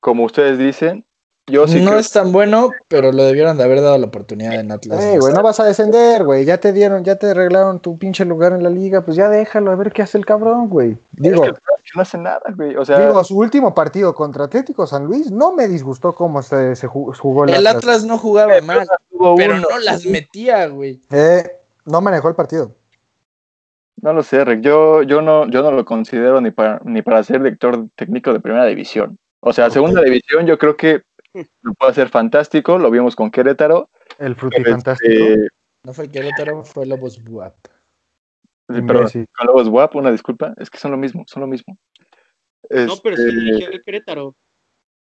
[0.00, 1.04] como ustedes dicen.
[1.48, 4.70] Yo sí no es tan bueno, pero lo debieron de haber dado la oportunidad en
[4.70, 5.02] Atlas.
[5.02, 6.44] Eh, güey, no vas a descender, güey.
[6.44, 9.00] Ya te dieron, ya te arreglaron tu pinche lugar en la liga.
[9.00, 10.96] Pues ya déjalo a ver qué hace el cabrón, güey.
[11.12, 11.44] Digo,
[11.94, 12.76] no hace nada, güey.
[12.76, 16.76] O sea, digo, su último partido contra Atlético San Luis no me disgustó cómo se,
[16.76, 18.04] se jugó el, el Atlas.
[18.04, 18.86] no jugaba mal,
[19.36, 21.00] pero no las metía, güey.
[21.10, 22.72] Eh, no manejó el partido.
[24.00, 24.60] No lo sé, Rick.
[24.60, 28.40] Yo, yo, no, yo no lo considero ni para, ni para ser director técnico de
[28.40, 29.18] primera división.
[29.40, 31.02] O sea, segunda división yo creo que
[31.62, 32.78] lo puede hacer fantástico.
[32.78, 33.90] Lo vimos con Querétaro.
[34.18, 35.12] El fruti fantástico.
[35.12, 35.48] Este,
[35.84, 37.54] no fue Querétaro, fue Lobos Buap.
[38.66, 40.54] pero con Lobos Buap, una disculpa.
[40.58, 41.78] Es que son lo mismo, son lo mismo.
[42.70, 44.36] No, pero sí este, dirigió el Querétaro.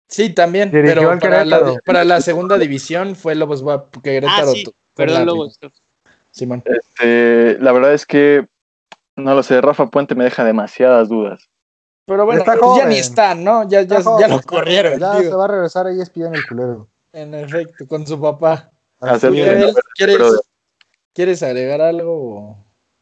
[0.09, 4.03] Sí, también, pero para la, para la, segunda división fue Lobos Buap.
[4.03, 4.51] Querétaro.
[4.51, 4.65] Ah, sí,
[4.95, 5.59] perdón, Lobos.
[6.31, 6.63] Simón.
[6.65, 8.47] Este, la verdad es que,
[9.17, 11.51] no lo sé, Rafa Puente me deja demasiadas dudas.
[12.05, 12.45] Pero bueno,
[12.77, 13.69] ya ni está, ¿no?
[13.69, 14.99] Ya, ya, ya lo corrieron.
[14.99, 16.89] Ya se va a regresar ahí en el culero.
[17.13, 18.71] En efecto, con su papá.
[19.97, 20.41] ¿Quieres,
[21.13, 22.57] ¿Quieres agregar algo?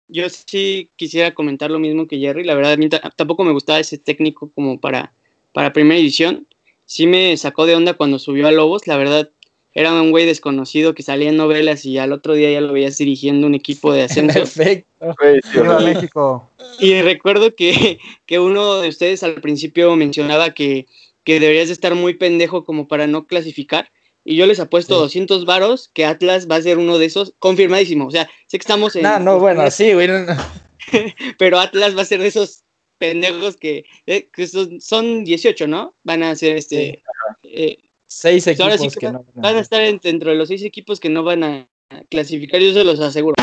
[0.09, 2.45] Yo sí quisiera comentar lo mismo que Jerry.
[2.45, 5.13] La verdad, a mí tampoco me gustaba ese técnico como para,
[5.53, 6.47] para primera edición.
[6.87, 8.87] Sí me sacó de onda cuando subió a Lobos.
[8.89, 9.31] La verdad,
[9.81, 12.99] era un güey desconocido que salía en novelas y al otro día ya lo veías
[12.99, 14.39] dirigiendo un equipo de ascenso.
[14.99, 15.81] Perfecto.
[15.81, 16.51] México.
[16.79, 17.99] Y recuerdo que,
[18.39, 20.87] uno de ustedes al principio mencionaba que,
[21.25, 23.91] deberías de estar muy pendejo como para no clasificar.
[24.25, 28.07] Y yo les apuesto 200 varos que Atlas va a ser uno de esos, confirmadísimo.
[28.07, 29.03] O sea, sé que estamos en...
[29.03, 30.09] No, no, bueno, sí, güey.
[31.39, 32.65] pero Atlas va a ser de esos
[32.99, 34.29] pendejos que, eh,
[34.81, 35.97] son, 18, ¿no?
[36.03, 37.03] Van a ser este...
[37.45, 37.79] Eh,
[38.11, 41.45] seis equipos que, no van a, estar dentro de los seis equipos que no van
[41.45, 41.69] a
[42.11, 43.37] clasificar, yo se los aseguro.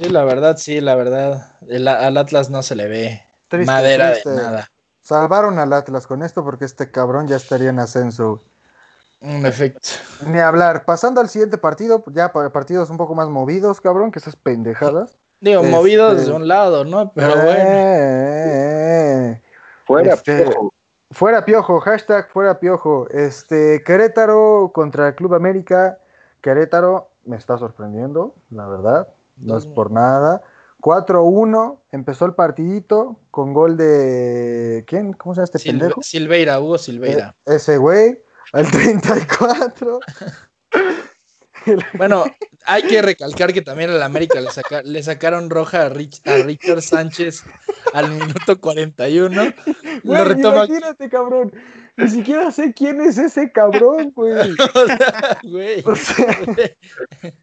[0.00, 1.56] Sí, la verdad, sí, la verdad.
[1.62, 3.22] al Atlas no se le ve
[3.64, 4.70] madera de nada.
[5.00, 8.42] Salvaron al Atlas con esto porque este cabrón ya estaría en ascenso.
[9.20, 9.88] Un efecto.
[10.26, 10.84] Ni hablar.
[10.84, 15.16] Pasando al siguiente partido, ya para partidos un poco más movidos, cabrón, que esas pendejadas.
[15.40, 17.12] Digo, movidos este, de un lado, ¿no?
[17.12, 17.54] Pero eh, bueno.
[17.56, 19.40] Eh,
[19.86, 20.46] Fuera, este,
[21.14, 23.08] Fuera Piojo, hashtag fuera Piojo.
[23.08, 25.98] Este, Querétaro contra el Club América.
[26.40, 29.08] Querétaro me está sorprendiendo, la verdad.
[29.36, 30.42] No es por nada.
[30.80, 34.84] 4-1, empezó el partidito con gol de.
[34.88, 35.12] ¿Quién?
[35.12, 36.02] ¿Cómo se llama este pendejo?
[36.02, 37.36] Silveira, Hugo Silveira.
[37.46, 38.20] E, ese güey,
[38.52, 40.00] al 34.
[41.94, 42.24] Bueno,
[42.66, 44.48] hay que recalcar que también al América le,
[44.84, 47.44] le sacaron roja a, Richard Sánchez
[47.92, 49.42] al minuto 41.
[50.02, 51.52] Bueno, Imagínate, cabrón.
[51.96, 54.52] Ni siquiera sé quién es ese cabrón, güey.
[55.84, 56.38] o sea,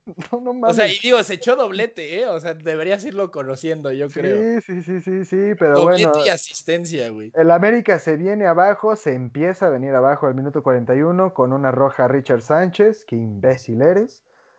[0.32, 0.72] no, no mames.
[0.72, 2.28] O sea, y digo, se echó doblete, ¿eh?
[2.28, 4.60] O sea, deberías irlo conociendo, yo creo.
[4.62, 6.26] Sí, sí, sí, sí, pero doblete bueno.
[6.26, 7.32] y asistencia, güey.
[7.34, 11.72] El América se viene abajo, se empieza a venir abajo al minuto 41 con una
[11.72, 13.06] roja a Richard Sánchez.
[13.06, 14.11] Qué imbécil eres.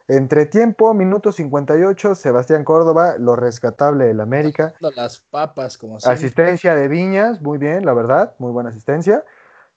[0.08, 4.74] Entre tiempo, minuto 58, Sebastián Córdoba, lo rescatable del América.
[4.80, 9.24] Las papas, como Asistencia de Viñas, muy bien, la verdad, muy buena asistencia.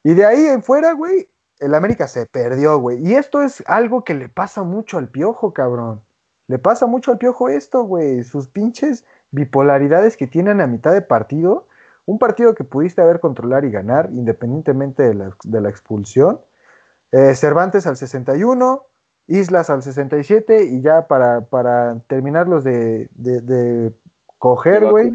[0.03, 3.05] Y de ahí en fuera, güey, el América se perdió, güey.
[3.07, 6.01] Y esto es algo que le pasa mucho al piojo, cabrón.
[6.47, 8.23] Le pasa mucho al piojo esto, güey.
[8.23, 11.67] Sus pinches bipolaridades que tienen a mitad de partido.
[12.05, 16.41] Un partido que pudiste haber controlar y ganar, independientemente de la, expulsión.
[17.11, 18.85] Eh, Cervantes al 61,
[19.27, 23.91] Islas al 67 y ya para, para terminarlos de, de,
[24.37, 25.11] coger, güey.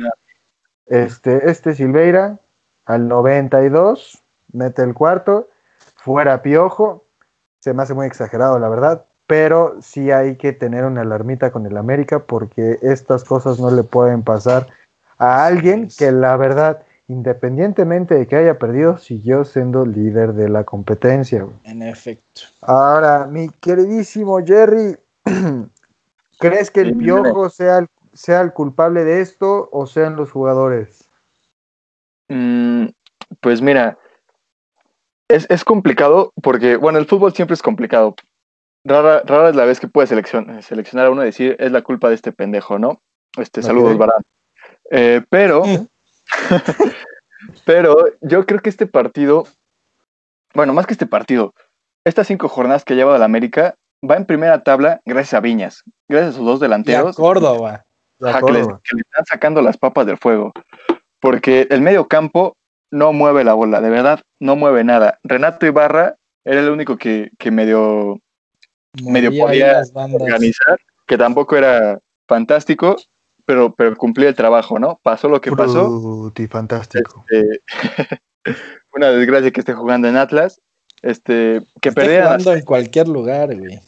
[0.86, 2.38] Este, este Silveira
[2.84, 4.20] al 92,
[4.52, 5.48] mete el cuarto,
[5.96, 7.04] fuera Piojo.
[7.60, 11.64] Se me hace muy exagerado, la verdad, pero sí hay que tener una alarmita con
[11.66, 14.66] el América porque estas cosas no le pueden pasar
[15.18, 20.62] a alguien que la verdad, independientemente de que haya perdido, siguió siendo líder de la
[20.62, 21.42] competencia.
[21.42, 21.56] güey.
[21.64, 22.42] En efecto.
[22.62, 24.96] Ahora, mi queridísimo Jerry,
[26.38, 26.96] ¿crees que el.
[26.96, 31.10] Piojo sea el, sea el culpable de esto o sean los jugadores?
[32.28, 32.86] Mm,
[33.40, 33.98] pues mira,
[35.28, 38.14] es, es complicado porque, bueno, el fútbol siempre es complicado.
[38.84, 41.82] Rara, rara es la vez que puedes seleccion- seleccionar a uno y decir, es la
[41.82, 43.00] culpa de este pendejo, ¿no?
[43.36, 44.22] Este, saludos, Barán.
[44.92, 45.62] Eh, pero,
[47.64, 49.44] pero yo creo que este partido,
[50.54, 51.54] bueno, más que este partido,
[52.04, 53.74] estas cinco jornadas que ha llevado el América,
[54.08, 57.16] va en primera tabla gracias a Viñas, gracias a sus dos Y a delanteros.
[57.16, 57.84] Córdoba.
[58.18, 58.80] Que, le, acuerdo.
[58.84, 60.52] que le están sacando las papas del fuego.
[61.20, 62.56] Porque el medio campo
[62.90, 65.18] no mueve la bola, de verdad, no mueve nada.
[65.22, 68.20] Renato Ibarra era el único que, que medio
[69.02, 72.96] Medio Movía podía organizar, que tampoco era fantástico,
[73.50, 75.00] pero, pero cumplía el trabajo, ¿no?
[75.02, 76.32] Pasó lo que pasó.
[76.48, 77.24] Fantástico.
[77.28, 77.60] este,
[78.94, 80.60] una desgracia que esté jugando en Atlas.
[81.02, 83.80] Este, que jugando en cualquier lugar, güey.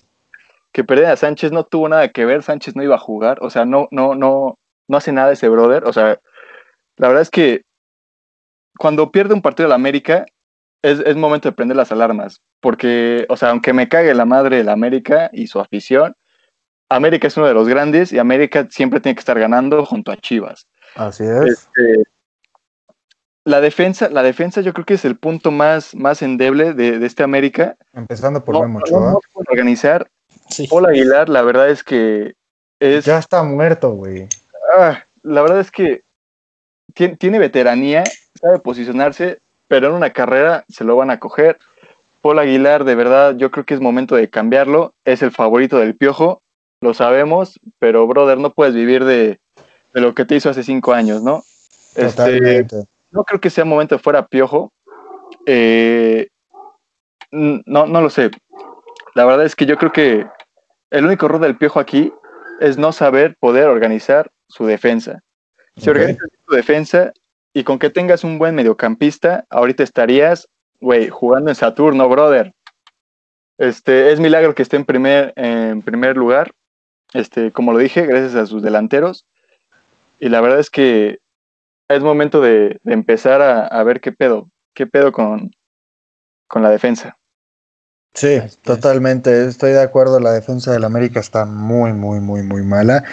[0.73, 3.51] que perdiera a Sánchez no tuvo nada que ver, Sánchez no iba a jugar, o
[3.51, 4.59] sea, no, no, no,
[4.89, 6.19] no hace nada ese brother, o sea,
[6.97, 7.63] la verdad es que
[8.79, 10.27] cuando pierde un partido de la América,
[10.83, 14.57] es, es momento de prender las alarmas, porque, o sea, aunque me cague la madre
[14.57, 16.17] de la América y su afición,
[16.95, 20.17] América es uno de los grandes y América siempre tiene que estar ganando junto a
[20.17, 20.67] Chivas.
[20.95, 21.45] Así es.
[21.45, 22.05] Este,
[23.45, 27.07] la defensa, la defensa yo creo que es el punto más, más endeble de, de
[27.07, 27.77] este América.
[27.93, 29.11] Empezando por No, Memo no, Ochoa.
[29.13, 30.09] no pueden organizar.
[30.49, 30.67] Sí.
[30.69, 32.35] Paul Aguilar, la verdad es que
[32.79, 34.29] es Ya está muerto, güey.
[34.77, 36.03] Ah, la verdad es que
[36.95, 38.05] tiene, tiene veteranía,
[38.41, 41.59] sabe posicionarse, pero en una carrera se lo van a coger.
[42.21, 44.95] Paul Aguilar, de verdad, yo creo que es momento de cambiarlo.
[45.05, 46.43] Es el favorito del piojo,
[46.83, 49.41] lo sabemos, pero brother, no puedes vivir de,
[49.95, 51.43] de lo que te hizo hace cinco años, ¿no?
[51.95, 52.77] Este, Totalmente.
[53.11, 54.73] no creo que sea momento de fuera piojo.
[55.47, 56.29] Eh,
[57.31, 58.31] no, no lo sé.
[59.15, 60.27] La verdad es que yo creo que
[60.91, 62.13] el único error del piojo aquí
[62.61, 65.21] es no saber poder organizar su defensa.
[65.77, 65.97] Si Ok.
[65.97, 67.13] organizas tu defensa
[67.55, 70.49] y con que tengas un buen mediocampista, ahorita estarías,
[70.81, 72.53] güey, jugando en Saturno, brother.
[73.59, 76.53] Este, es milagro que esté en primer, en primer lugar,
[77.15, 79.27] este, como lo dije, gracias a sus delanteros.
[80.19, 81.21] Y la verdad es que
[81.89, 85.51] es momento de, de empezar a, a ver qué pedo, qué pedo con,
[86.49, 87.19] con la defensa.
[88.15, 88.59] Sí, Así es.
[88.59, 89.47] totalmente.
[89.47, 90.21] Estoy de acuerdo.
[90.21, 93.05] La defensa del América está muy, muy, muy, muy mala.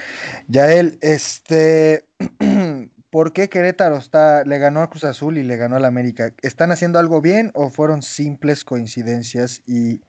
[0.47, 2.05] Ya él, este,
[3.09, 6.33] ¿por qué Querétaro está, le ganó a Cruz Azul y le ganó al América?
[6.41, 10.01] ¿Están haciendo algo bien o fueron simples coincidencias y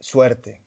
[0.00, 0.62] suerte?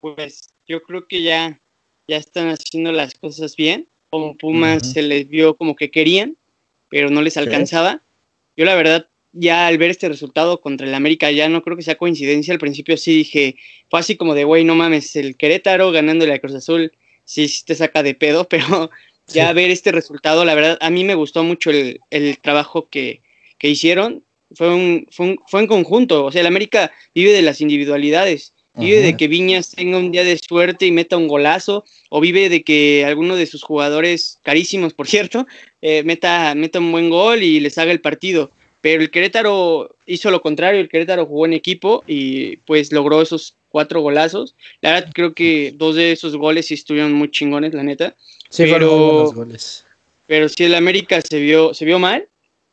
[0.00, 1.58] Pues yo creo que ya,
[2.06, 3.88] ya están haciendo las cosas bien.
[4.10, 4.92] Como Pumas Ujú.
[4.92, 6.36] se les vio como que querían,
[6.88, 8.02] pero no les alcanzaba.
[8.56, 11.82] Yo la verdad, ya al ver este resultado contra el América, ya no creo que
[11.82, 12.52] sea coincidencia.
[12.54, 13.56] Al principio sí dije,
[13.90, 16.92] fue así como de, güey, no mames, el Querétaro ganándole a Cruz Azul,
[17.24, 18.90] sí, sí te saca de pedo, pero
[19.26, 19.54] ya Sí.
[19.54, 23.22] ver este resultado, la verdad, a mí me gustó mucho el, el trabajo que,
[23.58, 24.22] que hicieron.
[24.54, 28.54] Fue, un, fue, un- fue en conjunto, o sea, el América vive de las individualidades.
[28.80, 32.48] Vive de que Viñas tenga un día de suerte y meta un golazo, o vive
[32.48, 35.46] de que alguno de sus jugadores, carísimos por cierto,
[35.82, 38.50] eh, meta, meta un buen gol y les haga el partido.
[38.80, 43.54] Pero el Querétaro hizo lo contrario, el Querétaro jugó en equipo y pues logró esos
[43.68, 44.54] cuatro golazos.
[44.80, 48.16] La verdad creo que dos de esos goles sí estuvieron muy chingones, la neta.
[48.48, 49.84] Sí, pero- goles.
[50.26, 52.28] Pero si el América se vio, se vio mal,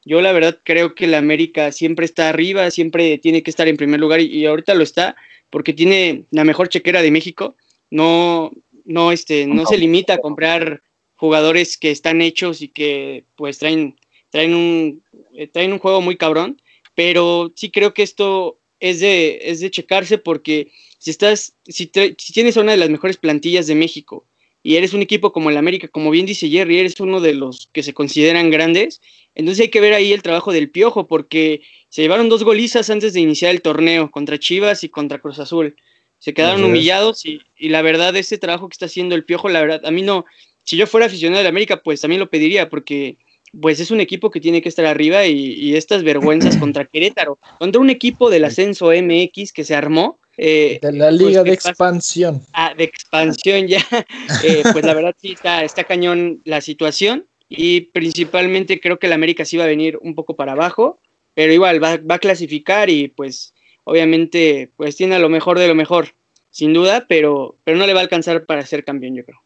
[0.05, 3.78] yo la verdad creo que el América siempre está arriba, siempre tiene que estar en
[3.78, 5.16] primer lugar y, y ahorita lo está
[5.50, 7.56] porque tiene la mejor chequera de México.
[7.89, 8.52] No,
[8.86, 10.82] no, este, no se limita a comprar
[11.16, 13.95] jugadores que están hechos y que pues traen,
[14.30, 15.04] traen un,
[15.36, 16.62] eh, traen un juego muy cabrón.
[16.95, 22.34] Pero sí creo que esto es de, es de checarse porque si estás, si, si
[22.34, 24.26] tienes una de las mejores plantillas de México
[24.64, 27.70] y eres un equipo como el América, como bien dice Jerry, eres uno de los
[27.72, 29.02] que se consideran grandes,
[29.38, 33.14] entonces hay que ver ahí el trabajo del Piojo, porque se llevaron dos golizas antes
[33.14, 35.76] de iniciar el torneo, contra Chivas y contra Cruz Azul.
[36.20, 39.62] Se quedaron humillados y, y la verdad, ese trabajo que está haciendo el Piojo, la
[39.62, 40.26] verdad, a mí no,
[40.64, 43.18] si yo fuera aficionado del América, pues también lo pediría, porque
[43.62, 47.40] pues es un equipo que tiene que estar arriba y, y estas vergüenzas contra Querétaro,
[47.60, 50.20] contra un equipo del ascenso MX que se armó.
[50.38, 51.56] eh, De la pues, Liga ¿qué de?
[51.56, 52.42] Expansión.
[52.54, 53.86] ah, de expansión ya,
[54.44, 59.14] eh, pues la verdad sí está, está cañón la situación y principalmente creo que el
[59.14, 61.00] América sí va a venir un poco para abajo,
[61.34, 65.68] pero igual va, va a clasificar y pues obviamente, pues tiene a lo mejor de
[65.68, 66.10] lo mejor,
[66.52, 69.39] sin duda, pero, pero no le va a alcanzar para ser campeón, yo creo.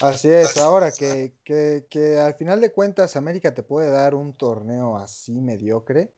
[0.00, 4.32] Así es, ahora que, que, que al final de cuentas América te puede dar un
[4.32, 6.12] torneo así mediocre,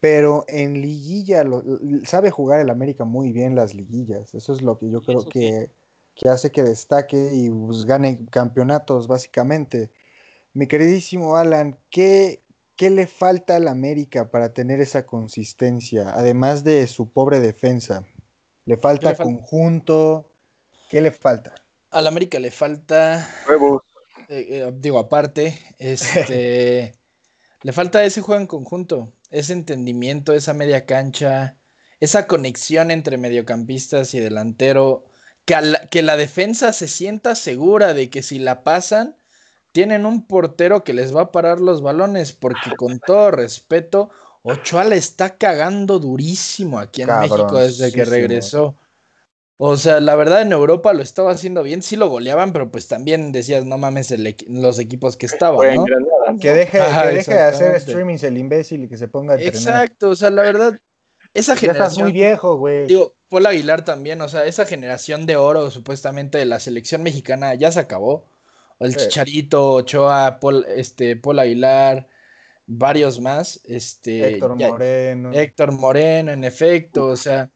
[0.00, 1.62] pero en liguilla lo-
[2.04, 4.34] sabe jugar el América muy bien las liguillas.
[4.34, 5.70] Eso es lo que yo creo que,
[6.14, 9.90] que hace que destaque y pues, gane campeonatos, básicamente.
[10.54, 12.40] Mi queridísimo Alan, ¿qué,
[12.76, 16.12] ¿qué le falta al América para tener esa consistencia?
[16.14, 18.06] Además de su pobre defensa.
[18.66, 19.24] ¿Le falta le falta?
[19.24, 20.32] conjunto?
[20.90, 21.54] ¿Qué le falta?
[21.90, 23.82] Al América le falta, Huevos.
[24.28, 26.94] eh, eh, digo, aparte, este,
[27.62, 31.56] le falta ese juego en conjunto, ese entendimiento, esa media cancha,
[32.00, 35.06] esa conexión entre mediocampistas y delantero,
[35.46, 39.16] que, la, que la defensa se sienta segura de que si la pasan,
[39.72, 44.10] tienen un portero que les va a parar los balones, porque con todo respeto,
[44.42, 48.76] Ochoa la está cagando durísimo aquí en México desde que regresó.
[49.58, 52.88] O sea, la verdad en Europa lo estaba haciendo bien, sí lo goleaban, pero pues
[52.88, 55.84] también decías, no mames, el los equipos que estaban, en ¿no?
[55.84, 56.34] Granada.
[56.40, 59.36] Que deje, Ajá, que deje de hacer streamings el imbécil y que se ponga a
[59.36, 59.84] entrenar.
[59.84, 60.80] Exacto, o sea, la verdad,
[61.32, 62.86] esa Ya estás generación, muy viejo, güey.
[62.88, 67.54] digo, Paul Aguilar también, o sea, esa generación de oro supuestamente de la selección mexicana
[67.54, 68.26] ya se acabó.
[68.82, 69.00] El Sí.
[69.08, 72.06] Chicharito, Ochoa, Paul, este, Paul Aguilar,
[72.66, 75.30] varios más, este, Héctor ya- Moreno.
[75.32, 77.50] Héctor Moreno, en efecto, o sea,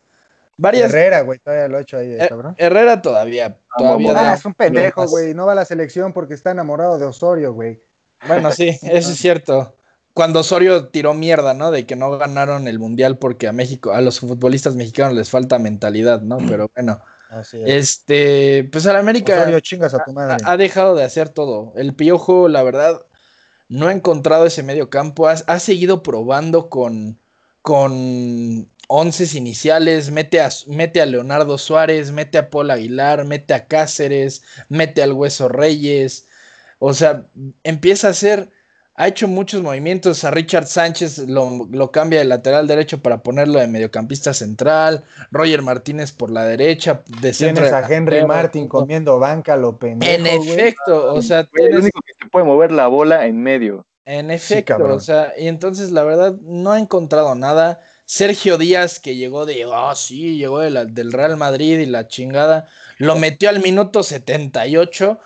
[0.59, 0.91] varias.
[0.93, 2.55] Herrera, güey, todavía lo ha hecho ahí, Eh, cabrón.
[2.59, 4.13] Herrera todavía, todavía.
[4.17, 5.35] Ah, es un pendejo, güey.
[5.35, 7.79] No va a la selección porque está enamorado de Osorio, güey.
[8.27, 9.75] Bueno, sí, eso es cierto.
[10.15, 11.71] Cuando Osorio tiró mierda, ¿no?
[11.71, 15.59] De que no ganaron el mundial porque a México, a los futbolistas mexicanos les falta
[15.59, 16.39] mentalidad, ¿no?
[16.49, 17.03] Pero bueno,
[17.41, 17.69] Así es.
[17.69, 20.37] este, pues al América chingas a tu madre.
[20.45, 21.73] ha, ha dejado de hacer todo.
[21.77, 23.07] El Piojo, la verdad,
[23.69, 25.29] no ha encontrado ese medio campo.
[25.29, 27.19] Ha, ha seguido probando con,
[27.63, 30.11] con onces iniciales.
[30.11, 35.13] Mete a, mete a Leonardo Suárez, mete a Paul Aguilar, mete a Cáceres, mete al
[35.13, 36.27] Hueso Reyes.
[36.79, 37.25] O sea,
[37.65, 38.51] empieza a hacer.
[38.99, 40.25] Ha hecho muchos movimientos.
[40.25, 45.05] A Richard Sánchez lo, lo cambia de lateral derecho para ponerlo de mediocampista central.
[45.31, 47.03] Roger Martínez por la derecha.
[47.21, 48.25] De centro Tienes a Henry.
[48.25, 50.51] Martin comiendo banca, lo pendejo, En güey.
[50.51, 53.87] efecto, o sea, Güey, El tienes- único que te puede mover la bola en medio.
[54.09, 57.81] en efecto, o sea, y entonces la verdad no ha encontrado nada.
[58.05, 62.07] Sergio Díaz, que llegó de, ah, sí, llegó de la- del Real Madrid y la
[62.07, 62.67] chingada,
[62.99, 65.19] lo metió al minuto 78.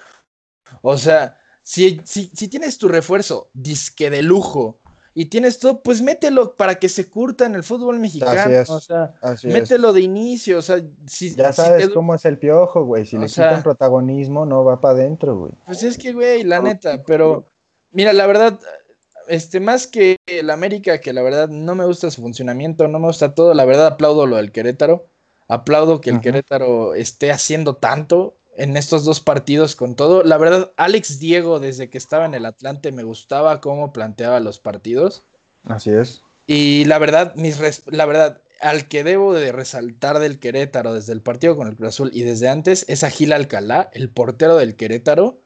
[0.83, 4.79] O sea, si, si, si tienes tu refuerzo, disque de lujo,
[5.13, 8.41] y tienes todo, pues mételo para que se curta en el fútbol mexicano.
[8.41, 8.71] Así es.
[8.71, 9.53] O sea, Así es.
[9.53, 13.05] mételo de inicio, o sea, si, Ya si sabes te- cómo es el piojo, güey.
[13.07, 15.53] Si O le sea- quitan protagonismo, no va para adentro, güey.
[15.67, 17.47] Pues es que, güey, la neta, pero
[17.91, 18.61] mira, la verdad,
[19.27, 23.09] este, más que el América, que la verdad no me gusta su funcionamiento, no me
[23.09, 25.07] gusta todo, la verdad aplaudo lo del Querétaro,
[25.49, 26.23] aplaudo que el Ajá.
[26.23, 30.23] Querétaro esté haciendo tanto en estos dos partidos con todo.
[30.23, 34.59] La verdad, Alex Diego, desde que estaba en el Atlante, me gustaba cómo planteaba los
[34.59, 35.23] partidos.
[35.67, 36.23] Así es.
[36.47, 41.13] Y la verdad, mis res- la verdad, al que debo de resaltar del Querétaro desde
[41.13, 44.57] el partido con el Cruz Azul y desde antes es a Gil Alcalá, el portero
[44.57, 45.39] del Querétaro.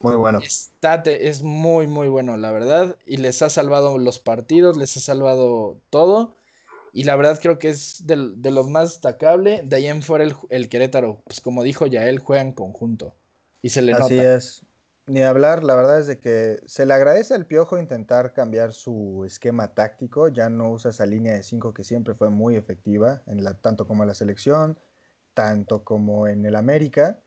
[0.00, 0.38] Muy bueno.
[0.38, 2.98] Está es muy, muy bueno, la verdad.
[3.04, 6.34] Y les ha salvado los partidos, les ha salvado todo.
[6.94, 9.62] Y la verdad creo que es del- de, lo más destacable.
[9.64, 13.12] De ahí en fuera el, el Querétaro, pues como dijo ya él, juega en conjunto.
[13.62, 14.34] Y se le Así nota.
[14.36, 14.62] es.
[15.06, 19.24] Ni hablar, la verdad es de que se le agradece al Piojo intentar cambiar su
[19.26, 20.28] esquema táctico.
[20.28, 23.86] Ya no usa esa línea de 5 que siempre fue muy efectiva, en la, tanto
[23.86, 24.78] como en la selección,
[25.34, 27.18] tanto como en el América.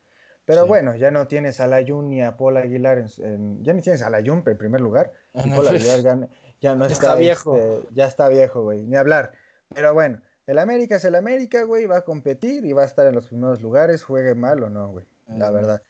[0.44, 0.68] Pero Sí.
[0.68, 4.02] bueno, ya no tienes a Layun ni a Paul Aguilar, en- en- ya ni tienes
[4.02, 5.12] a Layun en primer lugar.
[5.34, 5.54] Y Ajá.
[5.56, 6.28] Paul Aguilar ya,
[6.60, 7.54] ya no está viejo.
[7.56, 9.32] este, ya está viejo, güey, ni hablar.
[9.74, 13.06] Pero bueno, el América es el América, güey, va a competir y va a estar
[13.06, 15.82] en los primeros lugares, juegue mal o no, güey, la verdad.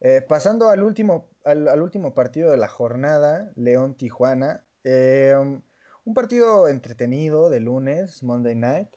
[0.00, 4.64] Eh, pasando al último, al, al último partido de la jornada, León-Tijuana.
[4.84, 5.60] eh,
[6.04, 8.88] un partido entretenido de lunes, Monday Night.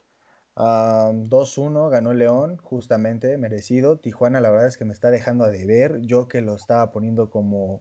[0.56, 3.96] Um, 2-1 ganó León, justamente merecido.
[3.96, 6.00] Tijuana, la verdad es que me está dejando a deber.
[6.00, 7.80] Yo que lo estaba poniendo como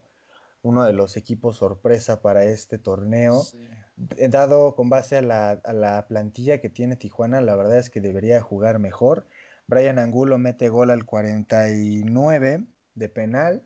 [0.66, 3.42] uno de los equipos sorpresa para este torneo.
[3.44, 3.70] Sí.
[4.18, 7.90] Eh, Dado con base a la, a la plantilla que tiene Tijuana, la verdad es
[7.90, 9.26] que debería jugar mejor.
[9.68, 12.64] Brian Angulo mete gol al 49
[12.96, 13.62] de penal.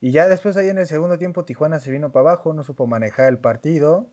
[0.00, 2.86] Y ya después ahí en el segundo tiempo Tijuana se vino para abajo, no supo
[2.86, 4.06] manejar el partido.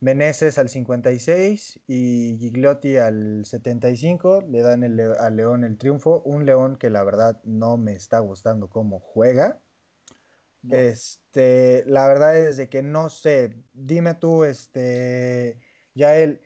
[0.00, 6.20] Meneses al 56 y Gigliotti al 75 le dan el, al León el triunfo.
[6.24, 9.58] Un León que la verdad no me está gustando cómo juega.
[10.62, 10.76] No.
[10.76, 13.56] Este, la verdad es de que no sé.
[13.72, 15.58] Dime tú, este,
[15.94, 16.40] ya el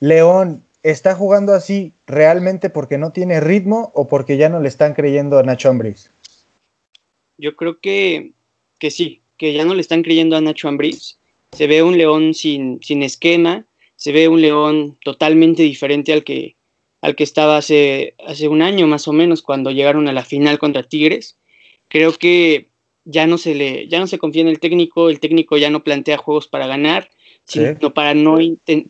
[0.00, 4.94] León ¿está jugando así realmente porque no tiene ritmo o porque ya no le están
[4.94, 6.10] creyendo a Nacho Ambriz?
[7.38, 8.32] Yo creo que,
[8.78, 11.18] que sí, que ya no le están creyendo a Nacho Ambriz.
[11.52, 13.64] Se ve un León sin, sin esquema,
[13.96, 16.56] se ve un León totalmente diferente al que,
[17.00, 20.58] al que estaba hace, hace un año más o menos cuando llegaron a la final
[20.58, 21.36] contra Tigres.
[21.88, 22.68] Creo que
[23.04, 25.82] ya no se le, ya no se confía en el técnico, el técnico ya no
[25.82, 27.10] plantea juegos para ganar,
[27.44, 28.38] sino para no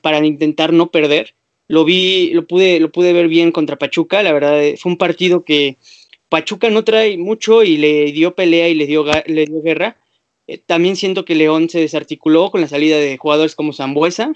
[0.01, 1.35] para intentar no perder.
[1.69, 5.45] Lo vi, lo pude, lo pude ver bien contra Pachuca, la verdad fue un partido
[5.45, 5.79] que
[6.29, 9.99] Pachuca no trae mucho y le dio pelea y le dio, le dio guerra.
[10.47, 14.33] Eh, también siento que León se desarticuló con la salida de jugadores como Zambuesa,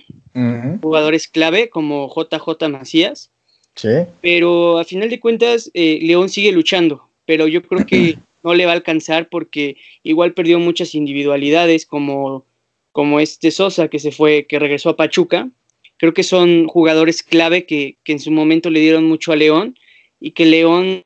[0.83, 3.31] jugadores clave como JJ Macías.
[3.75, 3.89] Sí.
[4.21, 8.65] Pero a final de cuentas, eh, León sigue luchando, pero yo creo que no le
[8.65, 12.47] va a alcanzar porque igual perdió muchas individualidades como,
[12.93, 15.51] como este Sosa que se fue, que regresó a Pachuca.
[15.97, 19.77] Creo que son jugadores clave que, que en su momento le dieron mucho a León
[20.21, 21.03] y que León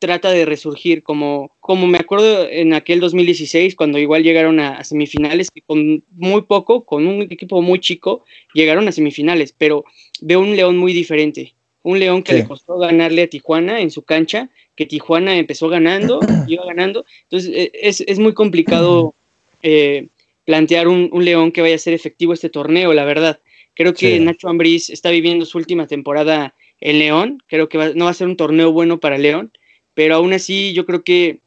[0.00, 5.50] trata de resurgir, como, como me acuerdo en aquel 2016, cuando igual llegaron a, semifinales,
[5.50, 9.84] que con muy poco, con un equipo muy chico, llegaron a semifinales, pero
[10.22, 14.02] veo un León muy diferente, un León que le costó ganarle a Tijuana en su
[14.02, 14.50] cancha,
[14.80, 19.14] que Tijuana empezó ganando, iba ganando, entonces e, es, es muy complicado
[19.62, 20.06] eh,
[20.46, 23.40] plantear un, un, León que vaya a ser efectivo este torneo, la verdad.
[23.74, 28.10] Creo que Nacho Ambriz está viviendo su última temporada en León, creo que no va
[28.10, 29.52] a ser un torneo bueno para León,
[29.92, 31.40] pero aún así yo creo que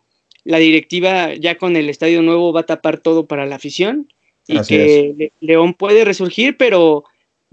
[0.43, 4.13] la directiva ya con el estadio nuevo va a tapar todo para la afición
[4.45, 7.05] y que León puede resurgir, pero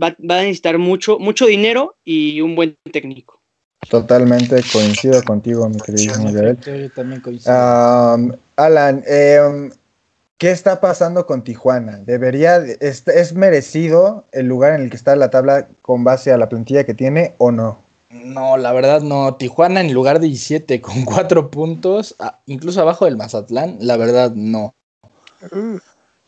[0.03, 3.40] va, a necesitar mucho, mucho dinero y un buen técnico.
[3.89, 6.59] Totalmente coincido contigo, mi querido Miguel.
[6.61, 7.55] Yo también coincido.
[8.57, 9.71] Alan, em,
[10.37, 11.99] ¿qué está pasando con Tijuana?
[11.99, 16.37] ¿Debería, es, es merecido el lugar en el que está la tabla con base a
[16.37, 17.79] la plantilla que tiene o no?
[18.11, 19.37] No, la verdad no.
[19.37, 22.17] Tijuana en lugar de 17 con 4 puntos,
[22.47, 24.75] incluso abajo del Mazatlán, la verdad no.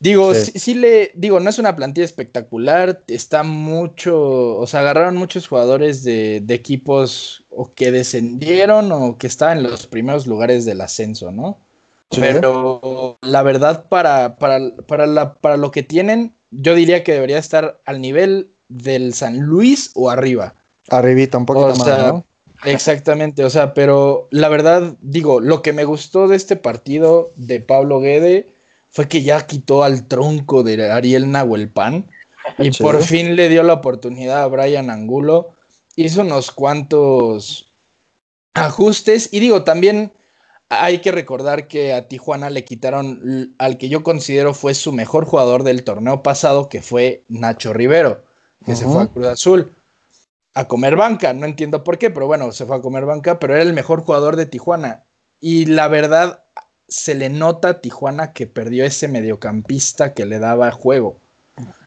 [0.03, 0.73] Digo, sí.
[0.73, 6.43] le, digo, no es una plantilla espectacular, está mucho, o sea, agarraron muchos jugadores de,
[6.49, 11.57] equipos o que descendieron o que estaban en los primeros lugares del ascenso, ¿no?
[12.09, 17.37] Pero la verdad, para, para, para, la, para lo que tienen, yo diría que debería
[17.37, 20.53] estar al nivel del San Luis o arriba.
[20.89, 22.25] Arribita, un poquito más, ¿no?
[22.65, 27.61] Exactamente, o sea, pero la verdad, digo, lo que me gustó de este partido de
[27.61, 28.52] Pablo Guede
[28.93, 32.05] fue que ya quitó al tronco de Ariel Nahuelpan
[32.59, 35.55] y por fin le dio la oportunidad a Brian Angulo.
[35.95, 37.71] Hizo unos cuantos
[38.53, 40.13] ajustes y digo, también
[40.69, 45.25] hay que recordar que a Tijuana le quitaron al que yo considero fue su mejor
[45.25, 48.23] jugador del torneo pasado, que fue Nacho Rivero,
[48.63, 49.73] que se fue a Cruz Azul
[50.53, 51.33] a comer banca.
[51.33, 54.01] No entiendo por qué, pero bueno, se fue a comer banca, pero era el mejor
[54.01, 55.03] jugador de Tijuana.
[55.41, 56.43] Y la verdad,
[56.93, 61.17] se le nota a Tijuana que perdió ese mediocampista que le daba juego.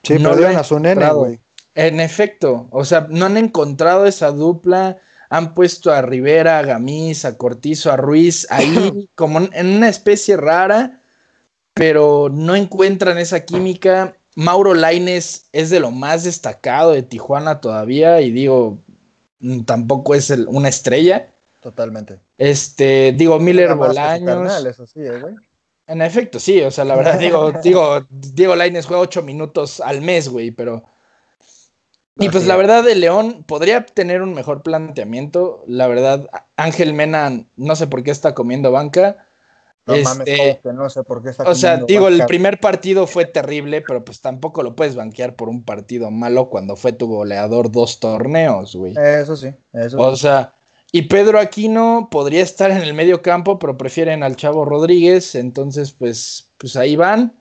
[0.03, 1.41] Sí, no lo a su nene, güey.
[1.77, 4.99] En efecto, o sea, no han encontrado esa dupla.
[5.29, 10.37] Han puesto a Rivera, a Gamis, a Cortizo, a Ruiz ahí como en una especie
[10.37, 11.03] rara,
[11.75, 18.21] pero no encuentran esa química Mauro Laines es de lo más destacado de Tijuana todavía
[18.21, 18.79] y digo,
[19.41, 21.31] mm, tampoco es una estrella.
[21.61, 22.21] Totalmente.
[22.39, 24.67] Este, digo, Miller Bolaños.
[24.95, 25.23] ¿eh,
[25.89, 30.01] en efecto, sí, o sea, la verdad, digo, digo, Diego Laines juega ocho minutos al
[30.01, 30.85] mes, güey, pero.
[32.19, 35.65] Y pues la verdad, el León podría tener un mejor planteamiento.
[35.67, 39.27] La verdad, Ángel Mena, no sé por qué está comiendo banca.
[39.87, 43.83] No este, no sé por qué está O sea, digo, el primer partido fue terrible,
[43.83, 48.01] pero pues tampoco lo puedes banquear por un partido malo cuando fue tu goleador dos
[48.01, 48.95] torneos, güey.
[48.99, 50.55] Eso sí, eso O sea,
[50.97, 55.93] y Pedro Aquino podría estar en el medio campo, pero prefieren al Chavo Rodríguez, entonces
[55.93, 57.35] pues, pues ahí van.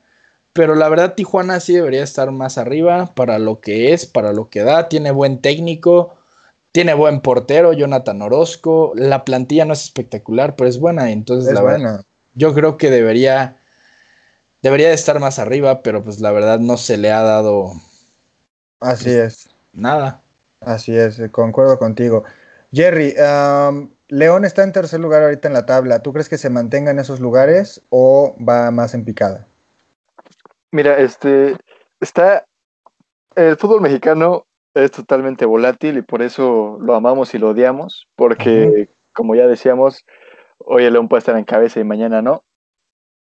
[0.51, 4.49] Pero la verdad, Tijuana sí debería estar más arriba para lo que es, para lo
[4.49, 4.89] que da.
[4.89, 6.15] Tiene buen técnico,
[6.71, 8.93] tiene buen portero, Jonathan Orozco.
[8.95, 11.11] La plantilla no es espectacular, pero es buena.
[11.11, 12.05] Entonces, es la buena
[12.35, 13.57] yo creo que debería,
[14.61, 17.73] debería de estar más arriba, pero pues la verdad no se le ha dado.
[18.81, 19.49] Así es.
[19.73, 20.21] Nada.
[20.61, 22.23] Así es, concuerdo contigo.
[22.71, 23.15] Jerry,
[24.07, 26.01] León está en tercer lugar ahorita en la tabla.
[26.01, 29.45] ¿Tú crees que se mantenga en esos lugares o va más en picada?
[30.71, 31.55] Mira, este
[31.99, 32.45] está
[33.35, 38.89] el fútbol mexicano es totalmente volátil y por eso lo amamos y lo odiamos, porque
[39.13, 40.05] como ya decíamos,
[40.59, 42.43] hoy el León puede estar en cabeza y mañana no.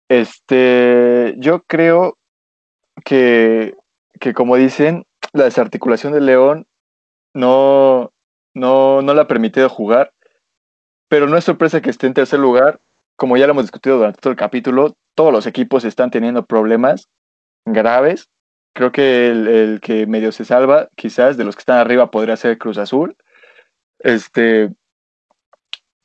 [0.09, 2.17] Este, yo creo
[3.05, 3.75] que,
[4.21, 6.67] que como dicen, la desarticulación del León
[7.35, 8.10] no,
[8.55, 10.13] no, no le ha permitido jugar,
[11.09, 12.81] pero no es sorpresa que esté en tercer lugar.
[13.17, 17.09] Como ya lo hemos discutido durante todo el capítulo, todos los equipos están teniendo problemas
[17.67, 18.29] graves.
[18.75, 22.37] Creo que el, el que medio se salva, quizás, de los que están arriba podría
[22.37, 23.17] ser Cruz Azul.
[23.99, 24.71] Este,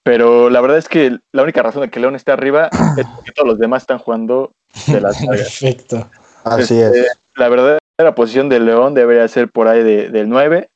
[0.06, 3.32] pero la verdad es que la única razón de que León esté arriba es que
[3.36, 4.52] todos los demás están jugando
[4.88, 5.26] de las.
[5.26, 6.10] Perfecto.
[6.44, 7.20] Así Este, es.
[7.36, 7.80] La verdadera
[8.16, 10.70] posición de León debería ser por ahí de, del 9,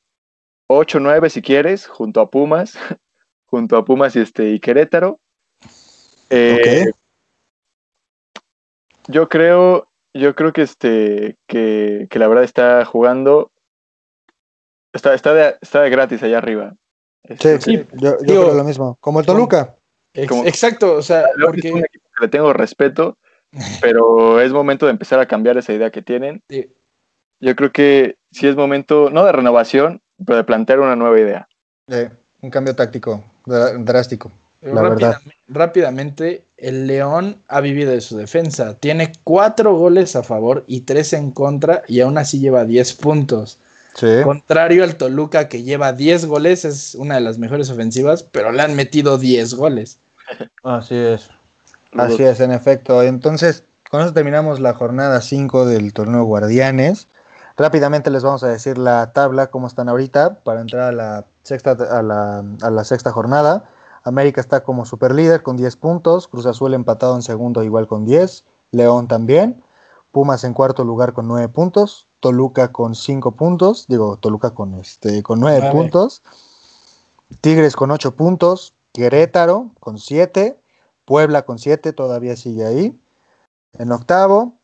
[0.72, 2.78] 8, 9 si quieres, junto a Pumas,
[3.46, 5.18] junto a Pumas y, este, y Querétaro.
[6.30, 6.92] Eh,
[9.08, 13.50] Yo creo, yo creo que, este, que, que la verdad está jugando,
[14.92, 16.74] está, está, de, está de gratis allá arriba.
[17.24, 18.96] Sí, Este, sí, yo, yo Digo, creo lo mismo.
[19.00, 19.76] Como el Toluca.
[20.14, 23.18] Ex- Como- exacto, o sea, León es un porque equipo que le tengo respeto,
[23.80, 26.44] pero es momento de empezar a cambiar esa idea que tienen.
[27.40, 31.48] Yo creo que sí es momento, no de renovación, de plantear una nueva idea.
[31.88, 32.10] Eh,
[32.42, 34.32] un cambio táctico drástico.
[34.62, 35.16] La verdad.
[35.48, 38.74] rápidamente, el León ha vivido de su defensa.
[38.74, 43.58] Tiene cuatro goles a favor y tres en contra y aún así lleva 10 puntos.
[43.94, 44.06] Sí.
[44.22, 48.60] Contrario al Toluca que lleva 10 goles, es una de las mejores ofensivas, pero le
[48.62, 49.98] han metido 10 goles.
[50.62, 51.30] Así es.
[51.96, 53.02] Así es, en efecto.
[53.02, 57.08] Entonces, con eso terminamos la jornada 5 del torneo Guardianes.
[57.60, 61.72] Rápidamente les vamos a decir la tabla, cómo están ahorita, para entrar a la sexta,
[61.72, 63.68] a la, a la sexta jornada.
[64.02, 68.44] América está como superlíder con 10 puntos, Cruz Azul empatado en segundo igual con 10,
[68.70, 69.62] León también,
[70.10, 75.22] Pumas en cuarto lugar con 9 puntos, Toluca con 5 puntos, digo Toluca con este
[75.22, 75.76] con 9 Nueve.
[75.76, 76.22] puntos,
[77.42, 80.58] Tigres con 8 puntos, Querétaro con 7,
[81.04, 82.98] Puebla con 7 todavía sigue ahí.
[83.78, 84.59] En octavo.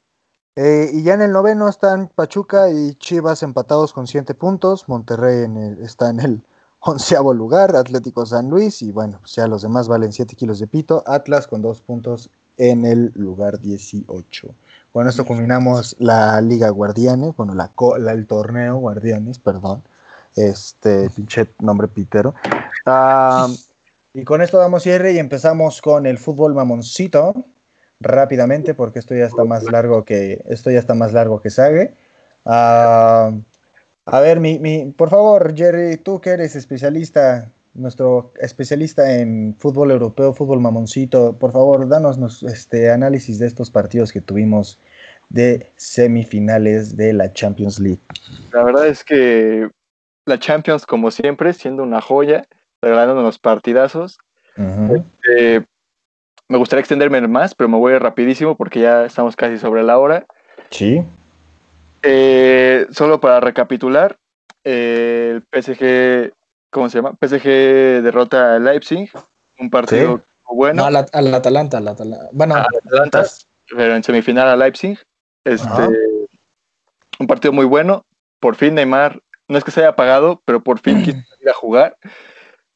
[0.57, 4.89] Eh, y ya en el noveno están Pachuca y Chivas empatados con 7 puntos.
[4.89, 6.43] Monterrey en el- está en el
[6.81, 7.77] onceavo lugar.
[7.77, 8.81] Atlético San Luis.
[8.83, 11.05] Y bueno, pues ya los demás valen 7 kilos de pito.
[11.07, 14.49] Atlas con 2 puntos en el lugar 18.
[14.93, 17.37] Con esto culminamos la Liga Guardianes.
[17.37, 17.71] Bueno, la-
[18.13, 19.83] el torneo Guardianes, perdón.
[20.37, 22.35] Este pinche nombre pitero.
[22.87, 23.49] Ah,
[24.15, 27.35] y con esto damos cierre y empezamos con el fútbol mamoncito
[28.01, 31.95] rápidamente porque esto ya está más largo que esto ya está más largo que Sage.
[32.45, 33.33] Ah,
[34.07, 39.91] a ver, mi, mi- por favor, Jerry, tú que eres especialista, nuestro especialista en fútbol
[39.91, 44.79] europeo, fútbol mamoncito, por favor, danos nos- este análisis de estos partidos que tuvimos
[45.29, 48.01] de semifinales de la Champions League.
[48.53, 49.69] La verdad es que
[50.25, 52.45] la Champions, como siempre, siendo una joya,
[52.81, 54.19] regalando unos partidazos.
[54.57, 55.65] Eh,
[56.49, 59.83] me gustaría extenderme más, pero me voy a ir rapidísimo porque ya estamos casi sobre
[59.83, 60.27] la hora.
[60.71, 61.03] Sí.
[62.03, 64.17] Eh, solo para recapitular,
[64.65, 66.33] eh, el PSG,
[66.71, 67.15] ¿cómo se llama?
[67.21, 69.11] PSG derrota a Leipzig,
[69.59, 70.23] un partido Sí.
[70.51, 70.83] bueno.
[70.83, 72.29] No, al, al Atalanta, al Atalanta.
[72.33, 73.25] Bueno, a Atlanta,
[73.71, 74.99] pero en semifinal a Leipzig.
[75.45, 75.89] Este, Ajá.
[77.19, 78.05] un partido muy bueno.
[78.39, 81.55] Por fin Neymar, no es que se haya apagado, pero por fin quiso ir a
[81.55, 81.97] jugar.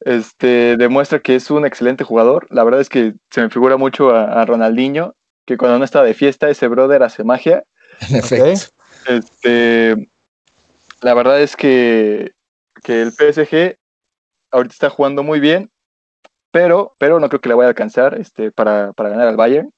[0.01, 2.47] Este, demuestra que es un excelente jugador.
[2.49, 5.15] La verdad es que se me figura mucho a, a Ronaldinho,
[5.45, 7.63] que cuando no está de fiesta, ese brother hace magia.
[8.09, 8.73] en efecto.
[9.07, 10.09] Este,
[11.01, 12.33] la verdad es que,
[12.83, 13.77] que el PSG
[14.51, 15.71] ahorita está jugando muy bien,
[16.51, 19.71] pero, pero no creo que le vaya a alcanzar este, para, para ganar al Bayern.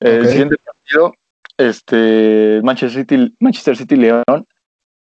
[0.00, 0.28] El Ok.
[0.28, 1.14] siguiente partido,
[1.58, 4.46] este, Manchester City, Manchester City León,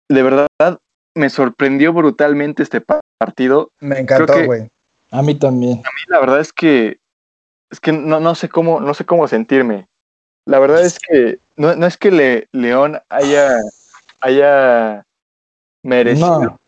[0.09, 0.47] de verdad
[1.15, 2.81] me sorprendió brutalmente este
[3.25, 3.71] partido.
[3.79, 4.69] Me encantó, güey.
[5.11, 5.73] A mí también.
[5.73, 6.97] A mí la verdad es que
[7.69, 9.87] es que no, no sé cómo no sé cómo sentirme.
[10.45, 13.57] La verdad es que no, no es que Le- León haya
[14.21, 15.05] haya
[15.83, 16.59] merecido, No,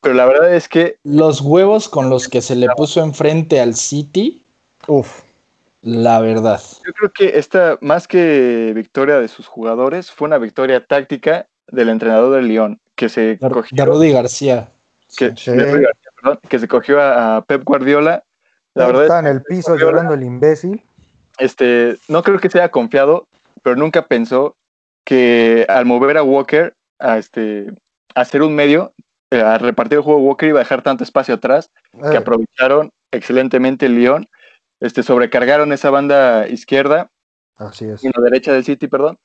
[0.00, 3.74] pero la verdad es que los huevos con los que se le puso enfrente al
[3.74, 4.42] City,
[4.86, 5.22] Uf.
[5.82, 6.60] la verdad.
[6.86, 11.88] yo creo que esta más que victoria de sus jugadores fue una victoria táctica del
[11.88, 14.68] entrenador del León que se De, cogió de Rudy García.
[15.16, 15.50] Que, Sí.
[15.52, 18.24] de Rudy García, perdón, que se cogió a, a Pep Guardiola.
[18.74, 20.82] La verdad es está en el piso Guardiola- llorando el imbécil.
[21.38, 23.28] este, no creo que se haya confiado,
[23.62, 24.56] pero nunca pensó
[25.04, 27.66] que al mover a Walker a, este,
[28.14, 28.92] a hacer un medio,
[29.30, 32.92] eh, a repartir el juego Walker iba a dejar tanto espacio atrás que Eh, aprovecharon
[33.10, 34.26] excelentemente el Lyon,
[34.80, 37.10] este, sobrecargaron esa banda izquierda,
[37.56, 38.02] así es.
[38.04, 39.18] y la derecha del City, perdón,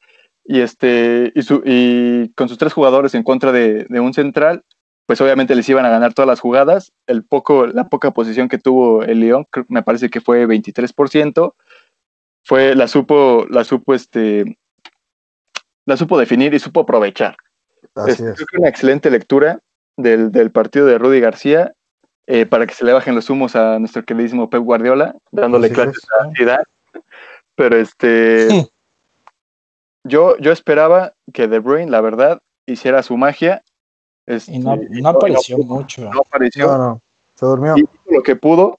[0.44, 4.64] y, este, y, su- y con sus tres jugadores en contra de, de un central,
[5.10, 6.92] pues obviamente les iban a ganar todas las jugadas.
[7.08, 11.56] El poco, la poca posición que tuvo el Lyon, creo- me parece que fue 23%,
[12.44, 14.60] fue, la supo, la supo, este,
[15.88, 17.36] la supo definir y supo aprovechar.
[17.96, 18.36] Así Este, es.
[18.36, 19.62] Creo que una excelente lectura
[19.98, 21.74] del, del partido de Rudy García
[22.28, 25.74] eh, para que se le bajen los humos a nuestro queridísimo Pep Guardiola, dándole Sí,
[25.74, 26.64] clases pues, a Zidane.
[27.56, 28.70] Pero este,
[30.04, 33.64] yo, yo esperaba que De Bruyne, la verdad, hiciera su magia.
[34.30, 36.10] Este, Y no, y no apareció no- mucho.
[36.10, 36.68] no apareció.
[36.68, 37.02] No, no.
[37.36, 37.76] Se durmió.
[37.78, 38.76] Y lo que pudo,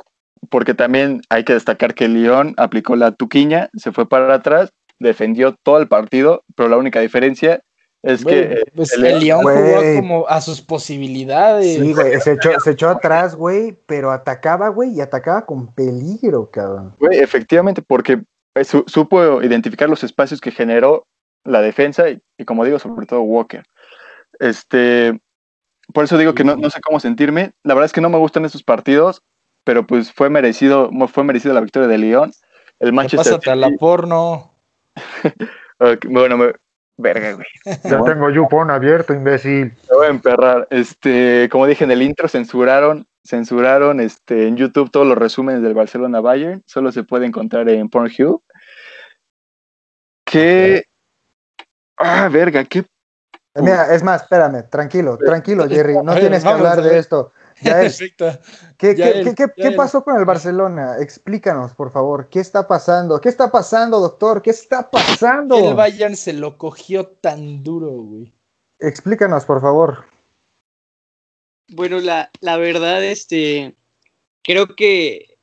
[0.49, 5.57] porque también hay que destacar que León aplicó la tuquiña, se fue para atrás, defendió
[5.63, 7.63] todo el partido, pero la única diferencia
[8.03, 11.75] es que eh, pues el el León jugó como a sus posibilidades.
[11.79, 16.49] Sí, güey, se echó, se echó atrás, güey, pero atacaba, güey, y atacaba con peligro,
[16.51, 16.95] cabrón.
[17.01, 18.23] Güey, efectivamente, porque
[18.55, 21.07] eh, su- supo identificar los espacios que generó
[21.45, 23.65] la defensa y, y como digo, sobre todo Walker.
[24.39, 25.19] Este,
[25.93, 27.53] por eso digo que no, no sé cómo sentirme.
[27.63, 29.23] La verdad es que no me gustan estos partidos,
[29.65, 32.33] pero pues fue merecido, fue merecido la victoria de León.
[32.79, 34.53] El ¿Qué Manchester pasa a la City- porno?
[36.11, 36.53] Bueno, me,
[36.99, 37.47] verga, güey.
[37.65, 39.73] Ya tengo YouPorn abierto, imbécil.
[39.89, 40.69] Me voy a emperrar.
[40.71, 45.73] Este, como dije en el intro, censuraron, censuraron este, en YouTube todos los resúmenes del
[45.73, 46.63] Barcelona Bayern.
[46.67, 48.43] Solo se puede encontrar en Pornhub.
[50.27, 50.85] Que.
[51.97, 52.85] Ah, verga, qué.
[53.63, 56.99] Mira, es más, espérame, tranquilo, tranquilo, Jerry, no A ver, tienes que hablar a de
[56.99, 57.33] esto.
[57.63, 58.39] Ya es, Perfecto.
[58.79, 59.75] ¿Qué, Ya qué- él, qué- qué- ya qué él.
[59.77, 60.97] pasó con el Barcelona?
[61.01, 62.29] Explícanos, por favor.
[62.31, 63.21] ¿Qué está pasando?
[63.21, 64.41] ¿Qué está pasando, doctor?
[64.41, 65.57] ¿Qué está pasando?
[65.57, 68.33] El Bayern se lo cogió tan duro, güey.
[68.79, 70.05] Explícanos, por favor.
[71.69, 73.75] Bueno, la, la verdad, este,
[74.43, 75.37] creo que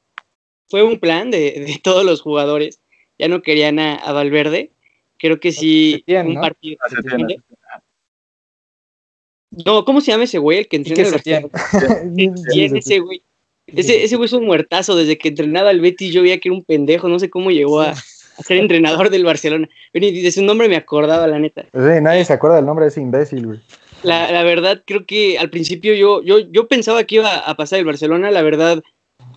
[0.69, 1.37] fue un plan de,
[1.67, 2.79] de todos los jugadores.
[3.19, 4.71] Ya no querían a, a Valverde.
[5.19, 6.41] Creo que sí, Setién, un ¿no?
[6.41, 6.77] partido.
[6.83, 7.43] Ah, Setién.
[9.65, 10.59] No, ¿cómo se llama ese güey?
[10.59, 11.47] El que ¿Y entrena.
[12.51, 13.21] ¿Quién ese güey?
[13.67, 14.95] Ese, ese güey es un muertazo.
[14.95, 17.07] Desde que entrenaba al Betis yo veía que era un pendejo.
[17.09, 19.67] No sé cómo llegó a, a ser entrenador del Barcelona.
[19.91, 21.63] Pero de su nombre me acordaba, la neta.
[21.73, 23.59] Sí, nadie se acuerda del nombre de ese imbécil, güey.
[24.03, 27.79] La, la verdad, creo que al principio yo, yo, yo pensaba que iba a pasar
[27.79, 28.29] el Barcelona.
[28.31, 28.83] La verdad,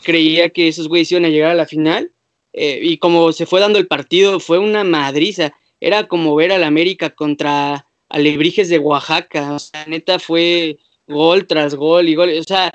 [0.04, 2.12] creía que esos güeyes iban a llegar a la final.
[2.52, 5.54] eh, y como se fue dando el partido, fue una madriza.
[5.80, 9.54] Era como ver al América contra Alebrijes de Oaxaca.
[9.54, 10.78] O sea, neta fue
[11.08, 12.30] gol tras gol y gol.
[12.38, 12.72] O sea,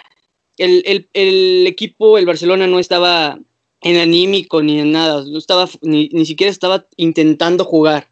[0.58, 3.38] el, el- el equipo, el Barcelona, no estaba
[3.82, 5.24] en anímico ni en nada.
[5.26, 8.10] No estaba, ni, ni siquiera estaba intentando jugar.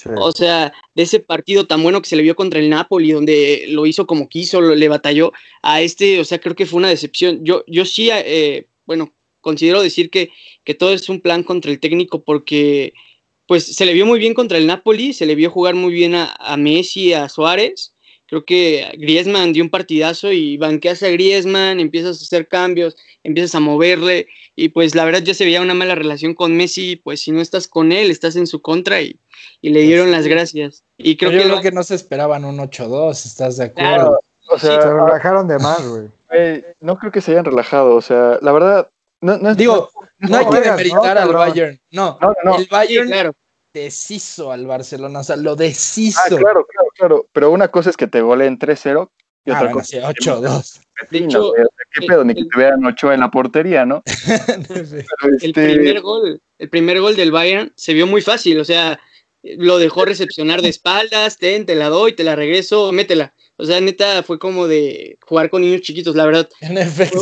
[0.00, 0.10] Sí.
[0.16, 3.64] O sea, de ese partido tan bueno que se le vio contra el Napoli, donde
[3.70, 5.32] lo hizo como quiso, lo- le batalló
[5.62, 7.44] a este, o sea, creo que fue una decepción.
[7.44, 10.30] Yo, yo sí, eh, bueno, considero decir que,
[10.64, 12.92] que todo es un plan contra el técnico porque
[13.48, 16.14] pues se le vio muy bien contra el Napoli, se le vio jugar muy bien
[16.14, 17.92] a, a Messi, a Suárez.
[18.26, 22.94] Creo que Griezmann dio un partidazo y banqueas a Griezmann, empiezas a hacer cambios,
[23.24, 26.96] empiezas a moverle y pues la verdad ya se veía una mala relación con Messi,
[26.96, 29.16] pues si no estás con él, estás en su contra y,
[29.62, 30.84] y le dieron las gracias.
[30.98, 33.94] Y creo Yo que, creo lo- que no se esperaban un 8-2, ¿estás de acuerdo?
[33.94, 34.20] Claro.
[34.50, 36.04] O sea, Se relajaron de más, güey.
[36.30, 37.94] güey, no creo que se hayan relajado.
[37.94, 39.56] O sea, la verdad, no, no es.
[39.56, 41.32] Digo, no, hay que demeritar no, al.
[41.32, 41.80] Bayern.
[41.90, 42.56] No, No, no, no.
[42.56, 43.34] el Sí, Bayern claro.
[43.72, 46.20] deshizo al Barcelona, o sea, lo deshizo.
[46.24, 47.28] Ah, claro, claro, claro.
[47.32, 49.10] Pero una cosa es que te goleen 3-0
[49.44, 50.80] y Ah, otra bueno, cosa sí, es que 8-2.
[51.00, 52.24] Petina, hecho, güey, o sea, ¿Qué el- pedo?
[52.24, 54.02] Ni que te vean 8 en la portería, ¿no?
[54.68, 58.98] El este, primer gol, el primer gol del Bayern se vio muy fácil, o sea,
[59.42, 63.32] lo dejó recepcionar de espaldas, ten, te la doy, te la regreso, métela.
[63.56, 66.48] O sea, neta, fue como de jugar con niños chiquitos, la verdad.
[66.60, 67.20] En efecto.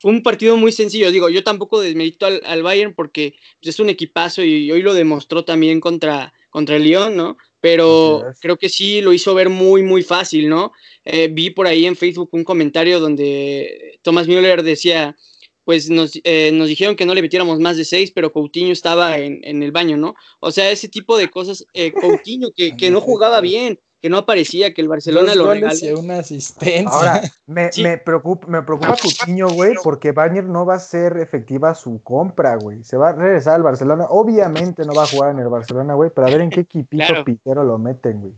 [0.00, 1.10] Fue un partido muy sencillo.
[1.10, 4.94] Digo, yo tampoco desmerito al, al Bayern porque pues, es un equipazo y hoy lo
[4.94, 7.36] demostró también contra, contra el Lyon, ¿no?
[7.60, 10.72] Pero creo que sí lo hizo ver muy, muy fácil, ¿no?
[11.04, 15.18] Eh, vi por ahí en Facebook un comentario donde Thomas Müller decía,
[15.66, 19.18] pues nos, eh, nos dijeron que no le metiéramos más de seis, pero Coutinho estaba
[19.18, 20.14] en, en el baño, ¿no?
[20.40, 24.16] O sea, ese tipo de cosas, eh, Coutinho que, que no jugaba bien, que no
[24.18, 26.00] aparecía, que el Barcelona lo regaló.
[26.00, 26.88] una asistencia.
[26.90, 27.82] Ahora, me, Sí.
[27.82, 32.56] me preocupa, me preocupa Coutinho, güey, porque Bayern no va a ser efectiva su compra,
[32.56, 32.82] güey.
[32.82, 34.06] Se va a regresar al Barcelona.
[34.08, 37.04] Obviamente no va a jugar en el Barcelona, güey, pero a ver en qué equipito
[37.06, 37.24] Claro.
[37.24, 38.32] pitero lo meten, güey.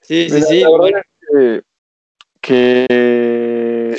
[0.00, 0.60] Sí, sí, Mira, sí.
[0.60, 0.84] la bueno.
[0.84, 1.62] verdad es
[2.40, 3.96] que, que-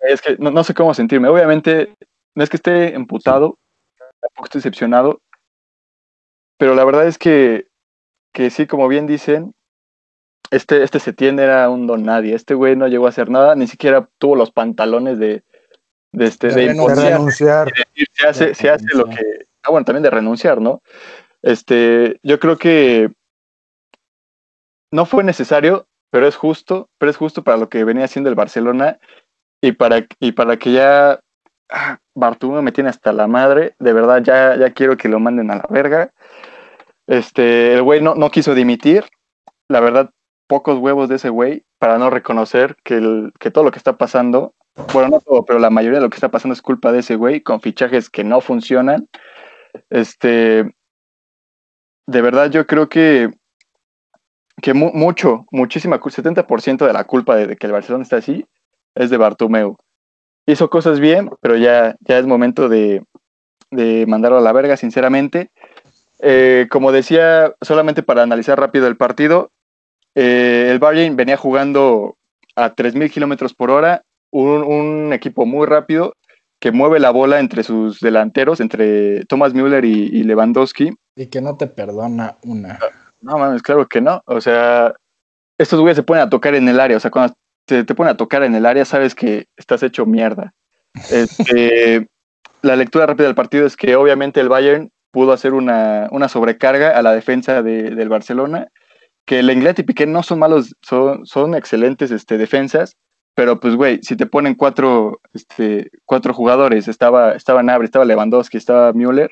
[0.00, 1.28] es que no, no sé cómo sentirme.
[1.28, 1.94] Obviamente,
[2.34, 3.58] no es que esté emputado,
[4.20, 5.20] tampoco estoy decepcionado,
[6.58, 7.66] pero la verdad es que,
[8.32, 9.54] que sí, como bien dicen,
[10.54, 12.34] este, este Setién era un don nadie.
[12.34, 15.42] Este güey no llegó a hacer nada, ni siquiera tuvo los pantalones de,
[16.12, 17.66] de, este, De Renunciar.
[17.66, 19.46] decir, se hace, De se hace lo que.
[19.62, 20.82] Ah, bueno, también de renunciar, ¿no?
[21.42, 23.10] Este, yo creo que
[24.92, 28.36] no fue necesario, pero es justo, pero es justo para lo que venía haciendo el
[28.36, 28.98] Barcelona
[29.60, 31.20] y para, y para que ya
[31.70, 35.56] ah, me tiene hasta la madre, de verdad ya, ya quiero que lo manden a
[35.56, 36.12] la verga.
[37.06, 39.04] Este, el güey no, no quiso dimitir,
[39.68, 40.10] la verdad
[40.46, 44.54] pocos huevos de ese güey para no reconocer que, que todo lo que está pasando,
[44.92, 47.16] bueno, no todo, pero la mayoría de lo que está pasando es culpa de ese
[47.16, 49.08] güey, con fichajes que no funcionan.
[49.90, 50.72] Este,
[52.06, 53.30] de verdad yo creo que,
[54.62, 58.16] que mu- mucho, muchísima, cu- 70% de la culpa de, de que el Barcelona está
[58.16, 58.46] así
[58.94, 59.76] es de Bartomeu.
[60.46, 63.02] Hizo cosas bien, pero ya, ya es momento de,
[63.70, 65.50] de mandarlo a la verga, sinceramente.
[66.20, 69.50] Eh, como decía, solamente para analizar rápido el partido,
[70.14, 72.16] eh, el Bayern venía jugando
[72.56, 76.14] a 3.000 kilómetros por hora, un, un equipo muy rápido
[76.60, 80.92] que mueve la bola entre sus delanteros, entre Thomas Müller y, y Lewandowski.
[81.16, 82.78] Y que no te perdona una.
[83.20, 84.22] No mames, claro que no.
[84.26, 84.94] O sea,
[85.58, 86.96] estos güeyes se ponen a tocar en el área.
[86.96, 87.34] O sea, cuando
[87.66, 90.52] te, te ponen a tocar en el área, sabes que estás hecho mierda.
[91.10, 92.08] Este,
[92.62, 96.96] la lectura rápida del partido es que obviamente el Bayern pudo hacer una, una sobrecarga
[96.98, 98.68] a la defensa de- del Barcelona,
[99.26, 102.96] que Lenglet y Piqué no son malos, son, son excelentes este, defensas,
[103.34, 108.56] pero pues güey, si te ponen cuatro, este, cuatro jugadores, estaba, estaba Nabri, estaba Lewandowski,
[108.56, 109.30] estaba Müller,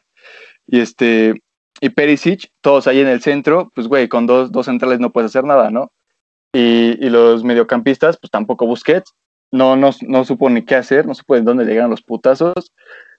[0.67, 1.35] y este,
[1.81, 5.31] y Perisic, todos ahí en el centro, pues güey, con dos, dos centrales no puedes
[5.31, 5.93] hacer nada, ¿no?
[6.53, 9.13] Y, y los mediocampistas, pues tampoco Busquets,
[9.51, 12.73] no, no, no supo ni qué hacer, no supo de dónde llegaron los putazos,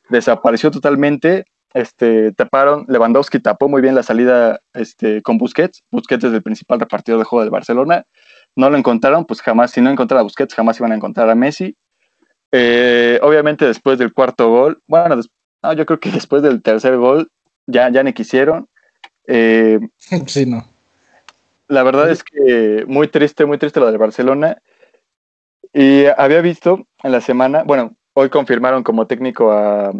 [0.09, 6.33] desapareció totalmente, este, taparon, Lewandowski tapó muy bien la salida este, con Busquets, Busquets es
[6.33, 8.05] el principal repartidor de juego del Barcelona,
[8.55, 11.35] no lo encontraron, pues jamás, si no encontraron a Busquets, jamás iban a encontrar a
[11.35, 11.75] Messi.
[12.51, 15.19] Eh, obviamente después del cuarto gol, bueno,
[15.63, 17.31] no, yo creo que después del tercer gol
[17.65, 18.67] ya, ya ni quisieron.
[19.25, 19.79] Eh,
[20.27, 20.67] sí, no.
[21.67, 24.59] la verdad es que muy triste, muy triste lo del Barcelona.
[25.73, 29.91] Y había visto en la semana, bueno, hoy confirmaron como técnico a,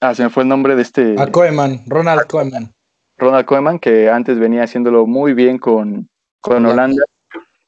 [0.00, 2.72] a se me fue el nombre de este A Koeman, Ronald Koeman.
[3.18, 6.08] Ronald Koeman, que antes venía haciéndolo muy bien con,
[6.40, 7.04] con Holanda.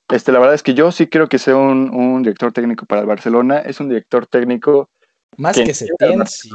[0.09, 3.03] Este, la verdad es que yo sí creo que sea un, un director técnico para
[3.03, 3.59] el Barcelona.
[3.61, 4.89] Es un director técnico,
[5.37, 6.51] Más Que que entienda se sí.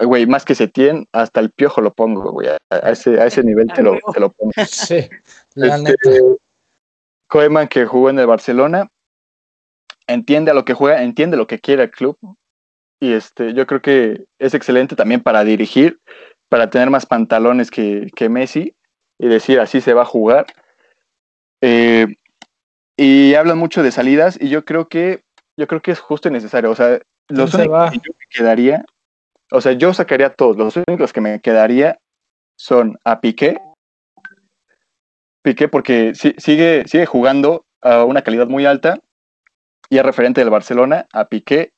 [0.00, 2.48] güey, más que Setién, hasta el piojo lo pongo, güey.
[2.48, 4.52] A, a ese, a ese nivel te lo, te lo pongo.
[4.66, 5.08] Sí,
[5.54, 6.10] la Este, neta.
[7.28, 8.88] Koeman que jugó en el Barcelona,
[10.06, 12.16] entiende a lo que juega, entiende lo que quiere el club.
[13.04, 16.00] Y este, yo creo que es excelente también para dirigir,
[16.48, 18.74] para tener más pantalones que, que Messi
[19.18, 20.46] y decir así se va a jugar.
[21.60, 22.06] Eh,
[22.96, 25.20] y hablan mucho de salidas y yo creo que
[25.58, 26.70] yo creo que es justo y necesario.
[26.70, 26.98] O sea,
[27.28, 27.88] los se va?
[27.88, 28.84] únicos que yo me quedaría,
[29.52, 30.56] o sea, yo sacaría a todos.
[30.56, 31.98] Los únicos que me quedaría
[32.56, 33.58] son a Piqué.
[35.42, 38.98] Piqué porque si- sigue, sigue jugando a una calidad muy alta
[39.90, 41.74] y es referente del Barcelona, a Piqué,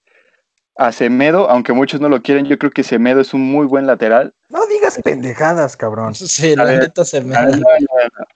[0.78, 3.86] a Semedo, aunque muchos no lo quieren, yo creo que Semedo es un muy buen
[3.86, 4.34] lateral.
[4.48, 6.14] No digas pendejadas, cabrón.
[6.14, 7.34] Sí, la neta se me.
[7.34, 8.26] No, no, no.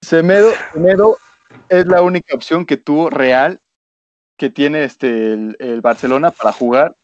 [0.00, 1.18] Semedo, Semedo
[1.68, 3.60] es la única opción que tuvo real
[4.36, 6.94] que tiene este el, el Barcelona para jugar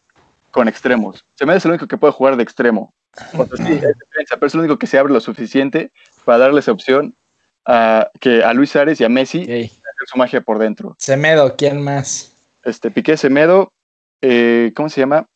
[0.51, 1.25] con extremos.
[1.35, 2.93] Semedo es el único que puede jugar de extremo.
[3.37, 5.91] O sea, sí, es defensa, pero es el único que se abre lo suficiente
[6.23, 7.15] para darles opción
[7.65, 10.95] a, que a Luis Suárez y a Messi hacer su magia por dentro.
[10.97, 12.33] Semedo, ¿quién más?
[12.63, 13.73] Este, Piqué Semedo,
[14.21, 15.27] eh, ¿cómo se llama?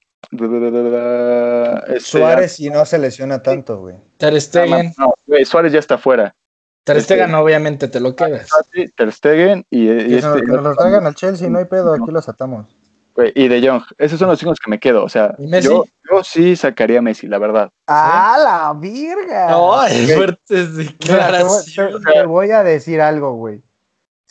[1.87, 3.95] Este, Suárez si no se lesiona tanto, güey.
[4.17, 4.93] Ter Stegen.
[4.97, 6.35] no, güey, Suárez ya está fuera.
[6.83, 8.47] Ter este- Stegen obviamente te lo quedas.
[8.95, 11.59] Ter Stegen y, y Que, se nos- este, que nos los traigan al Chelsea, no
[11.59, 12.75] hay pedo, aquí los atamos.
[13.15, 13.81] güey, y De Jong.
[13.97, 15.03] Esos son los cinco que me quedo.
[15.03, 15.67] O sea, ¿Y Messi?
[15.69, 17.71] yo, yo sí sacaría a Messi, la verdad.
[17.87, 19.55] ¡Ah, la virga!
[19.81, 21.95] Ay, fuertes Mira, te, voy, declaraciones.
[22.03, 23.61] te- te voy a decir algo, güey.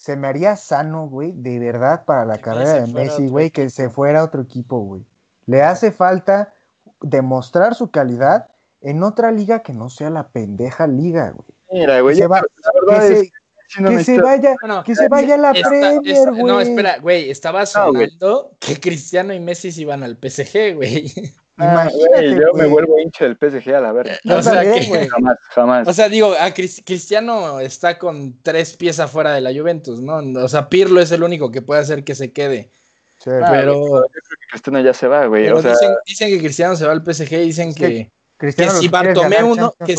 [0.04, 3.70] Se me haría sano, güey, de verdad para la Que carrera de Messi, güey, que
[3.70, 5.02] se fuera a otro equipo, güey.
[5.46, 6.52] Le hace falta
[7.00, 8.50] demostrar su calidad
[8.82, 11.48] en otra liga que no sea la pendeja liga, güey.
[11.72, 13.32] Mira, güey, Que se yo- va- la verdad Que es se,
[13.80, 16.44] no que se vaya, Bueno, que se vaya a la Está- Premier, está- güey.
[16.44, 17.66] no, espera, güey, estaba güey.
[18.10, 21.12] sonando que Cristiano y Messi se iban al PSG, güey.
[21.56, 24.18] Ah, Imagínate, güey, yo me vuelvo hincha del PSG a la verga.
[24.28, 25.06] O sea que- güey.
[25.08, 25.86] Jamás, jamás.
[25.86, 30.16] O sea, digo, a Cris- Cristiano está con tres piezas fuera de la Juventus, ¿no?
[30.42, 32.70] O sea, Pirlo es el único que puede hacer que se quede.
[33.18, 33.30] Sí.
[33.30, 34.08] Ah, pero- yo creo
[34.40, 35.48] que Cristiano ya se va, güey.
[35.48, 38.10] O sea, dicen, dicen que Cristiano se va al PSG y dicen Es que, que
[38.36, 39.96] Cristiano que lo si Bartomeu no, que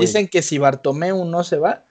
[0.00, 1.84] dicen que si Bartomeu no se va,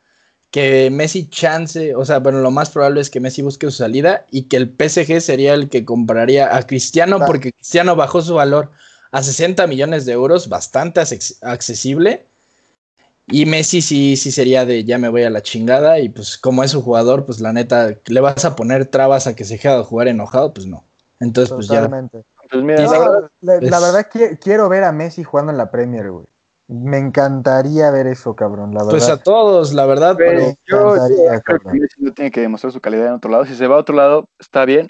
[0.51, 4.25] que Messi chance, o sea, bueno, lo más probable es que Messi busque su salida
[4.31, 8.71] y que el PSG sería el que compraría a Cristiano porque Cristiano bajó su valor
[9.11, 12.25] a 60 millones de euros, bastante acces- accesible.
[13.27, 16.63] Y Messi sí, sí sería de ya me voy a la chingada y pues como
[16.63, 19.69] es su jugador, pues la neta, ¿le vas a poner trabas a que se deje
[19.69, 20.53] de jugar enojado?
[20.53, 20.83] Pues no.
[21.19, 22.23] Entonces, pues ya Totalmente.
[22.49, 26.11] pues mira, la verdad, No, la, la quiero ver a Messi jugando en la Premier,
[26.11, 26.27] güey.
[26.67, 28.91] Me encantaría ver eso, cabrón, la verdad.
[28.91, 31.79] Pues a todos, la verdad, Pero pero yo, creo que.
[31.79, 33.45] Messi no tiene que demostrar su calidad en otro lado.
[33.45, 34.89] Si se va a otro lado, está bien.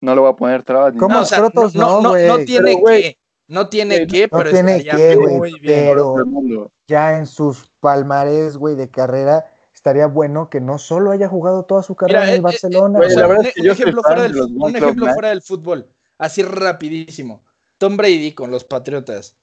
[0.00, 1.10] No le voy a poner trabas ni ¿Cómo?
[1.10, 1.22] nada.
[1.22, 3.18] o sea, Crotos no, no, no, tiene Pero, que,
[3.48, 5.84] no tiene que, no pero tiene estaría que, muy güey, bien.
[5.86, 6.72] pero-.
[6.88, 11.82] Ya en sus palmarés, güey, de carrera, estaría bueno que no solo haya jugado toda
[11.82, 12.98] su carrera Mira, en eh, el Barcelona.
[13.08, 15.88] sea, la verdad un, es que un yo soy ejemplo, del, un fuera del fútbol,
[16.18, 17.42] así rapidísimo.
[17.78, 19.36] Tom Brady con los Patriotas.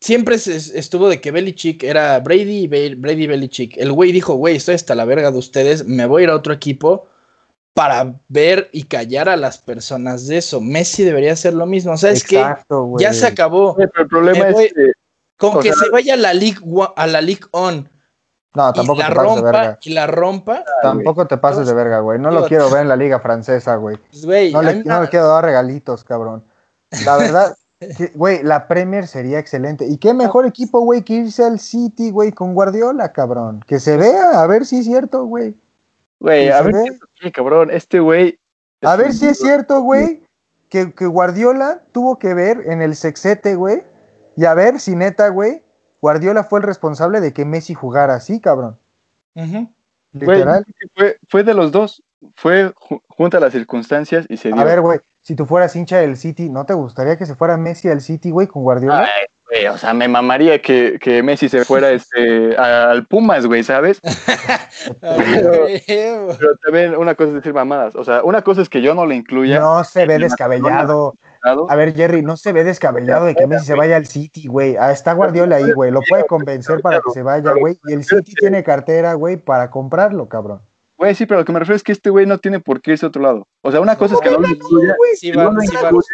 [0.00, 3.76] Siempre estuvo de que Belichick era Brady y Brady Belichick.
[3.78, 6.36] El güey dijo, güey, estoy hasta la verga de ustedes, me voy a ir a
[6.36, 7.06] otro equipo
[7.72, 10.60] para ver y callar a las personas de eso.
[10.60, 11.92] Messi debería hacer lo mismo.
[11.92, 12.42] O sea, es que
[12.98, 13.74] ya se acabó.
[13.74, 14.92] Pero el problema voy- es que
[15.36, 16.58] Con que sea- se vaya a la League
[16.96, 17.88] a la League On
[18.54, 19.78] No, y tampoco la te pases de rompa verga.
[19.82, 22.18] y la rompa, Tampoco te pases de verga, güey.
[22.18, 23.96] No lo quiero ver en la liga francesa, güey.
[24.10, 26.44] pues, No no le quiero dar regalitos, cabrón.
[27.04, 27.54] La verdad,
[28.14, 29.86] güey, la Premier sería excelente.
[29.86, 33.64] Y qué mejor equipo, güey, que irse al City, güey, con Guardiola, cabrón.
[33.66, 35.54] Que se vea, a ver si es cierto, güey.
[36.18, 36.98] Güey, ¿Y a ver ve?
[37.20, 37.70] qué cabrón.
[37.70, 38.38] Este güey.
[38.82, 40.22] A es ver si es cierto, güey,
[40.68, 43.82] que, que Guardiola tuvo que ver en el sexete, güey.
[44.36, 45.62] Y a ver si neta, güey,
[46.00, 48.78] Guardiola fue el responsable de que Messi jugara así, cabrón.
[50.12, 50.64] Literal.
[50.94, 52.02] fue, fue de los dos.
[52.34, 54.60] Fue ju- junto a las circunstancias y se dio.
[54.60, 57.56] A ver, güey, si tú fueras hincha del City, ¿no te gustaría que se fuera
[57.56, 59.08] Messi al City, güey, con Guardiola?
[59.12, 63.64] Ay, güey, o sea, me mamaría que, que Messi se fuera este, al Pumas, güey,
[63.64, 63.98] ¿sabes?
[65.00, 67.96] Pero también una cosa es decir mamadas.
[67.96, 69.58] O sea, una cosa es que yo no le incluya.
[69.58, 71.16] No se ve el descabellado.
[71.42, 74.76] A ver, Jerry, no se ve descabellado de que Messi se vaya al City, güey.
[74.76, 75.90] Ah, está Guardiola ahí, güey.
[75.90, 77.80] Lo puede convencer para que se vaya, güey.
[77.86, 80.60] Y el City tiene cartera, güey, para comprarlo, cabrón.
[80.98, 82.92] Güey, sí, pero lo que me refiero es que este güey no tiene por qué
[82.92, 83.46] irse a otro lado.
[83.62, 85.68] O sea, una cosa es que no le incluya Sí que va- no lo sí
[85.76, 86.06] va- incluya,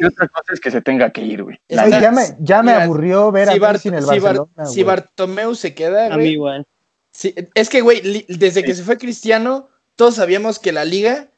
[0.00, 1.60] y otra cosa es que se tenga que ir, güey.
[1.68, 4.04] La Güey, ya me, ya me Mira, aburrió ver a si, Bart- Messi en el
[4.04, 4.84] si Bar- si güey.
[4.84, 6.66] Bartomeu se queda, A mí güey, igual.
[7.12, 11.28] sí, es que, güey, desde que se fue Cristiano, todos sabíamos que la liga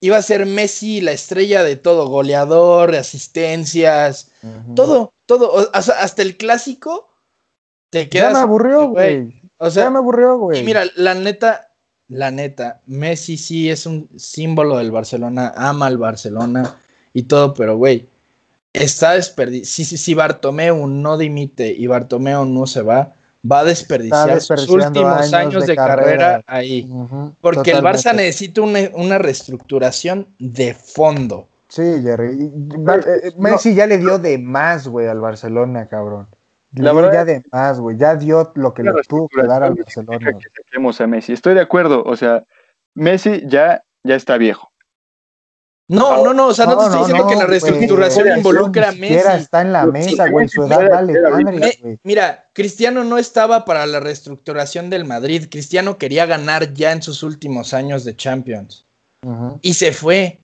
[0.00, 4.32] iba a ser Messi la estrella de todo, goleador, asistencias,
[4.74, 7.08] todo, todo, o- hasta el clásico
[7.90, 8.32] te Ya quedas.
[8.34, 9.40] me aburrió, güey.
[9.58, 10.60] O Ya sea, me aburrió, güey.
[10.60, 11.69] y mira, la neta,
[12.10, 16.76] la neta, Messi sí es un símbolo del Barcelona, ama al Barcelona
[17.14, 18.06] y todo, pero güey,
[18.72, 19.70] está desperdiciado.
[19.70, 23.14] Si, si, si Bartomeu no dimite y Bartomeu no se va,
[23.50, 26.44] va a desperdiciar sus últimos años años, de de, carrera, carrera.
[26.46, 26.90] ahí.
[27.40, 31.48] Porque el Barça necesita una, una reestructuración de fondo.
[31.68, 32.50] Sí, Jerry.
[33.06, 36.26] Eh, Messi ya le dio de más, güey, al Barcelona, cabrón.
[36.72, 37.96] La verdad- ya de más, güey.
[37.96, 40.32] Ya dio lo que le tuvo que dar al Barcelona.
[40.38, 41.32] que saquemos a Messi.
[41.32, 42.02] Estoy de acuerdo.
[42.04, 42.44] O sea,
[42.94, 44.68] Messi ya, ya está viejo.
[45.88, 49.28] No, no, no, o sea, no, te estoy diciendo que la reestructuración involucra a Messi.
[49.40, 50.48] está en la mesa, güey.
[50.48, 51.98] sí, Su edad vale madre, Me- güey.
[52.04, 55.48] mira, Cristiano no estaba para la reestructuración del Madrid.
[55.50, 58.84] Cristiano quería ganar ya en sus últimos años de Champions.
[59.62, 60.38] Y se fue.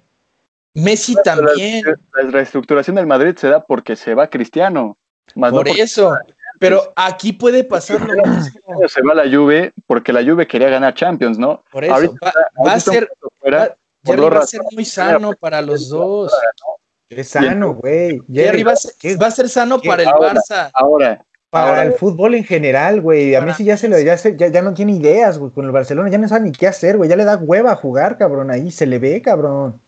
[0.74, 1.84] Messi Pero la- también.
[2.12, 4.98] La, reestructuración del Madrid se da porque se va Cristiano.
[5.34, 6.16] Más no Por porque eso.
[6.58, 8.88] Pero aquí puede pasar lo mismo.
[8.88, 11.62] se va la Juve porque la Juve quería ganar Champions, ¿no?
[11.70, 11.94] Por eso.
[11.94, 15.32] Ahorita- Va, va a ser, fuera, va- por Jerry dos va a ser muy sano
[15.38, 16.32] para los dos.
[17.08, 18.22] Es sano, güey.
[18.32, 19.16] Jerry Jerry, va a ser, ¿qué?
[19.16, 19.88] va a ser sano ¿Qué?
[19.88, 20.32] para el Ahora.
[20.34, 20.70] Barça.
[20.72, 23.34] Ahora, Para ahora, el fútbol en general, güey.
[23.34, 25.52] A Para- Messi ya se lo, ya, se- ya, ya no tiene ideas, güey.
[25.52, 27.08] Con el Barcelona ya no sabe ni qué hacer, güey.
[27.10, 28.50] Ya le da hueva a jugar, cabrón.
[28.50, 29.80] Ahí se le ve, cabrón.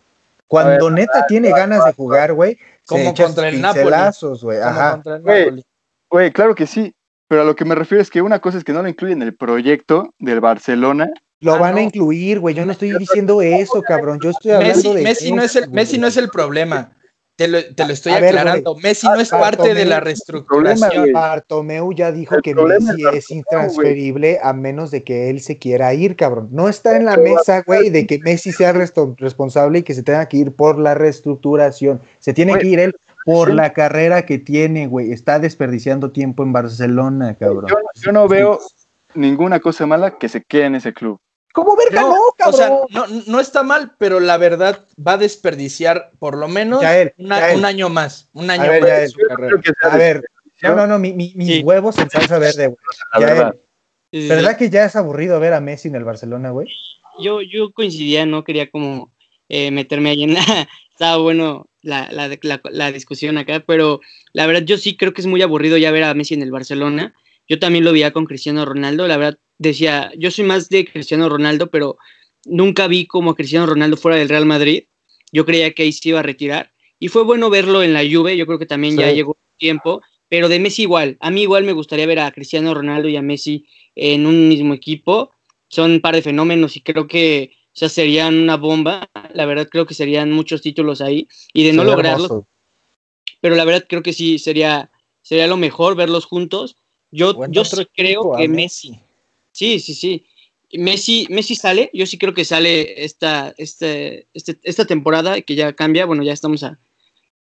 [0.49, 3.85] Cuando ver, neta tiene ganas de jugar, güey, Como contra el Napoli.
[3.85, 4.59] güey.
[4.59, 4.91] como Ajá.
[4.93, 5.67] contra el Güey, Napoli.
[6.11, 6.95] güey, claro que sí.
[7.29, 9.21] Pero a lo que me refiero es que una cosa es que no lo incluyen
[9.21, 11.11] en el proyecto del Barcelona.
[11.41, 11.79] Lo Ah, van no.
[11.79, 12.55] a incluir, güey.
[12.55, 14.19] Yo no estoy diciendo eso, cabrón.
[14.23, 15.03] Yo estoy hablando Messi, de.
[15.03, 16.97] Messi no es el, Messi no es el problema.
[17.39, 18.75] Te lo, te lo estoy A ver, aclarando.
[18.83, 21.13] Messi no es Bartomeu- parte de la reestructuración.
[21.13, 25.95] Bartomeu ya dijo El que Messi es intransferible a menos de que él se quiera
[25.95, 26.49] ir, cabrón.
[26.51, 30.27] No está en la mesa, güey, de que Messi sea responsable y que se tenga
[30.27, 32.01] que ir por la reestructuración.
[32.19, 33.55] Se tiene que ir él por sí.
[33.55, 35.13] la carrera que tiene, güey.
[35.13, 37.67] Está desperdiciando tiempo en Barcelona, cabrón.
[37.71, 38.59] Yo, yo no veo
[39.15, 41.21] ninguna cosa mala que se quede en ese club.
[41.59, 42.57] ¿Cómo verga no, o cabrón?
[42.57, 47.15] sea, no, no está mal, pero la verdad va a desperdiciar por lo menos Yael,
[47.19, 47.59] una- Yael.
[47.59, 48.29] un año más.
[48.33, 49.01] Un año ver, más Yael.
[49.03, 49.61] de su carrera.
[49.83, 50.25] a ver,
[50.63, 51.63] no, no, no, mi- mi- mis Sí.
[51.63, 52.79] huevos en salsa verde, güey.
[53.15, 53.55] la verdad.
[54.13, 54.57] Sí, sí, ¿Verdad sí.
[54.59, 56.69] que ya es aburrido ver a Messi en el Barcelona, güey?
[57.21, 59.13] Yo, yo coincidía, no quería como
[59.49, 60.41] eh, meterme ahí en la...
[60.93, 64.01] Estaba bueno la, la, la, la discusión acá, pero
[64.33, 66.51] la verdad yo sí creo que es muy aburrido ya ver a Messi en el
[66.51, 67.15] Barcelona.
[67.49, 69.07] Yo también lo veía con Cristiano Ronaldo.
[69.07, 71.99] La verdad decía, yo soy más de Cristiano Ronaldo, pero
[72.45, 74.85] nunca vi como a Cristiano Ronaldo fuera del Real Madrid.
[75.33, 76.73] Yo creía que ahí se iba a retirar.
[76.99, 78.37] Y fue bueno verlo en la Juve.
[78.37, 81.17] Yo creo que también ya llegó el tiempo pero de Messi igual.
[81.21, 84.75] A mí igual me gustaría ver a Cristiano Ronaldo y a Messi en un mismo
[84.75, 85.33] equipo.
[85.69, 89.09] Son un par de fenómenos y creo que o sea, serían una bomba.
[89.35, 92.49] La verdad creo que serían muchos títulos ahí y de no Sería lograrlo, hermoso.
[93.41, 94.91] pero la verdad creo que sí sería
[95.23, 96.77] sería lo mejor verlos juntos.
[97.11, 97.63] Yo, yo
[97.95, 98.99] creo equipo, que Messi,
[99.59, 100.27] sí, sí, sí.
[100.73, 105.73] Messi, Messi sale, yo sí creo que sale esta, este, este- esta temporada, que ya
[105.73, 106.79] cambia, bueno, ya estamos a,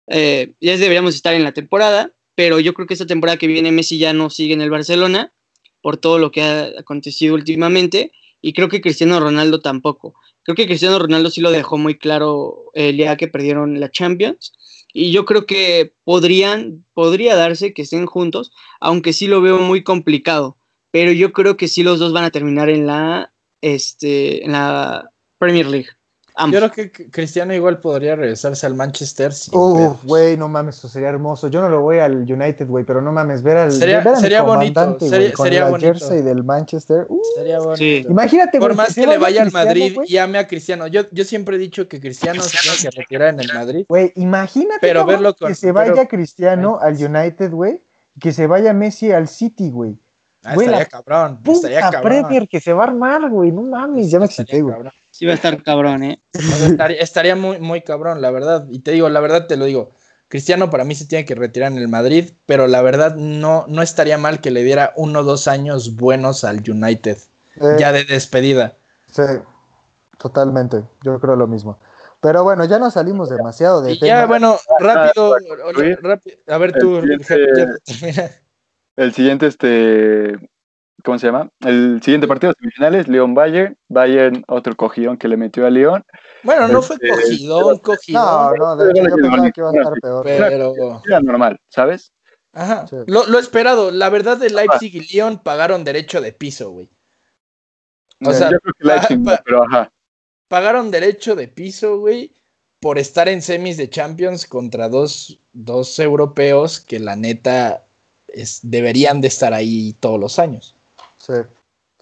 [0.08, 3.72] eh, ya deberíamos estar en la temporada, pero yo creo que esta temporada que viene
[3.72, 5.34] Messi ya no sigue en el Barcelona
[5.82, 8.12] por todo lo que ha acontecido últimamente,
[8.42, 10.16] y creo que Cristiano Ronaldo tampoco.
[10.44, 14.54] Creo que Cristiano Ronaldo sí lo dejó muy claro el día que perdieron la Champions,
[14.94, 19.84] y yo creo que podrían, podría darse que estén juntos, aunque sí lo veo muy
[19.84, 20.58] complicado.
[20.96, 25.12] Pero yo creo que sí los dos van a terminar en la, este, en la
[25.38, 25.88] Premier League.
[26.38, 26.62] Ambos.
[26.62, 29.34] Yo creo que Cristiano igual podría regresarse al Manchester.
[29.52, 29.98] pedos.
[30.06, 31.50] güey, no mames, eso sería hermoso.
[31.50, 34.42] Yo no lo voy al United, güey, pero no mames, ver al, Sería- ver sería
[34.44, 35.88] bonito, sería- con sería la bonito.
[35.88, 37.08] jersey del Manchester.
[37.10, 37.76] Uh, Sería bonito.
[37.78, 38.06] Sí.
[38.10, 40.88] imagínate, Por más que le vaya al Madrid y ame a Cristiano.
[40.88, 43.86] Yo, yo siempre he dicho que Cristiano se tiene que retirar en el Madrid.
[43.90, 47.82] Güey, imagínate Pero cabrón, verlo con- que se vaya pero- Cristiano al United, güey,
[48.16, 49.98] y que se vaya Messi al City, güey.
[50.46, 51.40] Ah, Güey, estaría la cabrón.
[51.46, 52.02] Estaría cabrón.
[52.04, 53.52] Premier que se va a armar, güey.
[53.52, 54.74] No mames, ya me Estaría excité, güey.
[54.76, 54.92] cabrón.
[55.12, 56.22] Sí va a estar cabrón, ¿eh?
[56.38, 58.68] O sea, estaría, estaría muy, muy cabrón, la verdad.
[58.70, 59.92] Y te digo, la verdad te lo digo.
[60.28, 63.82] Cristiano para mí se tiene que retirar en el Madrid, pero la verdad no, no
[63.82, 67.18] estaría mal que le diera uno o dos años buenos al United,
[67.62, 68.74] Eh, ya de despedida.
[69.06, 69.22] Sí,
[70.18, 70.84] totalmente.
[71.04, 71.80] Yo creo lo mismo.
[72.22, 74.08] Pero bueno, ya nos salimos demasiado de Y tema.
[74.08, 76.38] ya, bueno, rápido, para concluir, rápido.
[76.48, 77.20] A ver tú, el
[78.96, 80.38] El siguiente, este,
[81.04, 81.50] ¿cómo se llama?
[81.62, 83.78] El siguiente partido semifinales, León-Bayern.
[83.90, 86.04] Bayern, otro cogidón que le metió a León.
[86.44, 89.74] Bueno, no fue Este, cogidón, No, cogidón, no, de hecho yo pensaba que iba a
[89.74, 90.24] estar peor.
[90.24, 91.02] pero...
[91.06, 92.12] Era normal, ¿sabes?
[92.54, 92.88] Ajá.
[92.88, 92.96] Sí.
[93.08, 96.90] Lo, lo esperado, la verdad de Leipzig y León pagaron derecho de piso, güey.
[98.26, 99.92] O sea, yo creo que Leipzig, no, pa- pero ajá.
[100.48, 102.32] Pagaron derecho de piso, güey,
[102.80, 107.84] por estar en semis de Champions contra dos, dos europeos que la neta
[108.28, 110.76] es- deberían de estar ahí todos los años.
[111.18, 111.34] Sí,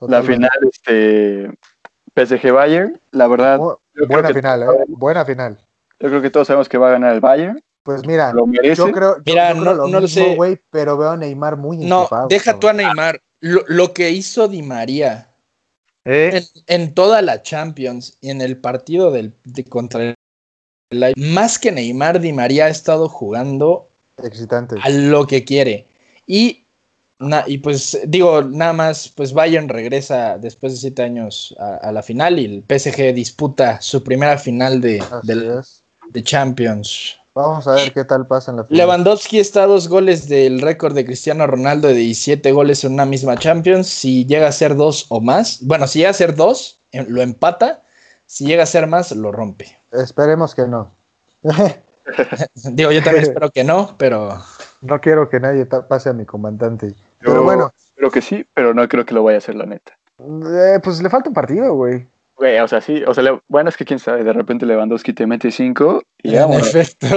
[0.02, 1.50] La final, este,
[2.16, 3.78] PSG-Bayern, la verdad, Bu-
[4.08, 4.86] buena que, final, ¿eh?
[4.88, 5.58] Buena final.
[6.00, 7.62] yo creo que todos sabemos que va a ganar el Bayern.
[7.84, 8.76] Pues mira, Lo merece.
[8.76, 10.36] yo creo, Mira, yo creo no- lo no lo mismo, sé.
[10.36, 12.74] güey, pero veo a Neymar muy No, deja tú a.
[12.74, 13.20] Neymar.
[13.42, 15.28] Lo, lo que hizo Di María
[16.06, 16.44] ¿Eh?
[16.68, 21.72] en, en toda la Champions y en el partido del, de contra el más que
[21.74, 24.76] Neymar, Di María ha estado jugando Excitante.
[24.82, 25.88] a lo que quiere.
[26.28, 26.64] Y,
[27.20, 31.92] na- y pues digo, nada más, pues Bayern regresa después de siete años a, a
[31.92, 35.04] la final y el PSG disputa su primera final de,
[35.60, 35.84] es.
[36.10, 37.20] de Champions.
[37.36, 38.78] Vamos a ver qué tal pasa en la final.
[38.78, 43.06] Lewandowski está a dos goles del récord de Cristiano Ronaldo de 17 goles en una
[43.08, 43.88] misma Champions.
[43.88, 47.82] Si llega a ser dos o más, bueno, si llega a ser dos, lo empata.
[48.28, 49.78] Si llega a ser más, lo rompe.
[49.92, 50.92] Esperemos que no.
[52.56, 54.40] Digo, yo también espero que no, pero
[54.84, 56.90] no quiero que nadie pase a mi comandante.
[56.92, 59.66] Yo Pero bueno, Creo que sí, pero no creo que lo vaya a hacer, la
[59.66, 59.94] neta.
[60.20, 62.06] eh, pues le falta un partido, güey.
[62.36, 65.14] Güey, o sea, sí, o sea, le- bueno, es que quién sabe, de repente Lewandowski
[65.14, 67.08] te mete cinco y ya, efecto.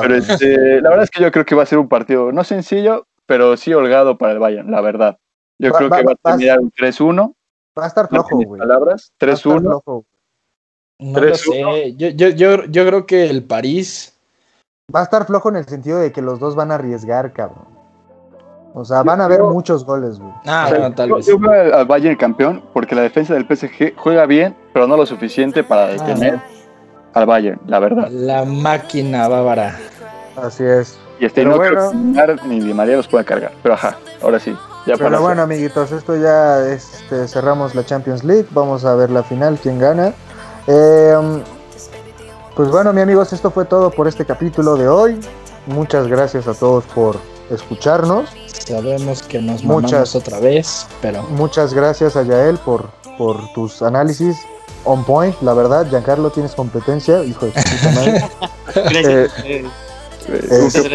[0.00, 2.42] Pero este, la verdad es que yo creo que va a ser un partido no
[2.44, 5.16] sencillo, pero sí holgado para el Bayern, la verdad.
[5.58, 7.34] Yo Va- creo que va a terminar un 3-1.
[7.78, 8.58] Va a estar flojo, güey.
[8.58, 9.60] palabras, Va a estar 3-1.
[9.60, 10.04] flojo.
[10.98, 11.72] No lo 3-1.
[11.74, 11.94] sé.
[11.96, 14.15] Yo, yo, yo, yo creo que el París.
[14.94, 17.64] Va a estar flojo en el sentido de que los dos van a arriesgar, cabrón.
[18.72, 20.30] O sea, van a haber creo- muchos goles, güey.
[20.46, 21.26] Ah, O sea, bueno, tal yo, vez.
[21.26, 24.96] yo veo al- al Bayern campeón porque la defensa del PSG juega bien, pero no
[24.96, 26.38] lo suficiente para detener
[27.14, 28.08] al Bayern, la verdad.
[28.10, 29.76] La máquina bávara.
[30.40, 30.96] Así es.
[31.18, 31.90] Y este Pero no creo bueno.
[31.90, 33.50] que Neymar ni Di María los pueda cargar.
[33.64, 34.56] Pero ajá, ahora sí.
[34.86, 38.46] Ya para Pero bueno, amiguitos, esto ya este, cerramos la Champions League.
[38.52, 40.12] Vamos a ver la final, quién gana.
[40.68, 41.16] Eh,
[42.56, 45.20] pues bueno, mi amigos, esto fue todo por este capítulo de hoy.
[45.66, 47.18] Muchas gracias a todos por
[47.50, 48.28] escucharnos.
[48.66, 50.16] Sabemos que nos Muchas.
[50.16, 52.88] otra vez, pero Muchas gracias a Yael por,
[53.18, 54.36] por tus análisis
[54.84, 55.34] on point.
[55.42, 58.24] La verdad, Giancarlo, tienes competencia, hijo de puta madre.
[58.74, 59.32] Gracias.
[59.44, 59.64] Eh,
[60.28, 60.90] Eh, Muchas un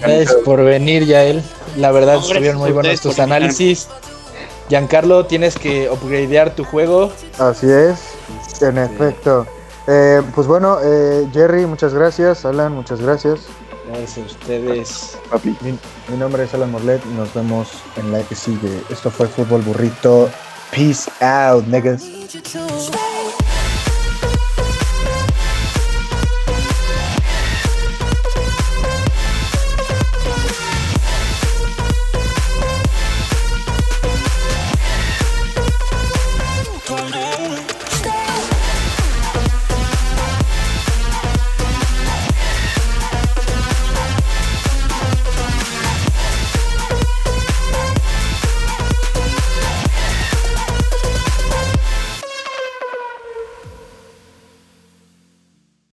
[0.00, 0.34] gracias.
[0.44, 1.42] por venir, Yael.
[1.76, 3.86] La verdad, estuvieron muy buenos tus análisis.
[4.68, 7.12] Giancarlo, tienes que upgradear tu juego.
[7.38, 8.00] Así es,
[8.62, 9.46] en efecto.
[9.86, 12.44] Eh, pues bueno, eh, Jerry, muchas gracias.
[12.44, 13.40] Alan, muchas gracias.
[13.86, 15.18] Gracias a ustedes.
[15.30, 15.56] Papi.
[15.60, 15.78] Mi,
[16.08, 18.82] mi nombre es Alan Morlet y nos vemos en la que sigue.
[18.90, 20.30] Esto fue Fútbol Burrito.
[20.70, 22.02] Peace out, niggas.